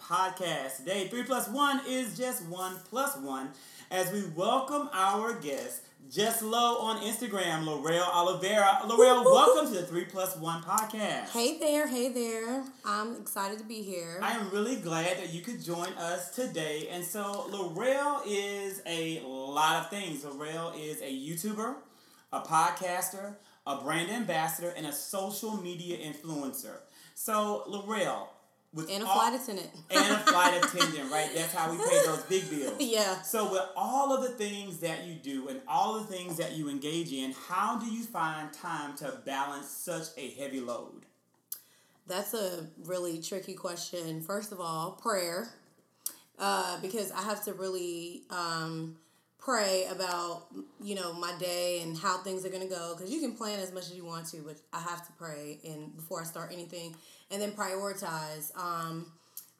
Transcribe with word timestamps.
podcast. 0.00 0.78
Today, 0.78 1.08
3 1.08 1.22
plus 1.24 1.48
1 1.48 1.80
is 1.88 2.16
just 2.16 2.44
1 2.46 2.76
plus 2.88 3.16
1 3.16 3.48
as 3.90 4.10
we 4.12 4.24
welcome 4.34 4.88
our 4.92 5.34
guest, 5.34 5.82
Just 6.10 6.42
Low 6.42 6.78
on 6.78 7.02
Instagram, 7.02 7.64
Lorelle 7.64 8.08
Oliveira. 8.12 8.80
Lorelle, 8.86 9.24
welcome 9.24 9.72
to 9.72 9.80
the 9.80 9.86
3 9.86 10.04
plus 10.06 10.36
1 10.36 10.62
podcast. 10.62 11.28
Hey 11.30 11.58
there, 11.58 11.86
hey 11.86 12.08
there. 12.08 12.64
I'm 12.84 13.16
excited 13.16 13.58
to 13.58 13.64
be 13.64 13.82
here. 13.82 14.18
I 14.22 14.32
am 14.32 14.50
really 14.50 14.76
glad 14.76 15.18
that 15.18 15.32
you 15.32 15.42
could 15.42 15.62
join 15.62 15.92
us 15.98 16.34
today. 16.34 16.88
And 16.90 17.04
so, 17.04 17.48
Lorelle 17.50 18.22
is 18.26 18.82
a 18.86 19.20
lot 19.26 19.82
of 19.82 19.90
things. 19.90 20.24
Lorelle 20.24 20.72
is 20.78 21.00
a 21.02 21.12
YouTuber, 21.12 21.74
a 22.32 22.40
podcaster, 22.40 23.36
a 23.66 23.76
brand 23.76 24.10
ambassador, 24.10 24.72
and 24.76 24.86
a 24.86 24.92
social 24.92 25.56
media 25.56 25.98
influencer. 25.98 26.78
So, 27.14 27.64
Lorelle, 27.68 28.28
with 28.74 28.90
and 28.90 29.02
a 29.02 29.06
all- 29.06 29.14
flight 29.14 29.40
attendant. 29.40 29.70
and 29.90 30.12
a 30.14 30.18
flight 30.18 30.64
attendant, 30.64 31.10
right? 31.10 31.30
That's 31.34 31.52
how 31.52 31.70
we 31.70 31.78
pay 31.78 32.00
those 32.06 32.22
big 32.22 32.48
bills. 32.50 32.76
yeah. 32.80 33.22
So, 33.22 33.50
with 33.52 33.62
all 33.76 34.12
of 34.14 34.22
the 34.22 34.30
things 34.36 34.78
that 34.78 35.04
you 35.04 35.14
do 35.14 35.48
and 35.48 35.60
all 35.68 35.98
the 36.00 36.06
things 36.06 36.36
that 36.38 36.52
you 36.52 36.68
engage 36.68 37.12
in, 37.12 37.32
how 37.48 37.78
do 37.78 37.86
you 37.86 38.02
find 38.04 38.52
time 38.52 38.96
to 38.98 39.20
balance 39.26 39.68
such 39.68 40.08
a 40.16 40.30
heavy 40.30 40.60
load? 40.60 41.06
That's 42.06 42.34
a 42.34 42.66
really 42.84 43.20
tricky 43.20 43.54
question. 43.54 44.20
First 44.22 44.52
of 44.52 44.60
all, 44.60 44.92
prayer. 44.92 45.48
Uh, 46.38 46.80
because 46.80 47.12
I 47.12 47.22
have 47.22 47.44
to 47.44 47.52
really 47.52 48.22
um, 48.30 48.96
pray 49.44 49.86
about, 49.90 50.46
you 50.80 50.94
know, 50.94 51.12
my 51.12 51.32
day 51.38 51.80
and 51.82 51.98
how 51.98 52.18
things 52.18 52.46
are 52.46 52.48
going 52.48 52.62
to 52.62 52.68
go. 52.68 52.94
Because 52.96 53.12
you 53.12 53.20
can 53.20 53.34
plan 53.34 53.58
as 53.58 53.72
much 53.72 53.84
as 53.84 53.94
you 53.94 54.04
want 54.04 54.26
to, 54.28 54.38
but 54.38 54.56
I 54.72 54.80
have 54.80 55.04
to 55.06 55.12
pray 55.12 55.58
and 55.64 55.94
before 55.96 56.20
I 56.20 56.24
start 56.24 56.50
anything. 56.52 56.94
And 57.30 57.40
then 57.40 57.52
prioritize. 57.52 58.56
Um, 58.56 59.06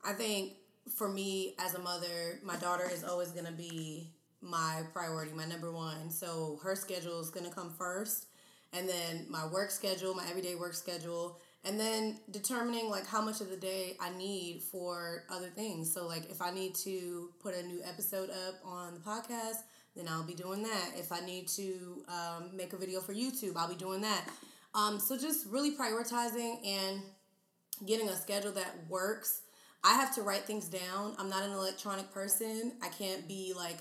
I 0.05 0.13
think 0.13 0.53
for 0.95 1.09
me 1.09 1.55
as 1.59 1.75
a 1.75 1.81
mother, 1.81 2.39
my 2.45 2.57
daughter 2.57 2.89
is 2.93 3.03
always 3.03 3.31
going 3.31 3.47
to 3.47 3.53
be 3.53 4.09
my 4.41 4.83
priority, 4.93 5.33
my 5.33 5.47
number 5.47 5.73
one. 5.73 6.11
So 6.11 6.61
her 6.63 6.77
schedule 6.77 7.21
is 7.21 7.31
going 7.31 7.47
to 7.47 7.53
come 7.53 7.71
first. 7.71 8.27
And 8.73 8.89
then 8.89 9.27
my 9.29 9.47
work 9.47 9.71
schedule, 9.71 10.15
my 10.15 10.25
everyday 10.29 10.55
work 10.55 10.75
schedule 10.75 11.39
and 11.65 11.79
then 11.79 12.19
determining 12.31 12.91
like 12.91 13.07
how 13.07 13.23
much 13.23 13.41
of 13.41 13.49
the 13.49 13.57
day 13.57 13.97
I 14.01 14.11
need 14.11 14.63
for 14.63 15.25
other 15.31 15.47
things. 15.49 15.93
So 15.93 16.07
like 16.07 16.29
if 16.31 16.43
I 16.43 16.51
need 16.51 16.75
to 16.77 17.31
put 17.41 17.55
a 17.55 17.63
new 17.63 17.81
episode 17.85 18.31
up 18.31 18.57
on 18.65 18.95
the 18.95 19.01
podcast, 19.01 19.63
then 19.97 20.07
I'll 20.09 20.23
be 20.23 20.35
doing 20.35 20.63
that. 20.63 20.93
If 20.97 21.13
I 21.13 21.21
need 21.21 21.49
to 21.49 22.05
um, 22.09 22.51
make 22.55 22.73
a 22.73 22.77
video 22.77 23.01
for 23.01 23.13
YouTube, 23.13 23.57
I'll 23.57 23.69
be 23.69 23.75
doing 23.75 24.01
that. 24.03 24.25
Um, 24.75 24.99
so 24.99 25.19
just 25.19 25.47
really 25.47 25.77
prioritizing 25.77 26.67
and 26.67 27.03
getting 27.87 28.09
a 28.09 28.17
schedule 28.17 28.53
that 28.53 28.75
works. 28.89 29.43
I 29.85 29.95
have 29.95 30.15
to 30.15 30.23
write 30.23 30.45
things 30.45 30.69
down. 30.69 31.15
I'm 31.19 31.29
not 31.29 31.43
an 31.43 31.53
electronic 31.53 32.13
person. 32.13 32.73
I 32.83 32.89
can't 32.89 33.27
be 33.29 33.53
like 33.55 33.79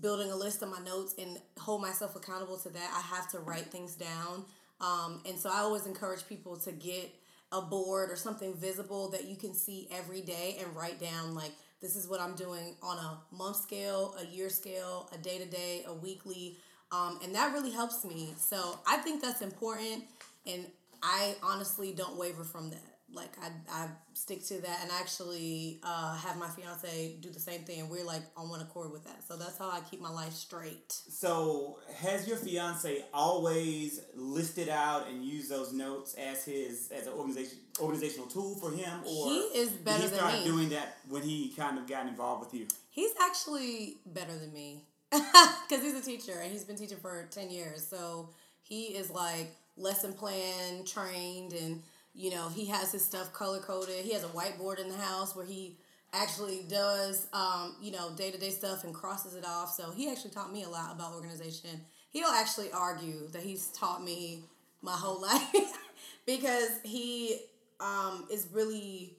building 0.00 0.30
a 0.30 0.36
list 0.36 0.62
of 0.62 0.70
my 0.70 0.80
notes 0.80 1.14
and 1.18 1.38
hold 1.58 1.82
myself 1.82 2.16
accountable 2.16 2.56
to 2.58 2.70
that. 2.70 2.90
I 2.96 3.14
have 3.14 3.30
to 3.32 3.38
write 3.38 3.66
things 3.66 3.94
down. 3.94 4.44
Um, 4.80 5.22
and 5.26 5.38
so 5.38 5.50
I 5.50 5.58
always 5.58 5.86
encourage 5.86 6.26
people 6.26 6.56
to 6.56 6.72
get 6.72 7.14
a 7.52 7.60
board 7.60 8.10
or 8.10 8.16
something 8.16 8.54
visible 8.54 9.10
that 9.10 9.26
you 9.26 9.36
can 9.36 9.54
see 9.54 9.86
every 9.92 10.22
day 10.22 10.56
and 10.58 10.74
write 10.74 10.98
down 10.98 11.34
like 11.34 11.52
this 11.82 11.96
is 11.96 12.08
what 12.08 12.20
I'm 12.20 12.34
doing 12.36 12.76
on 12.82 12.96
a 12.96 13.36
month 13.36 13.56
scale, 13.56 14.14
a 14.18 14.24
year 14.34 14.48
scale, 14.48 15.10
a 15.12 15.18
day 15.18 15.38
to 15.38 15.44
day, 15.44 15.84
a 15.86 15.92
weekly. 15.92 16.56
Um, 16.92 17.18
and 17.24 17.34
that 17.34 17.52
really 17.52 17.72
helps 17.72 18.04
me. 18.04 18.34
So 18.38 18.78
I 18.86 18.98
think 18.98 19.20
that's 19.20 19.42
important. 19.42 20.04
And 20.46 20.66
I 21.02 21.34
honestly 21.42 21.92
don't 21.92 22.16
waver 22.16 22.44
from 22.44 22.70
that. 22.70 22.91
Like 23.14 23.32
I, 23.42 23.48
I 23.70 23.88
stick 24.14 24.44
to 24.46 24.60
that 24.62 24.78
and 24.82 24.90
actually 24.90 25.80
uh, 25.82 26.16
have 26.16 26.36
my 26.38 26.48
fiance 26.48 27.16
do 27.20 27.30
the 27.30 27.40
same 27.40 27.60
thing. 27.62 27.80
And 27.80 27.90
we're 27.90 28.04
like 28.04 28.22
on 28.36 28.48
one 28.48 28.60
accord 28.60 28.92
with 28.92 29.04
that. 29.04 29.22
So 29.26 29.36
that's 29.36 29.58
how 29.58 29.68
I 29.70 29.80
keep 29.90 30.00
my 30.00 30.10
life 30.10 30.32
straight. 30.32 30.92
So, 30.92 31.78
has 31.96 32.26
your 32.26 32.36
fiance 32.36 33.04
always 33.12 34.00
listed 34.14 34.68
out 34.68 35.08
and 35.08 35.24
used 35.24 35.50
those 35.50 35.72
notes 35.72 36.14
as 36.14 36.44
his 36.44 36.90
as 36.90 37.06
an 37.06 37.12
organization 37.12 37.58
organizational 37.80 38.26
tool 38.28 38.54
for 38.56 38.70
him, 38.70 39.00
or 39.06 39.28
He 39.28 39.38
is 39.54 39.70
better 39.70 40.02
he 40.02 40.08
than 40.08 40.32
me. 40.32 40.44
doing 40.44 40.68
that 40.70 40.98
when 41.08 41.22
he 41.22 41.52
kind 41.56 41.78
of 41.78 41.86
got 41.86 42.06
involved 42.06 42.44
with 42.44 42.54
you? 42.60 42.66
He's 42.90 43.12
actually 43.22 43.96
better 44.06 44.36
than 44.36 44.52
me 44.52 44.84
because 45.10 45.82
he's 45.82 45.94
a 45.94 46.02
teacher 46.02 46.38
and 46.42 46.52
he's 46.52 46.64
been 46.64 46.76
teaching 46.76 46.98
for 46.98 47.26
10 47.30 47.50
years. 47.50 47.86
So 47.86 48.28
he 48.62 48.84
is 48.88 49.10
like 49.10 49.54
lesson 49.76 50.12
plan 50.12 50.84
trained 50.84 51.52
and, 51.54 51.82
you 52.14 52.30
know, 52.30 52.48
he 52.48 52.66
has 52.66 52.92
his 52.92 53.04
stuff 53.04 53.32
color 53.32 53.60
coded. 53.60 54.04
He 54.04 54.12
has 54.12 54.24
a 54.24 54.28
whiteboard 54.28 54.78
in 54.78 54.88
the 54.88 54.96
house 54.96 55.34
where 55.34 55.46
he 55.46 55.78
actually 56.12 56.64
does, 56.68 57.26
um, 57.32 57.76
you 57.80 57.90
know, 57.90 58.10
day 58.16 58.30
to 58.30 58.38
day 58.38 58.50
stuff 58.50 58.84
and 58.84 58.94
crosses 58.94 59.34
it 59.34 59.44
off. 59.46 59.72
So 59.72 59.90
he 59.90 60.10
actually 60.10 60.30
taught 60.30 60.52
me 60.52 60.62
a 60.64 60.68
lot 60.68 60.94
about 60.94 61.14
organization. 61.14 61.80
He'll 62.10 62.28
actually 62.28 62.70
argue 62.72 63.28
that 63.28 63.42
he's 63.42 63.68
taught 63.68 64.04
me 64.04 64.44
my 64.82 64.92
whole 64.92 65.20
life 65.22 65.78
because 66.26 66.70
he 66.84 67.38
um, 67.80 68.26
is 68.30 68.48
really 68.52 69.16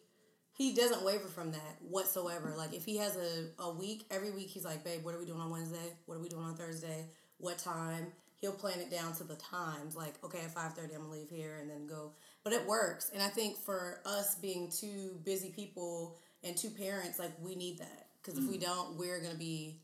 he 0.56 0.76
doesn't 0.76 1.04
waver 1.04 1.28
from 1.28 1.52
that 1.52 1.78
whatsoever. 1.82 2.54
Like 2.56 2.74
if 2.74 2.86
he 2.86 2.98
has 2.98 3.16
a, 3.18 3.64
a 3.64 3.74
week, 3.74 4.06
every 4.12 4.30
week 4.32 4.50
he's 4.50 4.66
like, 4.66 4.84
babe, 4.84 5.04
what 5.04 5.16
are 5.16 5.20
we 5.20 5.26
doing 5.26 5.42
on 5.42 5.50
Wednesday? 5.50 5.94
What 6.06 6.16
are 6.16 6.22
we 6.22 6.30
doing 6.30 6.44
on 6.44 6.56
Thursday? 6.56 7.08
What 7.40 7.58
time? 7.58 8.08
He'll 8.40 8.52
plan 8.52 8.80
it 8.80 8.92
down 8.92 9.14
to 9.16 9.24
the 9.24 9.36
times. 9.36 9.96
Like, 9.96 10.16
okay, 10.24 10.40
at 10.40 10.54
five 10.54 10.74
thirty 10.74 10.94
I'm 10.94 11.02
gonna 11.02 11.14
leave 11.14 11.30
here 11.30 11.58
and 11.60 11.70
then 11.70 11.88
go. 11.88 12.12
But 12.44 12.54
it 12.54 12.68
works. 12.68 13.10
And 13.14 13.22
I 13.22 13.28
think 13.28 13.58
for 13.58 14.00
us 14.06 14.36
being 14.36 14.70
two 14.70 15.18
busy 15.24 15.50
people 15.50 16.18
and 16.44 16.58
two 16.58 16.70
parents, 16.70 17.20
like 17.20 17.32
we 17.42 17.56
need 17.56 17.80
that. 17.80 18.08
Because 18.22 18.40
if 18.40 18.50
we 18.50 18.58
don't, 18.58 18.98
we're 18.98 19.20
gonna 19.20 19.36
be 19.36 19.80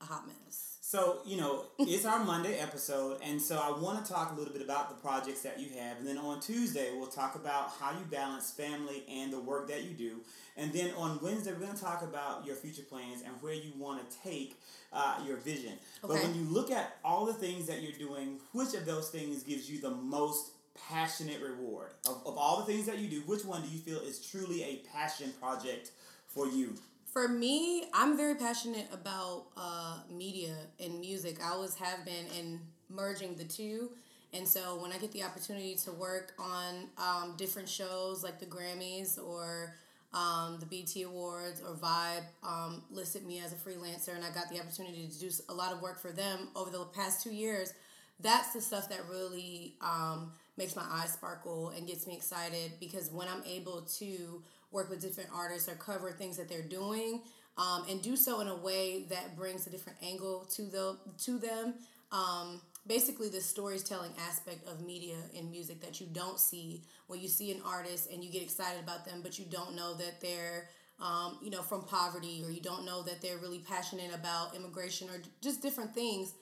a 0.00 0.04
hot 0.04 0.26
mess. 0.26 0.74
So, 0.86 1.20
you 1.24 1.38
know, 1.38 1.64
it's 1.78 2.04
our 2.04 2.22
Monday 2.22 2.58
episode, 2.58 3.18
and 3.24 3.40
so 3.40 3.56
I 3.56 3.76
want 3.80 4.04
to 4.04 4.12
talk 4.12 4.30
a 4.30 4.34
little 4.38 4.52
bit 4.52 4.62
about 4.62 4.90
the 4.90 4.94
projects 4.96 5.40
that 5.40 5.58
you 5.58 5.70
have. 5.80 5.98
And 5.98 6.06
then 6.06 6.18
on 6.18 6.40
Tuesday, 6.40 6.90
we'll 6.94 7.08
talk 7.08 7.36
about 7.36 7.72
how 7.80 7.90
you 7.92 8.04
balance 8.10 8.50
family 8.52 9.02
and 9.10 9.32
the 9.32 9.40
work 9.40 9.66
that 9.68 9.84
you 9.84 9.90
do. 9.90 10.20
And 10.56 10.72
then 10.72 10.92
on 10.96 11.18
Wednesday, 11.22 11.52
we're 11.52 11.60
going 11.60 11.74
to 11.74 11.82
talk 11.82 12.02
about 12.02 12.46
your 12.46 12.54
future 12.54 12.82
plans 12.82 13.22
and 13.22 13.34
where 13.40 13.54
you 13.54 13.72
want 13.76 14.08
to 14.08 14.16
take 14.22 14.60
uh, 14.92 15.18
your 15.26 15.38
vision. 15.38 15.72
Okay. 16.04 16.14
But 16.14 16.22
when 16.22 16.34
you 16.34 16.44
look 16.44 16.70
at 16.70 16.98
all 17.02 17.24
the 17.26 17.32
things 17.32 17.66
that 17.66 17.82
you're 17.82 17.98
doing, 17.98 18.38
which 18.52 18.74
of 18.74 18.84
those 18.86 19.08
things 19.08 19.42
gives 19.42 19.68
you 19.68 19.80
the 19.80 19.90
most 19.90 20.50
passionate 20.88 21.40
reward? 21.40 21.92
Of, 22.06 22.22
of 22.26 22.36
all 22.36 22.58
the 22.58 22.72
things 22.72 22.86
that 22.86 22.98
you 22.98 23.08
do, 23.08 23.20
which 23.26 23.44
one 23.44 23.62
do 23.62 23.68
you 23.68 23.78
feel 23.78 24.00
is 24.00 24.18
truly 24.18 24.62
a 24.62 24.82
passion 24.92 25.32
project 25.40 25.90
for 26.26 26.46
you? 26.48 26.74
For 27.06 27.28
me, 27.28 27.84
I'm 27.94 28.16
very 28.16 28.34
passionate 28.34 28.88
about 28.92 29.46
uh, 29.56 29.98
media 30.10 30.54
and 30.80 31.00
music. 31.00 31.38
I 31.42 31.50
always 31.50 31.76
have 31.76 32.04
been, 32.04 32.26
and 32.36 32.60
merging 32.88 33.36
the 33.36 33.44
two. 33.44 33.90
And 34.32 34.46
so 34.46 34.80
when 34.82 34.90
I 34.90 34.98
get 34.98 35.12
the 35.12 35.22
opportunity 35.22 35.76
to 35.84 35.92
work 35.92 36.32
on 36.38 36.88
um, 36.98 37.34
different 37.36 37.68
shows 37.68 38.24
like 38.24 38.40
the 38.40 38.46
Grammys 38.46 39.16
or 39.16 39.74
um, 40.12 40.58
the 40.60 40.66
BET 40.66 41.04
Awards 41.04 41.60
or 41.60 41.74
Vibe 41.74 42.24
um, 42.42 42.82
listed 42.90 43.24
me 43.24 43.40
as 43.44 43.52
a 43.52 43.56
freelancer, 43.56 44.14
and 44.14 44.24
I 44.24 44.30
got 44.30 44.48
the 44.48 44.60
opportunity 44.60 45.08
to 45.08 45.18
do 45.18 45.30
a 45.48 45.54
lot 45.54 45.72
of 45.72 45.82
work 45.82 46.00
for 46.00 46.10
them 46.10 46.48
over 46.56 46.70
the 46.70 46.84
past 46.86 47.22
two 47.22 47.32
years. 47.32 47.74
That's 48.20 48.52
the 48.52 48.60
stuff 48.60 48.88
that 48.90 49.00
really 49.10 49.74
um, 49.80 50.32
makes 50.56 50.76
my 50.76 50.84
eyes 50.88 51.12
sparkle 51.12 51.70
and 51.70 51.86
gets 51.86 52.06
me 52.06 52.14
excited 52.14 52.72
because 52.80 53.10
when 53.10 53.28
I'm 53.28 53.42
able 53.44 53.82
to 53.98 54.42
work 54.70 54.90
with 54.90 55.00
different 55.00 55.30
artists 55.34 55.68
or 55.68 55.74
cover 55.74 56.10
things 56.10 56.36
that 56.36 56.48
they're 56.48 56.62
doing 56.62 57.22
um, 57.56 57.84
and 57.88 58.02
do 58.02 58.16
so 58.16 58.40
in 58.40 58.48
a 58.48 58.56
way 58.56 59.06
that 59.10 59.36
brings 59.36 59.66
a 59.66 59.70
different 59.70 59.98
angle 60.02 60.46
to 60.54 60.62
the 60.62 60.98
to 61.24 61.38
them. 61.38 61.74
Um, 62.12 62.60
basically, 62.86 63.28
the 63.28 63.40
storytelling 63.40 64.12
aspect 64.28 64.68
of 64.68 64.84
media 64.84 65.16
and 65.36 65.50
music 65.50 65.80
that 65.80 66.00
you 66.00 66.06
don't 66.12 66.38
see 66.38 66.82
when 67.06 67.20
you 67.20 67.28
see 67.28 67.52
an 67.52 67.60
artist 67.64 68.10
and 68.12 68.22
you 68.22 68.30
get 68.30 68.42
excited 68.42 68.82
about 68.82 69.04
them, 69.04 69.20
but 69.22 69.38
you 69.38 69.44
don't 69.44 69.74
know 69.76 69.94
that 69.94 70.20
they're 70.20 70.68
um, 71.00 71.38
you 71.42 71.50
know 71.50 71.62
from 71.62 71.82
poverty 71.82 72.42
or 72.44 72.50
you 72.50 72.60
don't 72.60 72.84
know 72.84 73.02
that 73.02 73.22
they're 73.22 73.38
really 73.38 73.58
passionate 73.60 74.12
about 74.14 74.54
immigration 74.56 75.08
or 75.08 75.22
just 75.40 75.62
different 75.62 75.94
things. 75.94 76.34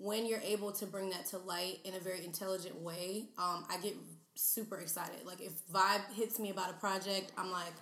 When 0.00 0.24
you're 0.26 0.40
able 0.40 0.72
to 0.72 0.86
bring 0.86 1.10
that 1.10 1.26
to 1.26 1.38
light 1.38 1.80
in 1.84 1.94
a 1.94 1.98
very 2.00 2.24
intelligent 2.24 2.80
way, 2.80 3.26
um, 3.36 3.66
I 3.68 3.76
get 3.82 3.94
super 4.34 4.78
excited. 4.78 5.26
Like 5.26 5.40
if 5.42 5.52
vibe 5.70 6.00
hits 6.14 6.38
me 6.38 6.48
about 6.50 6.70
a 6.70 6.74
project, 6.74 7.32
I'm 7.36 7.50
like, 7.52 7.74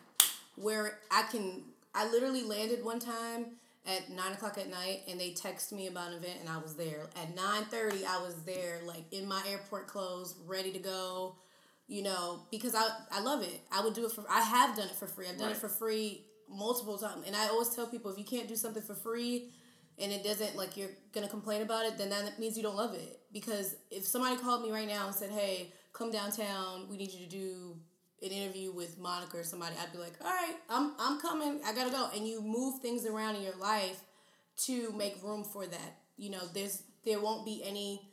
where 0.56 0.98
I 1.10 1.22
can. 1.30 1.62
I 1.94 2.10
literally 2.10 2.42
landed 2.42 2.84
one 2.84 2.98
time 2.98 3.46
at 3.86 4.10
nine 4.10 4.32
o'clock 4.32 4.58
at 4.58 4.68
night, 4.68 5.02
and 5.08 5.18
they 5.20 5.30
text 5.30 5.72
me 5.72 5.86
about 5.86 6.08
an 6.10 6.18
event, 6.18 6.38
and 6.40 6.48
I 6.48 6.58
was 6.58 6.74
there 6.74 7.08
at 7.20 7.34
nine 7.36 7.64
thirty. 7.66 8.04
I 8.04 8.20
was 8.20 8.34
there, 8.44 8.80
like 8.84 9.04
in 9.12 9.26
my 9.28 9.40
airport 9.48 9.86
clothes, 9.86 10.34
ready 10.46 10.72
to 10.72 10.78
go. 10.80 11.36
You 11.86 12.02
know, 12.02 12.40
because 12.50 12.74
I 12.74 12.86
I 13.12 13.20
love 13.20 13.42
it. 13.42 13.60
I 13.70 13.80
would 13.82 13.94
do 13.94 14.04
it 14.06 14.12
for. 14.12 14.24
I 14.28 14.40
have 14.42 14.76
done 14.76 14.88
it 14.88 14.94
for 14.96 15.06
free. 15.06 15.26
I've 15.28 15.38
done 15.38 15.46
Right. 15.46 15.56
it 15.56 15.60
for 15.60 15.68
free 15.68 16.24
multiple 16.48 16.98
times, 16.98 17.24
and 17.26 17.36
I 17.36 17.46
always 17.48 17.68
tell 17.70 17.86
people 17.86 18.10
if 18.10 18.18
you 18.18 18.24
can't 18.24 18.48
do 18.48 18.56
something 18.56 18.82
for 18.82 18.94
free, 18.94 19.50
and 20.00 20.12
it 20.12 20.22
doesn't 20.22 20.56
like 20.56 20.76
you're 20.76 20.90
gonna 21.12 21.28
complain 21.28 21.62
about 21.62 21.86
it, 21.86 21.98
then 21.98 22.10
that 22.10 22.38
means 22.38 22.56
you 22.56 22.62
don't 22.62 22.76
love 22.76 22.94
it. 22.94 23.20
Because 23.32 23.76
if 23.90 24.06
somebody 24.06 24.36
called 24.36 24.62
me 24.62 24.70
right 24.70 24.88
now 24.88 25.06
and 25.06 25.14
said, 25.14 25.30
"Hey, 25.30 25.72
come 25.92 26.10
downtown, 26.10 26.88
we 26.88 26.96
need 26.96 27.12
you 27.12 27.26
to 27.26 27.30
do 27.30 27.76
an 28.22 28.30
interview 28.30 28.72
with 28.72 28.98
Monica 28.98 29.38
or 29.38 29.44
somebody, 29.44 29.74
I'd 29.80 29.92
be 29.92 29.98
like, 29.98 30.14
all 30.20 30.30
right, 30.30 30.56
I'm 30.68 30.92
I'm 30.98 31.20
coming, 31.20 31.60
I 31.64 31.72
gotta 31.72 31.90
go, 31.90 32.08
and 32.14 32.26
you 32.26 32.40
move 32.40 32.80
things 32.80 33.06
around 33.06 33.36
in 33.36 33.42
your 33.42 33.56
life 33.56 34.00
to 34.64 34.92
make 34.92 35.22
room 35.22 35.44
for 35.44 35.66
that. 35.66 35.98
You 36.16 36.30
know, 36.30 36.40
there's 36.52 36.82
there 37.04 37.20
won't 37.20 37.44
be 37.44 37.62
any 37.64 38.10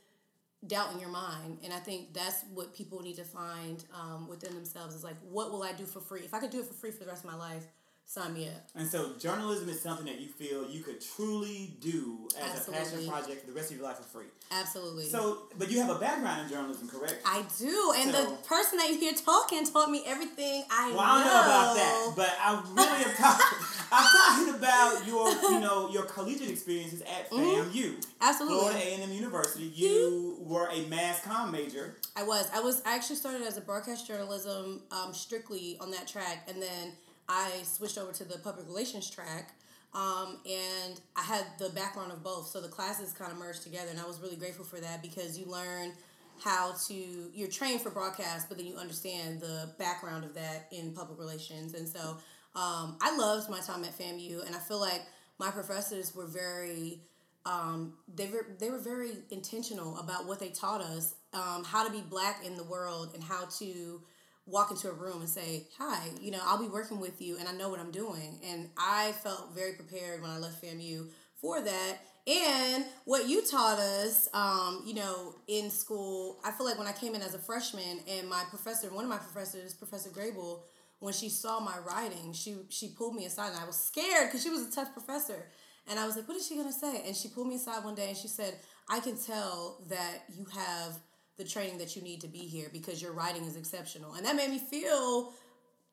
doubt 0.66 0.92
in 0.92 1.00
your 1.00 1.08
mind, 1.08 1.58
and 1.64 1.72
I 1.72 1.78
think 1.78 2.14
that's 2.14 2.44
what 2.54 2.74
people 2.74 3.00
need 3.00 3.16
to 3.16 3.24
find 3.24 3.84
um, 3.94 4.28
within 4.28 4.54
themselves. 4.54 4.94
Is 4.94 5.04
like, 5.04 5.16
what 5.28 5.50
will 5.50 5.62
I 5.62 5.72
do 5.72 5.84
for 5.84 6.00
free? 6.00 6.20
If 6.20 6.34
I 6.34 6.38
could 6.38 6.50
do 6.50 6.60
it 6.60 6.66
for 6.66 6.74
free 6.74 6.92
for 6.92 7.04
the 7.04 7.10
rest 7.10 7.24
of 7.24 7.30
my 7.30 7.36
life, 7.36 7.66
sign 8.06 8.32
me 8.32 8.46
up. 8.46 8.62
And 8.76 8.88
so, 8.88 9.14
journalism 9.18 9.68
is 9.68 9.80
something 9.80 10.06
that 10.06 10.20
you 10.20 10.28
feel 10.28 10.68
you 10.70 10.82
could 10.82 11.00
truly 11.00 11.76
do 11.80 12.28
as 12.40 12.50
Absolutely. 12.50 12.74
a 12.74 12.84
passion 12.84 13.08
project 13.08 13.40
for 13.40 13.46
the 13.48 13.52
rest 13.52 13.70
of 13.72 13.76
your 13.76 13.86
life 13.86 13.96
for 13.96 14.04
free. 14.04 14.26
Absolutely. 14.52 15.06
So, 15.06 15.48
but 15.58 15.70
you 15.70 15.80
have 15.80 15.90
a 15.90 15.98
background 15.98 16.42
in 16.42 16.48
journalism, 16.48 16.88
correct? 16.88 17.20
I 17.26 17.42
do, 17.58 17.92
and 17.96 18.12
so, 18.12 18.24
the 18.24 18.36
person 18.48 18.78
that 18.78 18.88
you 18.90 18.98
hear 18.98 19.12
talking 19.12 19.66
taught 19.66 19.90
me 19.90 20.02
everything 20.06 20.64
I 20.70 20.88
well, 20.88 20.92
know. 20.92 20.96
Well, 20.96 21.06
I 21.06 21.24
don't 21.24 21.26
know 21.26 21.40
about 21.42 21.76
that, 21.76 22.12
but 22.16 22.36
I 22.40 22.62
really 22.74 23.04
am 23.04 23.16
talking. 23.16 23.58
I'm 23.92 24.06
talking 24.16 24.54
about 24.54 25.06
your, 25.06 25.52
you 25.52 25.60
know, 25.60 25.90
your 25.90 26.04
collegiate 26.04 26.50
experiences 26.50 27.02
at 27.02 27.30
FAMU. 27.30 27.72
Mm-hmm. 27.72 28.00
Absolutely. 28.20 28.58
Florida 28.58 28.78
A&M 28.78 29.12
University. 29.12 29.64
You 29.74 30.38
were 30.40 30.68
a 30.70 30.86
mass 30.86 31.20
comm 31.22 31.50
major. 31.50 31.96
I 32.16 32.22
was. 32.22 32.48
I 32.54 32.60
was. 32.60 32.82
I 32.84 32.94
actually 32.94 33.16
started 33.16 33.42
as 33.42 33.56
a 33.56 33.60
broadcast 33.60 34.06
journalism, 34.06 34.82
um, 34.90 35.12
strictly 35.12 35.76
on 35.80 35.90
that 35.92 36.08
track, 36.08 36.48
and 36.48 36.60
then 36.62 36.92
I 37.28 37.62
switched 37.62 37.98
over 37.98 38.12
to 38.12 38.24
the 38.24 38.38
public 38.38 38.66
relations 38.66 39.10
track. 39.10 39.52
Um, 39.94 40.40
and 40.44 41.00
I 41.16 41.22
had 41.22 41.44
the 41.58 41.70
background 41.70 42.12
of 42.12 42.22
both, 42.22 42.48
so 42.48 42.60
the 42.60 42.68
classes 42.68 43.12
kind 43.12 43.32
of 43.32 43.38
merged 43.38 43.62
together, 43.62 43.88
and 43.90 43.98
I 43.98 44.04
was 44.04 44.20
really 44.20 44.36
grateful 44.36 44.64
for 44.64 44.78
that 44.78 45.00
because 45.00 45.38
you 45.38 45.46
learn 45.46 45.92
how 46.38 46.74
to 46.88 46.94
you're 47.32 47.48
trained 47.48 47.80
for 47.80 47.88
broadcast, 47.88 48.48
but 48.48 48.58
then 48.58 48.66
you 48.66 48.76
understand 48.76 49.40
the 49.40 49.72
background 49.78 50.24
of 50.24 50.34
that 50.34 50.68
in 50.70 50.92
public 50.92 51.18
relations, 51.18 51.72
and 51.72 51.88
so 51.88 52.18
um, 52.54 52.98
I 53.00 53.16
loved 53.16 53.48
my 53.48 53.60
time 53.60 53.84
at 53.84 53.98
FAMU, 53.98 54.44
and 54.44 54.54
I 54.54 54.58
feel 54.58 54.80
like 54.80 55.00
my 55.38 55.50
professors 55.50 56.14
were 56.14 56.26
very 56.26 57.00
um, 57.46 57.94
they 58.12 58.26
were 58.26 58.46
they 58.58 58.70
were 58.70 58.80
very 58.80 59.12
intentional 59.30 59.98
about 59.98 60.26
what 60.26 60.40
they 60.40 60.48
taught 60.50 60.80
us, 60.80 61.14
um, 61.32 61.64
how 61.64 61.86
to 61.86 61.92
be 61.92 62.02
black 62.02 62.44
in 62.44 62.56
the 62.56 62.64
world, 62.64 63.12
and 63.14 63.22
how 63.22 63.46
to 63.58 64.02
walk 64.46 64.70
into 64.70 64.88
a 64.88 64.92
room 64.92 65.20
and 65.20 65.28
say, 65.28 65.66
Hi, 65.78 66.08
you 66.20 66.30
know, 66.30 66.40
I'll 66.44 66.60
be 66.60 66.68
working 66.68 67.00
with 67.00 67.20
you 67.20 67.36
and 67.38 67.48
I 67.48 67.52
know 67.52 67.68
what 67.68 67.80
I'm 67.80 67.90
doing. 67.90 68.38
And 68.44 68.70
I 68.78 69.12
felt 69.22 69.54
very 69.54 69.74
prepared 69.74 70.22
when 70.22 70.30
I 70.30 70.38
left 70.38 70.62
FAMU 70.62 71.08
for 71.34 71.60
that. 71.60 71.98
And 72.26 72.84
what 73.04 73.28
you 73.28 73.46
taught 73.46 73.78
us, 73.78 74.28
um, 74.34 74.82
you 74.84 74.94
know, 74.94 75.34
in 75.46 75.70
school, 75.70 76.40
I 76.44 76.50
feel 76.50 76.66
like 76.66 76.78
when 76.78 76.88
I 76.88 76.92
came 76.92 77.14
in 77.14 77.22
as 77.22 77.34
a 77.34 77.38
freshman 77.38 78.00
and 78.08 78.28
my 78.28 78.42
professor, 78.50 78.92
one 78.92 79.04
of 79.04 79.10
my 79.10 79.18
professors, 79.18 79.74
Professor 79.74 80.10
Grable, 80.10 80.62
when 80.98 81.12
she 81.12 81.28
saw 81.28 81.60
my 81.60 81.78
writing, 81.86 82.32
she 82.32 82.56
she 82.68 82.88
pulled 82.88 83.14
me 83.14 83.26
aside 83.26 83.52
and 83.52 83.60
I 83.60 83.66
was 83.66 83.76
scared 83.76 84.28
because 84.28 84.42
she 84.42 84.50
was 84.50 84.66
a 84.66 84.72
tough 84.72 84.92
professor. 84.92 85.46
And 85.88 86.00
I 86.00 86.06
was 86.06 86.16
like, 86.16 86.26
what 86.26 86.36
is 86.36 86.46
she 86.46 86.56
gonna 86.56 86.72
say? 86.72 87.02
And 87.06 87.14
she 87.14 87.28
pulled 87.28 87.46
me 87.46 87.56
aside 87.56 87.84
one 87.84 87.94
day 87.94 88.08
and 88.08 88.16
she 88.16 88.26
said, 88.28 88.54
I 88.88 88.98
can 88.98 89.16
tell 89.16 89.82
that 89.88 90.24
you 90.36 90.46
have 90.46 90.98
the 91.36 91.44
training 91.44 91.78
that 91.78 91.96
you 91.96 92.02
need 92.02 92.20
to 92.22 92.28
be 92.28 92.38
here 92.38 92.68
because 92.72 93.02
your 93.02 93.12
writing 93.12 93.44
is 93.44 93.56
exceptional. 93.56 94.14
And 94.14 94.24
that 94.24 94.36
made 94.36 94.50
me 94.50 94.58
feel, 94.58 95.32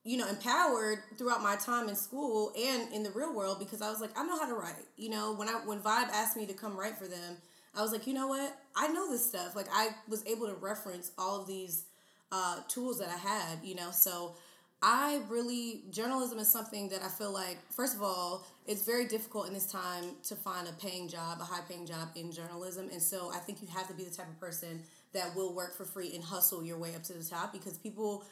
you 0.03 0.17
know, 0.17 0.27
empowered 0.27 0.99
throughout 1.17 1.41
my 1.41 1.55
time 1.55 1.89
in 1.89 1.95
school 1.95 2.53
and 2.57 2.91
in 2.93 3.03
the 3.03 3.11
real 3.11 3.35
world 3.35 3.59
because 3.59 3.81
I 3.81 3.89
was 3.89 3.99
like, 3.99 4.11
I 4.17 4.23
know 4.25 4.39
how 4.39 4.47
to 4.47 4.55
write. 4.55 4.85
You 4.95 5.09
know, 5.09 5.33
when 5.33 5.49
I 5.49 5.53
when 5.65 5.79
Vibe 5.79 6.09
asked 6.09 6.37
me 6.37 6.45
to 6.45 6.53
come 6.53 6.77
write 6.77 6.97
for 6.97 7.07
them, 7.07 7.37
I 7.75 7.81
was 7.81 7.91
like, 7.91 8.07
you 8.07 8.13
know 8.13 8.27
what? 8.27 8.57
I 8.75 8.87
know 8.87 9.11
this 9.11 9.25
stuff. 9.25 9.55
Like 9.55 9.67
I 9.73 9.89
was 10.07 10.25
able 10.25 10.47
to 10.47 10.55
reference 10.55 11.11
all 11.17 11.41
of 11.41 11.47
these 11.47 11.85
uh, 12.31 12.59
tools 12.67 12.99
that 12.99 13.09
I 13.09 13.17
had, 13.17 13.59
you 13.63 13.75
know, 13.75 13.91
so 13.91 14.35
I 14.81 15.21
really 15.29 15.83
journalism 15.91 16.39
is 16.39 16.51
something 16.51 16.89
that 16.89 17.01
I 17.03 17.07
feel 17.07 17.31
like 17.31 17.57
first 17.71 17.95
of 17.95 18.03
all 18.03 18.45
it's 18.65 18.83
very 18.83 19.05
difficult 19.05 19.47
in 19.47 19.53
this 19.53 19.71
time 19.71 20.03
to 20.23 20.35
find 20.35 20.67
a 20.67 20.73
paying 20.73 21.07
job, 21.07 21.39
a 21.39 21.43
high 21.43 21.61
paying 21.67 21.85
job 21.85 22.09
in 22.15 22.31
journalism, 22.31 22.89
and 22.91 23.01
so 23.01 23.31
I 23.33 23.37
think 23.37 23.61
you 23.61 23.67
have 23.69 23.87
to 23.87 23.93
be 23.93 24.03
the 24.03 24.13
type 24.13 24.27
of 24.27 24.39
person 24.39 24.81
that 25.13 25.35
will 25.35 25.53
work 25.53 25.75
for 25.75 25.85
free 25.85 26.13
and 26.13 26.23
hustle 26.23 26.63
your 26.63 26.77
way 26.77 26.95
up 26.95 27.03
to 27.03 27.13
the 27.13 27.23
top 27.23 27.53
because 27.53 27.77
people 27.77 28.23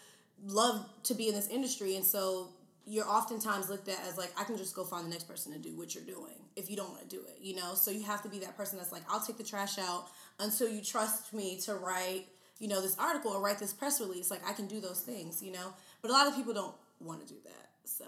love 0.45 0.87
to 1.03 1.13
be 1.13 1.27
in 1.27 1.35
this 1.35 1.47
industry 1.47 1.95
and 1.95 2.05
so 2.05 2.49
you're 2.85 3.07
oftentimes 3.07 3.69
looked 3.69 3.87
at 3.87 3.99
as 4.07 4.17
like 4.17 4.31
I 4.37 4.43
can 4.43 4.57
just 4.57 4.75
go 4.75 4.83
find 4.83 5.05
the 5.05 5.09
next 5.09 5.25
person 5.25 5.53
to 5.53 5.59
do 5.59 5.75
what 5.77 5.93
you're 5.93 6.03
doing 6.03 6.33
if 6.55 6.69
you 6.69 6.75
don't 6.75 6.89
want 6.89 7.07
to 7.07 7.15
do 7.15 7.21
it, 7.21 7.37
you 7.41 7.55
know. 7.55 7.73
So 7.75 7.91
you 7.91 8.03
have 8.03 8.23
to 8.23 8.29
be 8.29 8.39
that 8.39 8.57
person 8.57 8.77
that's 8.77 8.91
like 8.91 9.03
I'll 9.09 9.21
take 9.21 9.37
the 9.37 9.43
trash 9.43 9.77
out 9.77 10.07
until 10.39 10.67
you 10.67 10.81
trust 10.81 11.33
me 11.33 11.59
to 11.61 11.75
write, 11.75 12.25
you 12.59 12.67
know, 12.67 12.81
this 12.81 12.97
article 12.97 13.31
or 13.31 13.41
write 13.41 13.59
this 13.59 13.71
press 13.71 14.01
release. 14.01 14.31
Like 14.31 14.41
I 14.47 14.53
can 14.53 14.67
do 14.67 14.81
those 14.81 15.01
things, 15.01 15.41
you 15.43 15.51
know. 15.51 15.73
But 16.01 16.11
a 16.11 16.13
lot 16.13 16.27
of 16.27 16.35
people 16.35 16.53
don't 16.53 16.75
want 16.99 17.25
to 17.25 17.33
do 17.33 17.39
that. 17.45 17.69
So 17.85 18.05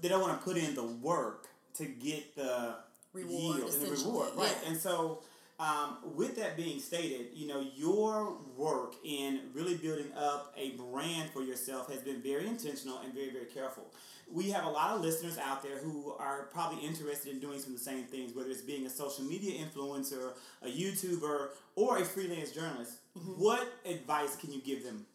they 0.00 0.08
don't 0.08 0.20
want 0.20 0.38
to 0.38 0.44
put 0.44 0.56
in 0.56 0.74
the 0.74 0.84
work 0.84 1.48
to 1.74 1.86
get 1.86 2.36
the 2.36 2.76
reward 3.12 3.58
yield 3.58 3.74
and 3.74 3.82
the 3.82 3.90
reward, 3.90 4.30
right? 4.36 4.56
Yeah. 4.62 4.70
And 4.70 4.80
so 4.80 5.22
um, 5.58 5.98
with 6.16 6.36
that 6.36 6.56
being 6.56 6.80
stated, 6.80 7.28
you 7.32 7.46
know, 7.46 7.64
your 7.76 8.36
work 8.56 8.94
in 9.04 9.40
really 9.52 9.76
building 9.76 10.12
up 10.16 10.52
a 10.56 10.70
brand 10.70 11.30
for 11.30 11.42
yourself 11.42 11.90
has 11.92 12.02
been 12.02 12.20
very 12.20 12.46
intentional 12.46 12.98
and 13.04 13.14
very, 13.14 13.30
very 13.30 13.46
careful. 13.46 13.84
We 14.32 14.50
have 14.50 14.64
a 14.64 14.68
lot 14.68 14.96
of 14.96 15.02
listeners 15.02 15.38
out 15.38 15.62
there 15.62 15.78
who 15.78 16.14
are 16.18 16.48
probably 16.52 16.84
interested 16.84 17.32
in 17.32 17.38
doing 17.38 17.60
some 17.60 17.72
of 17.72 17.78
the 17.78 17.84
same 17.84 18.04
things, 18.04 18.34
whether 18.34 18.50
it's 18.50 18.62
being 18.62 18.86
a 18.86 18.90
social 18.90 19.24
media 19.24 19.64
influencer, 19.64 20.32
a 20.62 20.66
YouTuber, 20.66 21.50
or 21.76 21.98
a 21.98 22.04
freelance 22.04 22.50
journalist. 22.50 22.94
Mm-hmm. 23.16 23.32
What 23.32 23.68
advice 23.84 24.34
can 24.36 24.52
you 24.52 24.60
give 24.60 24.82
them? 24.82 25.06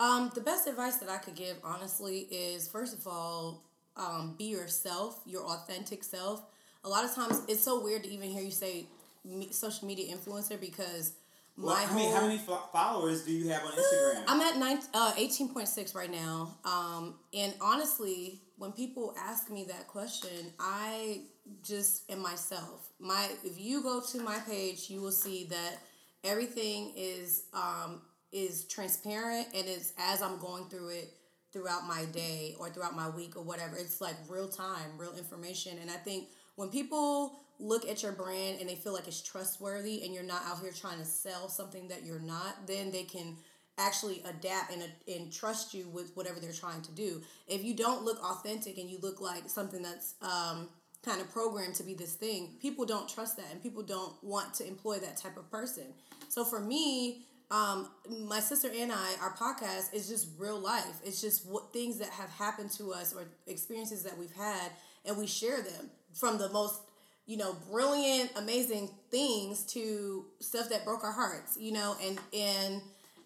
Um, 0.00 0.30
the 0.34 0.40
best 0.40 0.66
advice 0.66 0.96
that 0.96 1.10
I 1.10 1.18
could 1.18 1.34
give, 1.34 1.56
honestly, 1.62 2.20
is 2.30 2.66
first 2.66 2.96
of 2.96 3.06
all, 3.06 3.62
um, 3.96 4.36
be 4.38 4.44
yourself, 4.44 5.20
your 5.26 5.42
authentic 5.42 6.02
self. 6.02 6.42
A 6.84 6.88
lot 6.88 7.04
of 7.04 7.14
times, 7.14 7.42
it's 7.46 7.62
so 7.62 7.82
weird 7.82 8.04
to 8.04 8.10
even 8.10 8.30
hear 8.30 8.42
you 8.42 8.50
say 8.50 8.86
me, 9.24 9.50
social 9.52 9.86
media 9.86 10.14
influencer 10.14 10.60
because 10.60 11.14
well, 11.56 11.74
my 11.74 11.84
I 11.84 11.94
mean, 11.94 12.12
how 12.12 12.26
many 12.26 12.38
followers 12.72 13.24
do 13.24 13.32
you 13.32 13.48
have 13.50 13.62
on 13.62 13.72
Instagram? 13.72 14.24
I'm 14.26 14.40
at 14.40 14.56
nine, 14.56 14.78
uh, 14.94 15.12
18.6 15.18 15.94
right 15.94 16.10
now. 16.10 16.56
Um, 16.64 17.16
and 17.34 17.52
honestly, 17.60 18.40
when 18.56 18.72
people 18.72 19.14
ask 19.18 19.50
me 19.50 19.64
that 19.64 19.86
question, 19.86 20.30
I 20.58 21.22
just 21.62 22.10
am 22.10 22.20
myself. 22.20 22.88
My 22.98 23.28
if 23.44 23.60
you 23.60 23.82
go 23.82 24.00
to 24.00 24.22
my 24.22 24.38
page, 24.38 24.88
you 24.88 25.00
will 25.00 25.12
see 25.12 25.44
that 25.50 25.78
everything 26.24 26.92
is 26.96 27.44
um, 27.52 28.00
is 28.32 28.64
transparent 28.64 29.48
and 29.54 29.68
it's 29.68 29.92
as 29.98 30.22
I'm 30.22 30.38
going 30.38 30.64
through 30.64 30.88
it 30.88 31.14
throughout 31.52 31.86
my 31.86 32.06
day 32.06 32.56
or 32.58 32.70
throughout 32.70 32.96
my 32.96 33.10
week 33.10 33.36
or 33.36 33.42
whatever. 33.42 33.76
It's 33.76 34.00
like 34.00 34.14
real 34.28 34.48
time, 34.48 34.96
real 34.96 35.14
information. 35.16 35.76
And 35.80 35.90
I 35.90 35.96
think 35.96 36.28
when 36.56 36.68
people 36.68 37.38
look 37.58 37.88
at 37.88 38.02
your 38.02 38.12
brand 38.12 38.58
and 38.60 38.68
they 38.68 38.74
feel 38.74 38.92
like 38.92 39.06
it's 39.06 39.22
trustworthy 39.22 40.02
and 40.04 40.12
you're 40.12 40.22
not 40.22 40.42
out 40.46 40.60
here 40.60 40.72
trying 40.72 40.98
to 40.98 41.04
sell 41.04 41.48
something 41.48 41.88
that 41.88 42.04
you're 42.04 42.20
not, 42.20 42.66
then 42.66 42.90
they 42.90 43.04
can 43.04 43.36
actually 43.78 44.22
adapt 44.28 44.72
and, 44.72 44.82
and 45.08 45.32
trust 45.32 45.72
you 45.72 45.88
with 45.88 46.14
whatever 46.14 46.40
they're 46.40 46.52
trying 46.52 46.82
to 46.82 46.92
do. 46.92 47.22
If 47.46 47.64
you 47.64 47.74
don't 47.74 48.04
look 48.04 48.22
authentic 48.22 48.78
and 48.78 48.90
you 48.90 48.98
look 49.00 49.20
like 49.20 49.48
something 49.48 49.82
that's 49.82 50.14
um, 50.20 50.68
kind 51.04 51.20
of 51.20 51.32
programmed 51.32 51.74
to 51.76 51.82
be 51.82 51.94
this 51.94 52.14
thing, 52.14 52.50
people 52.60 52.84
don't 52.84 53.08
trust 53.08 53.36
that 53.38 53.46
and 53.50 53.62
people 53.62 53.82
don't 53.82 54.12
want 54.22 54.54
to 54.54 54.66
employ 54.66 54.98
that 54.98 55.16
type 55.16 55.36
of 55.36 55.50
person. 55.50 55.84
So 56.28 56.44
for 56.44 56.60
me, 56.60 57.22
um, 57.50 57.88
my 58.26 58.40
sister 58.40 58.70
and 58.74 58.90
I, 58.90 59.14
our 59.20 59.34
podcast 59.34 59.94
is 59.94 60.08
just 60.08 60.28
real 60.38 60.58
life. 60.58 61.00
It's 61.04 61.20
just 61.20 61.46
what 61.46 61.72
things 61.72 61.98
that 61.98 62.08
have 62.10 62.30
happened 62.30 62.70
to 62.72 62.92
us 62.92 63.12
or 63.12 63.24
experiences 63.46 64.02
that 64.04 64.16
we've 64.16 64.32
had, 64.32 64.70
and 65.04 65.18
we 65.18 65.26
share 65.26 65.60
them 65.60 65.90
from 66.14 66.38
the 66.38 66.48
most 66.50 66.80
you 67.26 67.36
know, 67.36 67.56
brilliant, 67.70 68.30
amazing 68.36 68.90
things 69.10 69.64
to 69.64 70.26
stuff 70.40 70.68
that 70.70 70.84
broke 70.84 71.04
our 71.04 71.12
hearts, 71.12 71.56
you 71.58 71.72
know, 71.72 71.96
and 72.02 72.18
and 72.36 72.82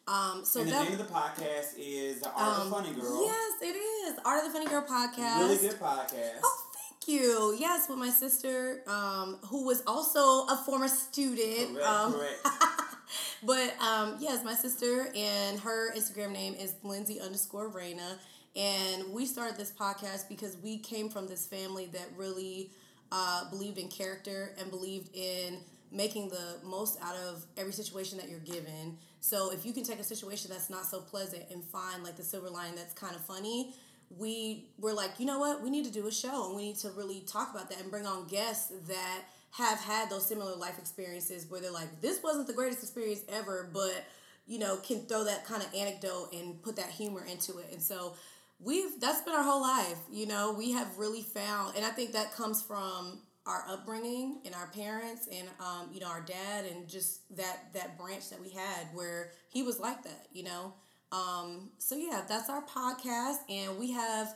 um 0.07 0.45
so 0.45 0.61
and 0.61 0.69
the 0.69 0.73
that, 0.75 0.85
name 0.89 1.01
of 1.01 1.07
the 1.07 1.13
podcast 1.13 1.75
is 1.79 2.21
The 2.21 2.31
Art 2.31 2.61
um, 2.61 2.61
of 2.61 2.65
the 2.65 2.93
Funny 2.93 3.01
Girl. 3.01 3.25
Yes, 3.25 3.53
it 3.63 3.77
is. 3.77 4.19
Art 4.25 4.45
of 4.45 4.53
the 4.53 4.59
Funny 4.59 4.71
Girl 4.71 4.83
podcast. 4.83 5.39
Really 5.41 5.57
good 5.57 5.81
podcast. 5.81 6.41
Oh, 6.45 6.63
thank 6.75 7.09
you. 7.09 7.57
Yes, 7.59 7.89
with 7.89 7.99
my 7.99 8.11
sister, 8.11 8.83
um, 8.87 9.39
who 9.47 9.67
was 9.67 9.83
also 9.87 10.47
a 10.47 10.63
former 10.67 10.89
student. 10.89 11.75
Correct, 11.75 11.87
um, 11.89 12.13
correct. 12.13 12.47
but 13.45 13.81
um, 13.81 14.17
yes, 14.21 14.45
my 14.45 14.55
sister 14.55 15.09
and 15.17 15.59
her 15.61 15.93
Instagram 15.97 16.33
name 16.33 16.55
is 16.55 16.75
Lindsay 16.83 17.19
underscore 17.19 17.71
Raina. 17.71 18.19
And 18.57 19.13
we 19.13 19.27
started 19.27 19.59
this 19.59 19.71
podcast 19.71 20.29
because 20.29 20.57
we 20.63 20.79
came 20.79 21.11
from 21.11 21.29
this 21.29 21.47
family 21.47 21.87
that 21.93 22.09
really 22.17 22.71
uh, 23.13 23.51
believed 23.51 23.79
in 23.79 23.89
character 23.89 24.53
and 24.59 24.71
believed 24.71 25.15
in 25.15 25.59
making 25.93 26.31
the 26.31 26.57
most 26.65 26.99
out 27.03 27.15
of 27.17 27.45
every 27.57 27.73
situation 27.73 28.19
that 28.19 28.29
you're 28.29 28.41
given. 28.41 28.97
So 29.21 29.53
if 29.53 29.67
you 29.67 29.73
can 29.73 29.85
take 29.85 30.01
a 30.01 30.05
situation 30.05 30.51
that's 30.51 30.71
not 30.71 30.87
so 30.87 31.01
pleasant 31.01 31.45
and 31.51 31.63
find 31.65 32.03
like 32.03 32.17
the 32.17 32.23
silver 32.23 32.49
line 32.49 32.75
that's 32.75 32.95
kind 32.95 33.15
of 33.15 33.21
funny, 33.25 33.75
we 34.17 34.67
were 34.79 34.93
like, 34.93 35.11
you 35.19 35.27
know 35.27 35.39
what, 35.39 35.63
we 35.63 35.71
need 35.71 35.85
to 35.85 35.93
do 35.93 36.07
a 36.07 36.13
show 36.13 36.47
and 36.47 36.57
we 36.57 36.63
need 36.63 36.77
to 36.77 36.91
really 36.91 37.21
talk 37.27 37.53
about 37.55 37.69
that 37.71 37.81
and 37.81 37.91
bring 37.91 38.07
on 38.07 38.27
guests 38.27 38.73
that 38.89 39.23
have 39.51 39.79
had 39.81 40.11
those 40.11 40.27
similar 40.27 40.55
life 40.55 40.79
experiences 40.79 41.47
where 41.49 41.61
they're 41.61 41.71
like, 41.71 42.01
this 42.01 42.23
wasn't 42.23 42.47
the 42.47 42.53
greatest 42.53 42.83
experience 42.83 43.23
ever, 43.29 43.69
but 43.73 44.05
you 44.47 44.59
know, 44.59 44.77
can 44.77 45.01
throw 45.01 45.25
that 45.25 45.45
kind 45.45 45.63
of 45.63 45.75
anecdote 45.75 46.33
and 46.33 46.63
put 46.63 46.77
that 46.77 46.91
humor 46.91 47.25
into 47.25 47.59
it. 47.59 47.67
And 47.73 47.83
so 47.83 48.15
we've 48.59 49.01
that's 49.01 49.23
been 49.23 49.35
our 49.35 49.43
whole 49.43 49.61
life. 49.63 49.99
You 50.11 50.27
know, 50.27 50.55
we 50.57 50.73
have 50.73 50.99
really 50.99 51.23
found, 51.23 51.77
and 51.77 51.85
I 51.85 51.91
think 51.91 52.13
that 52.13 52.35
comes 52.35 52.63
from 52.63 53.21
our 53.47 53.65
upbringing 53.69 54.41
and 54.45 54.55
our 54.55 54.67
parents 54.69 55.29
and 55.33 55.49
um, 55.61 55.89
you 55.93 56.01
know 56.01 56.09
our 56.09 56.21
dad 56.21 56.65
and 56.65 56.89
just 56.89 57.21
that 57.37 57.73
that 57.75 57.97
branch 57.97 58.31
that 58.31 58.41
we 58.41 58.51
had 58.51 58.89
where 58.93 59.31
he 59.49 59.63
was 59.63 59.79
like 59.79 60.03
that. 60.05 60.27
You 60.33 60.45
know, 60.45 60.75
um, 61.13 61.71
so 61.79 61.97
yeah, 61.97 62.23
that's 62.29 62.51
our 62.51 62.63
podcast, 62.63 63.39
and 63.49 63.79
we 63.79 63.93
have 63.93 64.35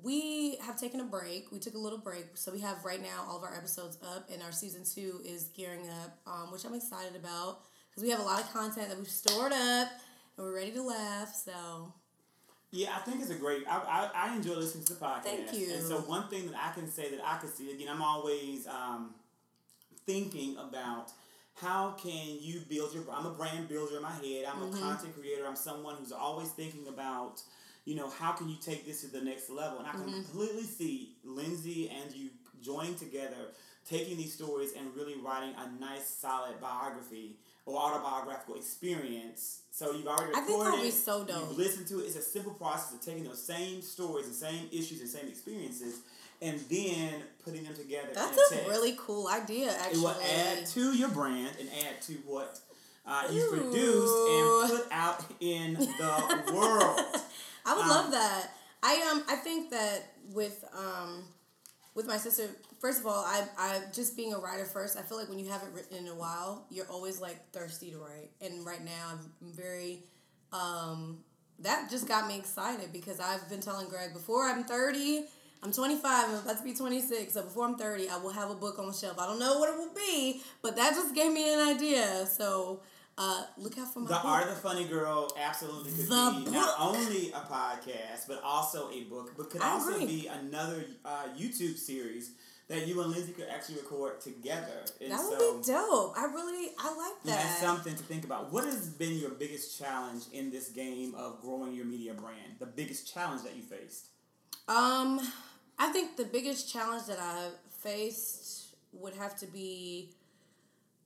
we 0.00 0.56
have 0.56 0.78
taken 0.78 1.00
a 1.00 1.04
break. 1.04 1.50
We 1.52 1.58
took 1.58 1.74
a 1.74 1.78
little 1.78 1.98
break, 1.98 2.36
so 2.36 2.52
we 2.52 2.60
have 2.60 2.84
right 2.84 3.00
now 3.00 3.26
all 3.28 3.38
of 3.38 3.44
our 3.44 3.54
episodes 3.56 3.98
up, 4.02 4.28
and 4.32 4.42
our 4.42 4.52
season 4.52 4.84
two 4.84 5.20
is 5.24 5.48
gearing 5.48 5.88
up, 6.02 6.18
um, 6.26 6.52
which 6.52 6.64
I'm 6.64 6.74
excited 6.74 7.16
about 7.16 7.60
because 7.90 8.02
we 8.02 8.10
have 8.10 8.20
a 8.20 8.24
lot 8.24 8.40
of 8.40 8.52
content 8.52 8.88
that 8.88 8.98
we've 8.98 9.08
stored 9.08 9.52
up, 9.52 9.88
and 10.36 10.46
we're 10.46 10.54
ready 10.54 10.72
to 10.72 10.82
laugh. 10.82 11.34
So. 11.34 11.92
Yeah, 12.74 12.90
I 12.96 13.00
think 13.00 13.20
it's 13.22 13.30
a 13.30 13.36
great. 13.36 13.62
I, 13.68 13.76
I, 13.78 14.28
I 14.30 14.36
enjoy 14.36 14.54
listening 14.54 14.84
to 14.86 14.94
the 14.94 15.00
podcast. 15.00 15.22
Thank 15.24 15.52
you. 15.52 15.68
And 15.74 15.82
so 15.84 15.98
one 16.00 16.28
thing 16.28 16.50
that 16.50 16.56
I 16.60 16.72
can 16.74 16.90
say 16.90 17.10
that 17.10 17.20
I 17.24 17.38
can 17.38 17.48
see 17.48 17.70
again, 17.72 17.88
I'm 17.88 18.02
always 18.02 18.66
um, 18.66 19.14
thinking 20.06 20.56
about 20.58 21.10
how 21.54 21.92
can 21.92 22.36
you 22.40 22.60
build 22.68 22.94
your. 22.94 23.04
I'm 23.12 23.26
a 23.26 23.30
brand 23.30 23.68
builder 23.68 23.96
in 23.96 24.02
my 24.02 24.10
head. 24.10 24.44
I'm 24.46 24.60
Mm-hmm. 24.60 24.76
a 24.76 24.80
content 24.80 25.14
creator. 25.18 25.46
I'm 25.46 25.56
someone 25.56 25.96
who's 25.96 26.12
always 26.12 26.48
thinking 26.50 26.88
about 26.88 27.42
you 27.86 27.94
know, 27.94 28.08
how 28.08 28.32
can 28.32 28.48
you 28.48 28.56
take 28.62 28.86
this 28.86 29.02
to 29.02 29.08
the 29.08 29.20
next 29.20 29.50
level? 29.50 29.78
And 29.78 29.86
I 29.86 29.90
can 29.92 30.00
Mm-hmm. 30.00 30.22
completely 30.22 30.62
see 30.62 31.16
Lindsay 31.22 31.90
and 31.90 32.10
you 32.14 32.30
joining 32.62 32.94
together, 32.94 33.52
taking 33.86 34.16
these 34.16 34.32
stories 34.32 34.72
and 34.72 34.86
really 34.96 35.16
writing 35.22 35.54
a 35.58 35.68
nice, 35.78 36.06
solid 36.06 36.58
biography 36.62 37.36
or 37.66 37.78
autobiographical 37.78 38.56
experience. 38.56 39.62
So 39.70 39.92
you've 39.92 40.06
already 40.06 40.26
recorded. 40.32 40.42
I 40.42 40.46
think 40.46 40.64
that'd 40.64 40.82
be 40.82 40.90
so 40.90 41.24
dope. 41.24 41.48
You've 41.48 41.58
listened 41.58 41.86
to 41.88 42.00
it. 42.00 42.04
It's 42.04 42.16
a 42.16 42.22
simple 42.22 42.52
process 42.52 42.92
of 42.94 43.00
taking 43.00 43.24
those 43.24 43.42
same 43.42 43.80
stories 43.82 44.26
and 44.26 44.34
same 44.34 44.68
issues 44.72 45.00
and 45.00 45.08
same 45.08 45.28
experiences 45.28 46.00
and 46.42 46.60
then 46.70 47.22
putting 47.44 47.64
them 47.64 47.74
together. 47.74 48.08
That's 48.12 48.52
a 48.52 48.66
a 48.66 48.68
really 48.68 48.94
cool 48.98 49.28
idea, 49.28 49.70
Actually, 49.70 49.98
It 49.98 50.02
will 50.02 50.16
add 50.36 50.66
to 50.66 50.92
your 50.96 51.08
brand 51.08 51.56
and 51.58 51.68
add 51.86 52.02
to 52.02 52.12
what 52.26 52.60
uh, 53.06 53.28
you 53.30 53.40
Ooh. 53.42 53.50
produced 53.50 54.14
and 54.28 54.70
put 54.80 54.92
out 54.92 55.24
in 55.40 55.74
the 55.98 56.52
world. 56.54 57.00
I 57.66 57.74
would 57.74 57.82
Um, 57.84 57.88
love 57.88 58.10
that. 58.12 58.50
I 58.82 59.10
um 59.10 59.24
I 59.28 59.36
think 59.36 59.70
that 59.70 60.12
with 60.32 60.62
um 60.76 61.24
with 61.94 62.06
my 62.06 62.16
sister, 62.16 62.48
first 62.80 63.00
of 63.00 63.06
all, 63.06 63.24
I 63.24 63.44
I 63.58 63.80
just 63.92 64.16
being 64.16 64.34
a 64.34 64.38
writer 64.38 64.64
first, 64.64 64.98
I 64.98 65.02
feel 65.02 65.18
like 65.18 65.28
when 65.28 65.38
you 65.38 65.48
haven't 65.50 65.72
written 65.74 65.96
in 65.96 66.08
a 66.08 66.14
while, 66.14 66.66
you're 66.70 66.90
always 66.90 67.20
like 67.20 67.50
thirsty 67.52 67.90
to 67.90 67.98
write. 67.98 68.30
And 68.40 68.66
right 68.66 68.84
now 68.84 69.12
I'm 69.12 69.52
very 69.52 70.02
um 70.52 71.18
that 71.60 71.88
just 71.90 72.08
got 72.08 72.26
me 72.26 72.36
excited 72.36 72.92
because 72.92 73.20
I've 73.20 73.48
been 73.48 73.60
telling 73.60 73.88
Greg 73.88 74.12
before 74.12 74.44
I'm 74.48 74.64
30, 74.64 75.24
I'm 75.62 75.72
25, 75.72 76.28
I'm 76.28 76.34
about 76.34 76.58
to 76.58 76.64
be 76.64 76.74
26. 76.74 77.32
So 77.32 77.42
before 77.42 77.64
I'm 77.64 77.76
30, 77.76 78.08
I 78.08 78.16
will 78.18 78.30
have 78.30 78.50
a 78.50 78.54
book 78.54 78.78
on 78.78 78.88
the 78.88 78.92
shelf. 78.92 79.18
I 79.18 79.26
don't 79.26 79.38
know 79.38 79.58
what 79.58 79.68
it 79.68 79.78
will 79.78 79.94
be, 79.94 80.42
but 80.62 80.76
that 80.76 80.94
just 80.94 81.14
gave 81.14 81.32
me 81.32 81.54
an 81.54 81.60
idea. 81.60 82.26
So 82.26 82.80
uh, 83.16 83.44
look 83.58 83.78
out 83.78 83.92
for 83.92 84.00
my 84.00 84.08
The 84.08 84.14
book. 84.14 84.24
Art 84.24 84.42
of 84.48 84.50
the 84.50 84.60
Funny 84.60 84.84
Girl 84.84 85.30
absolutely 85.38 85.92
could 85.92 86.08
The 86.08 86.42
be 86.44 86.50
not 86.50 86.74
only 86.80 87.30
a 87.32 87.40
podcast, 87.40 88.26
but 88.28 88.40
also 88.42 88.90
a 88.90 89.04
book, 89.04 89.32
but 89.36 89.50
could 89.50 89.60
I 89.62 89.70
also 89.70 89.94
agree. 89.94 90.06
be 90.06 90.26
another 90.26 90.84
uh, 91.04 91.24
YouTube 91.38 91.76
series 91.76 92.32
that 92.68 92.86
you 92.88 93.00
and 93.02 93.10
Lindsay 93.12 93.32
could 93.32 93.46
actually 93.48 93.76
record 93.76 94.20
together. 94.20 94.84
And 95.00 95.12
That 95.12 95.20
would 95.28 95.38
so, 95.38 95.58
be 95.58 95.64
dope. 95.66 96.14
I 96.18 96.24
really 96.24 96.70
I 96.78 96.88
like 96.88 97.22
that. 97.24 97.42
That's 97.42 97.58
something 97.60 97.94
to 97.94 98.02
think 98.02 98.24
about. 98.24 98.52
What 98.52 98.64
has 98.64 98.88
been 98.88 99.18
your 99.18 99.30
biggest 99.30 99.78
challenge 99.78 100.24
in 100.32 100.50
this 100.50 100.70
game 100.70 101.14
of 101.14 101.40
growing 101.42 101.74
your 101.74 101.84
media 101.84 102.14
brand? 102.14 102.56
The 102.58 102.66
biggest 102.66 103.12
challenge 103.12 103.42
that 103.42 103.54
you 103.54 103.62
faced? 103.62 104.06
Um, 104.66 105.20
I 105.78 105.92
think 105.92 106.16
the 106.16 106.24
biggest 106.24 106.72
challenge 106.72 107.04
that 107.06 107.18
I've 107.18 107.52
faced 107.82 108.74
would 108.92 109.14
have 109.14 109.36
to 109.40 109.46
be 109.46 110.10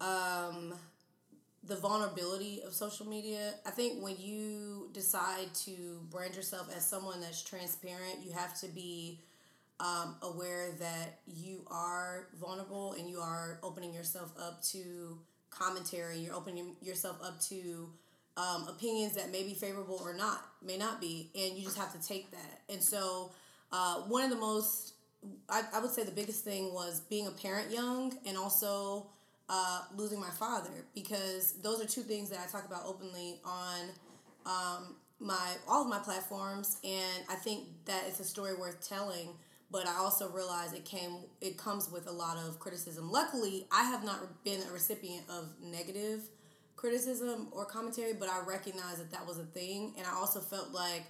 um 0.00 0.74
the 1.64 1.76
vulnerability 1.76 2.62
of 2.66 2.72
social 2.72 3.06
media. 3.06 3.54
I 3.66 3.70
think 3.70 4.02
when 4.02 4.16
you 4.18 4.90
decide 4.92 5.52
to 5.66 6.00
brand 6.10 6.34
yourself 6.34 6.68
as 6.74 6.86
someone 6.86 7.20
that's 7.20 7.42
transparent, 7.42 8.20
you 8.24 8.32
have 8.32 8.58
to 8.60 8.68
be 8.68 9.20
um, 9.80 10.16
aware 10.22 10.70
that 10.78 11.20
you 11.26 11.62
are 11.70 12.28
vulnerable 12.40 12.94
and 12.98 13.08
you 13.08 13.20
are 13.20 13.58
opening 13.62 13.92
yourself 13.92 14.32
up 14.40 14.62
to 14.64 15.18
commentary. 15.50 16.18
You're 16.18 16.34
opening 16.34 16.76
yourself 16.80 17.18
up 17.22 17.40
to 17.42 17.90
um, 18.36 18.68
opinions 18.68 19.14
that 19.14 19.32
may 19.32 19.42
be 19.42 19.54
favorable 19.54 20.00
or 20.02 20.14
not, 20.14 20.44
may 20.64 20.76
not 20.76 21.00
be, 21.00 21.30
and 21.34 21.56
you 21.56 21.64
just 21.64 21.76
have 21.76 21.92
to 22.00 22.06
take 22.06 22.30
that. 22.30 22.60
And 22.68 22.82
so, 22.82 23.32
uh, 23.72 24.02
one 24.02 24.24
of 24.24 24.30
the 24.30 24.36
most, 24.36 24.94
I, 25.48 25.62
I 25.74 25.80
would 25.80 25.90
say, 25.90 26.04
the 26.04 26.12
biggest 26.12 26.44
thing 26.44 26.72
was 26.72 27.00
being 27.00 27.26
a 27.26 27.32
parent 27.32 27.72
young, 27.72 28.16
and 28.26 28.38
also 28.38 29.08
uh, 29.48 29.82
losing 29.96 30.20
my 30.20 30.30
father, 30.30 30.70
because 30.94 31.54
those 31.62 31.82
are 31.82 31.86
two 31.86 32.02
things 32.02 32.30
that 32.30 32.38
I 32.38 32.50
talk 32.50 32.66
about 32.66 32.82
openly 32.86 33.40
on 33.44 33.88
um, 34.44 34.96
my 35.20 35.54
all 35.66 35.82
of 35.82 35.88
my 35.88 35.98
platforms, 35.98 36.78
and 36.84 37.24
I 37.28 37.34
think 37.34 37.64
that 37.86 38.04
it's 38.06 38.20
a 38.20 38.24
story 38.24 38.54
worth 38.54 38.86
telling. 38.86 39.30
But 39.70 39.86
I 39.86 39.96
also 39.96 40.30
realize 40.30 40.72
it 40.72 40.84
came 40.84 41.24
it 41.40 41.58
comes 41.58 41.90
with 41.90 42.06
a 42.06 42.12
lot 42.12 42.38
of 42.38 42.58
criticism. 42.58 43.10
Luckily, 43.10 43.66
I 43.70 43.84
have 43.84 44.04
not 44.04 44.44
been 44.44 44.60
a 44.68 44.72
recipient 44.72 45.24
of 45.28 45.48
negative 45.62 46.22
criticism 46.76 47.48
or 47.50 47.64
commentary, 47.64 48.12
but 48.12 48.28
I 48.28 48.40
recognize 48.46 48.98
that 48.98 49.10
that 49.10 49.26
was 49.26 49.38
a 49.38 49.44
thing, 49.44 49.94
and 49.96 50.06
I 50.06 50.14
also 50.14 50.40
felt 50.40 50.72
like. 50.72 51.04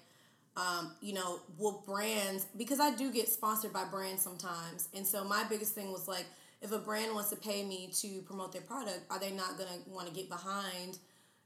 Um, 0.57 0.91
you 1.01 1.13
know, 1.13 1.39
will 1.57 1.85
brands 1.87 2.45
because 2.57 2.81
I 2.81 2.93
do 2.93 3.13
get 3.13 3.29
sponsored 3.29 3.73
by 3.73 3.85
brands 3.85 4.23
sometimes, 4.23 4.89
and 4.93 5.07
so 5.07 5.23
my 5.23 5.45
biggest 5.49 5.73
thing 5.73 5.93
was 5.93 6.09
like, 6.09 6.25
if 6.61 6.73
a 6.73 6.79
brand 6.79 7.15
wants 7.15 7.31
to 7.31 7.37
pay 7.37 7.65
me 7.65 7.91
to 8.01 8.21
promote 8.23 8.53
their 8.53 8.63
product, 8.63 9.01
are 9.11 9.19
they 9.19 9.31
not 9.31 9.59
gonna 9.59 9.79
want 9.87 10.09
to 10.09 10.15
get 10.15 10.29
behind, 10.29 10.99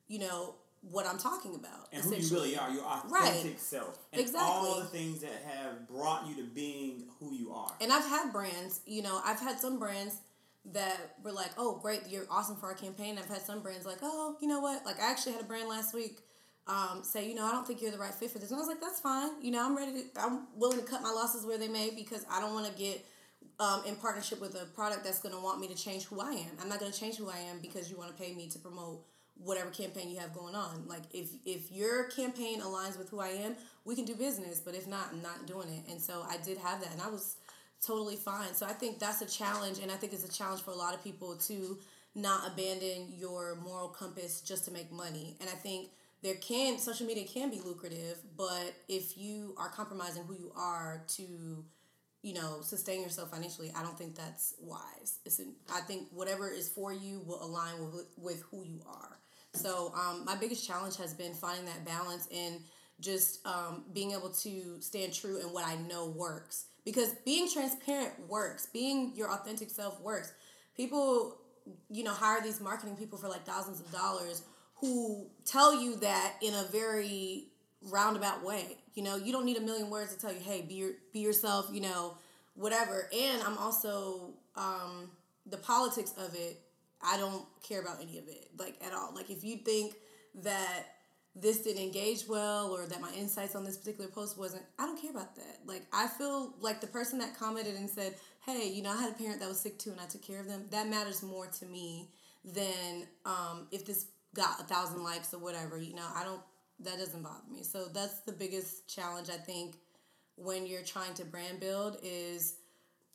you 0.09 0.19
know, 0.19 0.55
what 0.83 1.07
I'm 1.07 1.19
talking 1.19 1.55
about? 1.55 1.89
And 1.93 2.03
who 2.03 2.15
you 2.17 2.35
really 2.35 2.57
are, 2.57 2.71
your 2.71 2.83
authentic 2.85 3.13
Right. 3.13 3.61
self. 3.61 3.99
And 4.13 4.35
all 4.37 4.81
the 4.81 4.87
things 4.87 5.21
that 5.21 5.43
have 5.47 5.87
brought 5.87 6.27
you 6.27 6.35
to 6.37 6.43
being 6.43 7.09
who 7.21 7.33
you 7.35 7.53
are. 7.53 7.73
And 7.81 7.93
I've 7.93 8.05
had 8.07 8.33
brands, 8.33 8.81
you 8.87 9.03
know, 9.03 9.21
I've 9.25 9.39
had 9.39 9.61
some 9.61 9.79
brands 9.79 10.17
that 10.73 11.17
were 11.23 11.33
like, 11.33 11.51
oh, 11.57 11.79
great, 11.81 12.03
you're 12.09 12.27
awesome 12.31 12.57
for 12.57 12.67
our 12.67 12.75
campaign. 12.75 13.19
I've 13.19 13.29
had 13.29 13.43
some 13.43 13.63
brands 13.63 13.85
like, 13.87 13.99
oh, 14.03 14.37
you 14.41 14.49
know 14.49 14.61
what? 14.61 14.85
Like, 14.87 15.01
I 15.01 15.11
actually 15.11 15.33
had 15.33 15.43
a 15.43 15.45
brand 15.45 15.69
last 15.69 15.95
week 15.95 16.19
um, 16.69 17.03
say, 17.03 17.29
you 17.29 17.35
know, 17.35 17.45
I 17.45 17.51
don't 17.51 17.67
think 17.67 17.83
you're 17.83 17.91
the 17.91 17.99
right 17.99 18.15
fit 18.15 18.31
for 18.31 18.39
this. 18.39 18.51
And 18.51 18.57
I 18.57 18.61
was 18.61 18.69
like, 18.69 18.81
that's 18.81 19.01
fine. 19.01 19.43
You 19.43 19.51
know, 19.51 19.65
I'm 19.65 19.77
ready 19.77 19.93
to, 19.93 20.21
I'm 20.21 20.47
willing 20.57 20.79
to 20.79 20.85
cut 20.85 21.03
my 21.03 21.11
losses 21.11 21.45
where 21.45 21.59
they 21.59 21.69
may 21.69 21.91
because 21.91 22.25
I 22.31 22.41
don't 22.41 22.55
want 22.55 22.67
to 22.67 22.79
get 22.79 23.05
um, 23.63 23.83
in 23.87 23.95
partnership 23.95 24.41
with 24.41 24.61
a 24.61 24.65
product 24.75 25.05
that's 25.05 25.21
going 25.21 25.35
to 25.35 25.41
want 25.41 25.61
me 25.61 25.69
to 25.69 25.75
change 25.75 26.05
who 26.05 26.21
I 26.21 26.33
am. 26.33 26.51
I'm 26.61 26.69
not 26.69 26.81
going 26.81 26.91
to 26.91 26.99
change 26.99 27.17
who 27.17 27.31
I 27.31 27.39
am 27.39 27.61
because 27.61 27.89
you 27.89 27.97
want 27.97 28.15
to 28.15 28.21
pay 28.21 28.35
me 28.35 28.49
to 28.49 28.59
promote 28.59 29.05
whatever 29.37 29.71
campaign 29.71 30.11
you 30.11 30.19
have 30.19 30.35
going 30.35 30.57
on. 30.57 30.85
Like 30.89 31.03
if 31.13 31.29
if 31.47 31.71
your 31.71 32.05
campaign 32.05 32.61
aligns 32.61 32.99
with 32.99 33.09
who 33.09 33.21
I 33.21 33.29
am, 33.29 33.55
we 33.85 33.95
can 33.95 34.05
do 34.05 34.17
business. 34.17 34.61
But 34.61 34.75
if 34.75 34.89
not, 34.89 35.11
I'm 35.13 35.23
not 35.23 35.47
doing 35.47 35.69
it. 35.69 35.91
And 35.91 36.01
so 36.01 36.25
I 36.29 36.39
did 36.39 36.59
have 36.59 36.81
that, 36.81 36.93
and 36.93 37.01
I 37.01 37.09
was 37.09 37.37
totally 37.81 38.17
fine. 38.17 38.53
So 38.53 38.67
I 38.67 38.73
think 38.73 38.99
that's 38.99 39.23
a 39.23 39.27
challenge, 39.27 39.79
and 39.79 39.93
I 39.93 39.95
think 39.95 40.13
it's 40.13 40.29
a 40.29 40.33
challenge 40.33 40.63
for 40.63 40.73
a 40.73 40.77
lot 40.77 40.93
of 40.93 41.05
people 41.05 41.37
to 41.37 41.79
not 42.17 42.47
abandon 42.47 43.13
your 43.17 43.57
moral 43.65 43.89
compass 43.89 44.41
just 44.41 44.65
to 44.65 44.73
make 44.73 44.91
money. 44.91 45.37
And 45.41 45.49
I 45.49 45.55
think 45.55 45.91
there 46.21 46.35
can 46.35 46.79
social 46.79 47.07
media 47.07 47.27
can 47.27 47.49
be 47.51 47.61
lucrative, 47.61 48.19
but 48.37 48.75
if 48.89 49.17
you 49.17 49.55
are 49.57 49.69
compromising 49.69 50.25
who 50.25 50.35
you 50.35 50.53
are 50.57 51.05
to 51.17 51.65
you 52.23 52.35
know, 52.35 52.61
sustain 52.63 53.03
yourself 53.03 53.31
financially, 53.31 53.73
I 53.77 53.83
don't 53.83 53.99
think 53.99 54.15
that's 54.15 54.55
wise. 54.61 55.19
It's 55.25 55.39
an, 55.41 55.55
I 55.73 55.81
think 55.81 56.09
whatever 56.13 56.49
is 56.49 56.69
for 56.69 56.93
you 56.93 57.23
will 57.27 57.43
align 57.43 57.93
with 57.93 58.07
with 58.17 58.43
who 58.51 58.65
you 58.65 58.81
are. 58.87 59.19
So 59.55 59.93
um, 59.95 60.25
my 60.25 60.37
biggest 60.37 60.67
challenge 60.67 60.97
has 60.97 61.13
been 61.13 61.35
finding 61.35 61.67
that 61.67 61.85
balance 61.85 62.29
and 62.35 62.61
just 63.01 63.45
um, 63.47 63.85
being 63.93 64.13
able 64.13 64.31
to 64.31 64.81
stand 64.81 65.13
true 65.13 65.39
in 65.39 65.47
what 65.53 65.67
I 65.67 65.75
know 65.77 66.07
works. 66.07 66.67
Because 66.85 67.11
being 67.25 67.51
transparent 67.51 68.13
works. 68.29 68.67
Being 68.73 69.13
your 69.15 69.31
authentic 69.31 69.71
self 69.71 70.01
works. 70.01 70.33
People, 70.77 71.37
you 71.91 72.05
know, 72.05 72.13
hire 72.13 72.41
these 72.41 72.61
marketing 72.61 72.97
people 72.97 73.19
for 73.19 73.29
like 73.29 73.45
thousands 73.45 73.81
of 73.81 73.91
dollars 73.93 74.43
who 74.77 75.27
tell 75.45 75.81
you 75.81 75.97
that 75.97 76.35
in 76.41 76.55
a 76.55 76.65
very 76.73 77.49
roundabout 77.83 78.45
way. 78.45 78.79
You 78.95 79.03
know, 79.03 79.17
you 79.17 79.33
don't 79.33 79.45
need 79.45 79.57
a 79.57 79.61
million 79.61 79.91
words 79.91 80.15
to 80.15 80.21
tell 80.21 80.33
you, 80.33 80.41
hey, 80.41 80.63
be 80.63 80.75
your, 80.75 80.91
be 81.13 81.21
yourself. 81.21 81.69
You 81.73 81.81
know, 81.83 82.15
whatever. 82.55 83.09
And 83.15 83.43
I'm 83.43 83.59
also 83.59 84.35
um, 84.57 85.11
the 85.47 85.57
politics 85.57 86.13
of 86.19 86.35
it. 86.35 86.61
I 87.05 87.17
don't 87.17 87.45
care 87.67 87.81
about 87.81 88.01
any 88.01 88.19
of 88.19 88.29
it, 88.29 88.51
like 88.59 88.77
at 88.85 88.93
all. 88.93 89.13
Like 89.15 89.29
if 89.29 89.43
you 89.43 89.57
think 89.57 89.95
that 90.43 90.85
this 91.35 91.63
didn't 91.63 91.83
engage 91.83 92.29
well 92.29 92.71
or 92.71 92.87
that 92.87 93.01
my 93.01 93.13
insights 93.15 93.57
on 93.57 93.65
this 93.65 93.77
particular 93.77 94.09
post 94.09 94.39
wasn't, 94.39 94.63
I 94.79 94.87
don't 94.87 95.01
care 95.01 95.11
about 95.11 95.35
that. 95.37 95.59
Like 95.67 95.83
I 95.93 96.07
feel 96.07 96.55
like 96.61 96.81
the 96.81 96.87
person 96.87 97.19
that 97.19 97.37
commented 97.37 97.75
and 97.75 97.91
said, 97.91 98.15
hey, 98.47 98.69
you 98.69 98.83
know, 98.83 98.91
I 98.91 99.01
had 99.01 99.11
a 99.11 99.15
parent 99.15 99.41
that 99.41 99.49
was 99.49 99.59
sick 99.59 99.79
too 99.79 99.91
and 99.91 100.01
I 100.01 100.07
took 100.07 100.23
care 100.23 100.39
of 100.39 100.47
them. 100.47 100.67
That 100.71 100.89
matters 100.89 101.23
more 101.23 101.47
to 101.47 101.67
me 101.67 102.09
than 102.45 103.07
um, 103.25 103.67
if 103.73 103.85
this 103.85 104.07
got 104.35 104.61
a 104.61 104.65
thousand 104.65 105.03
likes 105.03 105.33
or 105.35 105.39
whatever. 105.39 105.79
You 105.79 105.95
know, 105.95 106.07
I 106.15 106.25
don't. 106.25 106.41
That 106.85 106.99
doesn't 106.99 107.23
bother 107.23 107.51
me. 107.51 107.63
So 107.63 107.87
that's 107.87 108.21
the 108.21 108.33
biggest 108.33 108.89
challenge 108.93 109.29
I 109.31 109.37
think 109.37 109.77
when 110.37 110.67
you're 110.67 110.83
trying 110.83 111.15
to 111.15 111.25
brand 111.25 111.61
build 111.61 111.99
is 112.03 112.57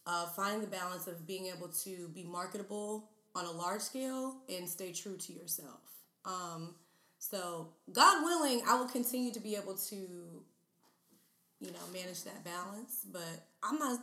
uh, 0.06 0.26
the 0.36 0.68
balance 0.68 1.08
of 1.08 1.28
being 1.28 1.48
able 1.48 1.68
to 1.68 2.08
be 2.14 2.24
marketable 2.24 3.10
on 3.36 3.46
a 3.46 3.52
large 3.52 3.82
scale 3.82 4.38
and 4.50 4.68
stay 4.68 4.92
true 4.92 5.18
to 5.18 5.34
yourself. 5.34 5.82
Um, 6.26 6.76
so, 7.20 7.70
God 7.92 8.24
willing, 8.24 8.62
I 8.68 8.80
will 8.80 8.88
continue 8.88 9.32
to 9.34 9.40
be 9.40 9.56
able 9.56 9.76
to, 9.76 9.96
you 9.96 11.72
know, 11.72 11.80
manage 11.92 12.24
that 12.24 12.44
balance. 12.44 13.06
But 13.12 13.46
I'm 13.64 13.80
not 13.80 14.00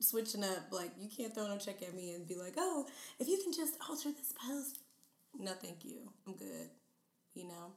switching 0.00 0.42
up. 0.42 0.72
Like, 0.72 0.90
you 0.98 1.08
can't 1.14 1.34
throw 1.34 1.46
no 1.46 1.58
check 1.58 1.82
at 1.82 1.94
me 1.94 2.14
and 2.14 2.26
be 2.26 2.34
like, 2.34 2.54
oh, 2.56 2.86
if 3.18 3.28
you 3.28 3.38
can 3.42 3.52
just 3.52 3.74
alter 3.88 4.10
this 4.10 4.32
post. 4.46 4.80
No, 5.38 5.52
thank 5.52 5.84
you. 5.84 5.98
I'm 6.26 6.34
good. 6.34 6.70
You 7.34 7.44
know? 7.44 7.72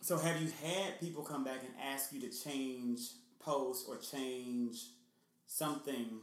So, 0.00 0.18
have 0.18 0.40
you 0.40 0.48
had 0.62 1.00
people 1.00 1.22
come 1.22 1.44
back 1.44 1.60
and 1.60 1.72
ask 1.92 2.12
you 2.12 2.20
to 2.20 2.30
change 2.30 3.00
posts 3.40 3.88
or 3.88 3.96
change 3.96 4.86
something 5.46 6.20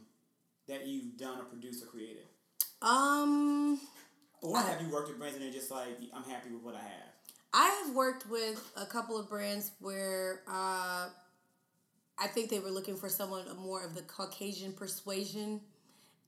that 0.67 0.87
you've 0.87 1.17
done 1.17 1.39
or 1.39 1.45
produced 1.45 1.83
or 1.83 1.87
created? 1.87 2.25
Um, 2.81 3.79
or 4.41 4.57
have 4.57 4.81
you 4.81 4.89
worked 4.89 5.09
with 5.09 5.17
brands 5.17 5.35
and 5.35 5.45
they're 5.45 5.53
just 5.53 5.71
like, 5.71 5.97
I'm 6.13 6.23
happy 6.23 6.51
with 6.51 6.61
what 6.61 6.75
I 6.75 6.79
have? 6.79 7.13
I 7.53 7.83
have 7.83 7.95
worked 7.95 8.29
with 8.29 8.71
a 8.75 8.85
couple 8.85 9.19
of 9.19 9.29
brands 9.29 9.71
where 9.79 10.41
uh, 10.47 11.07
I 12.17 12.27
think 12.27 12.49
they 12.49 12.59
were 12.59 12.71
looking 12.71 12.95
for 12.97 13.09
someone 13.09 13.45
more 13.57 13.85
of 13.85 13.95
the 13.95 14.01
Caucasian 14.01 14.73
persuasion. 14.73 15.61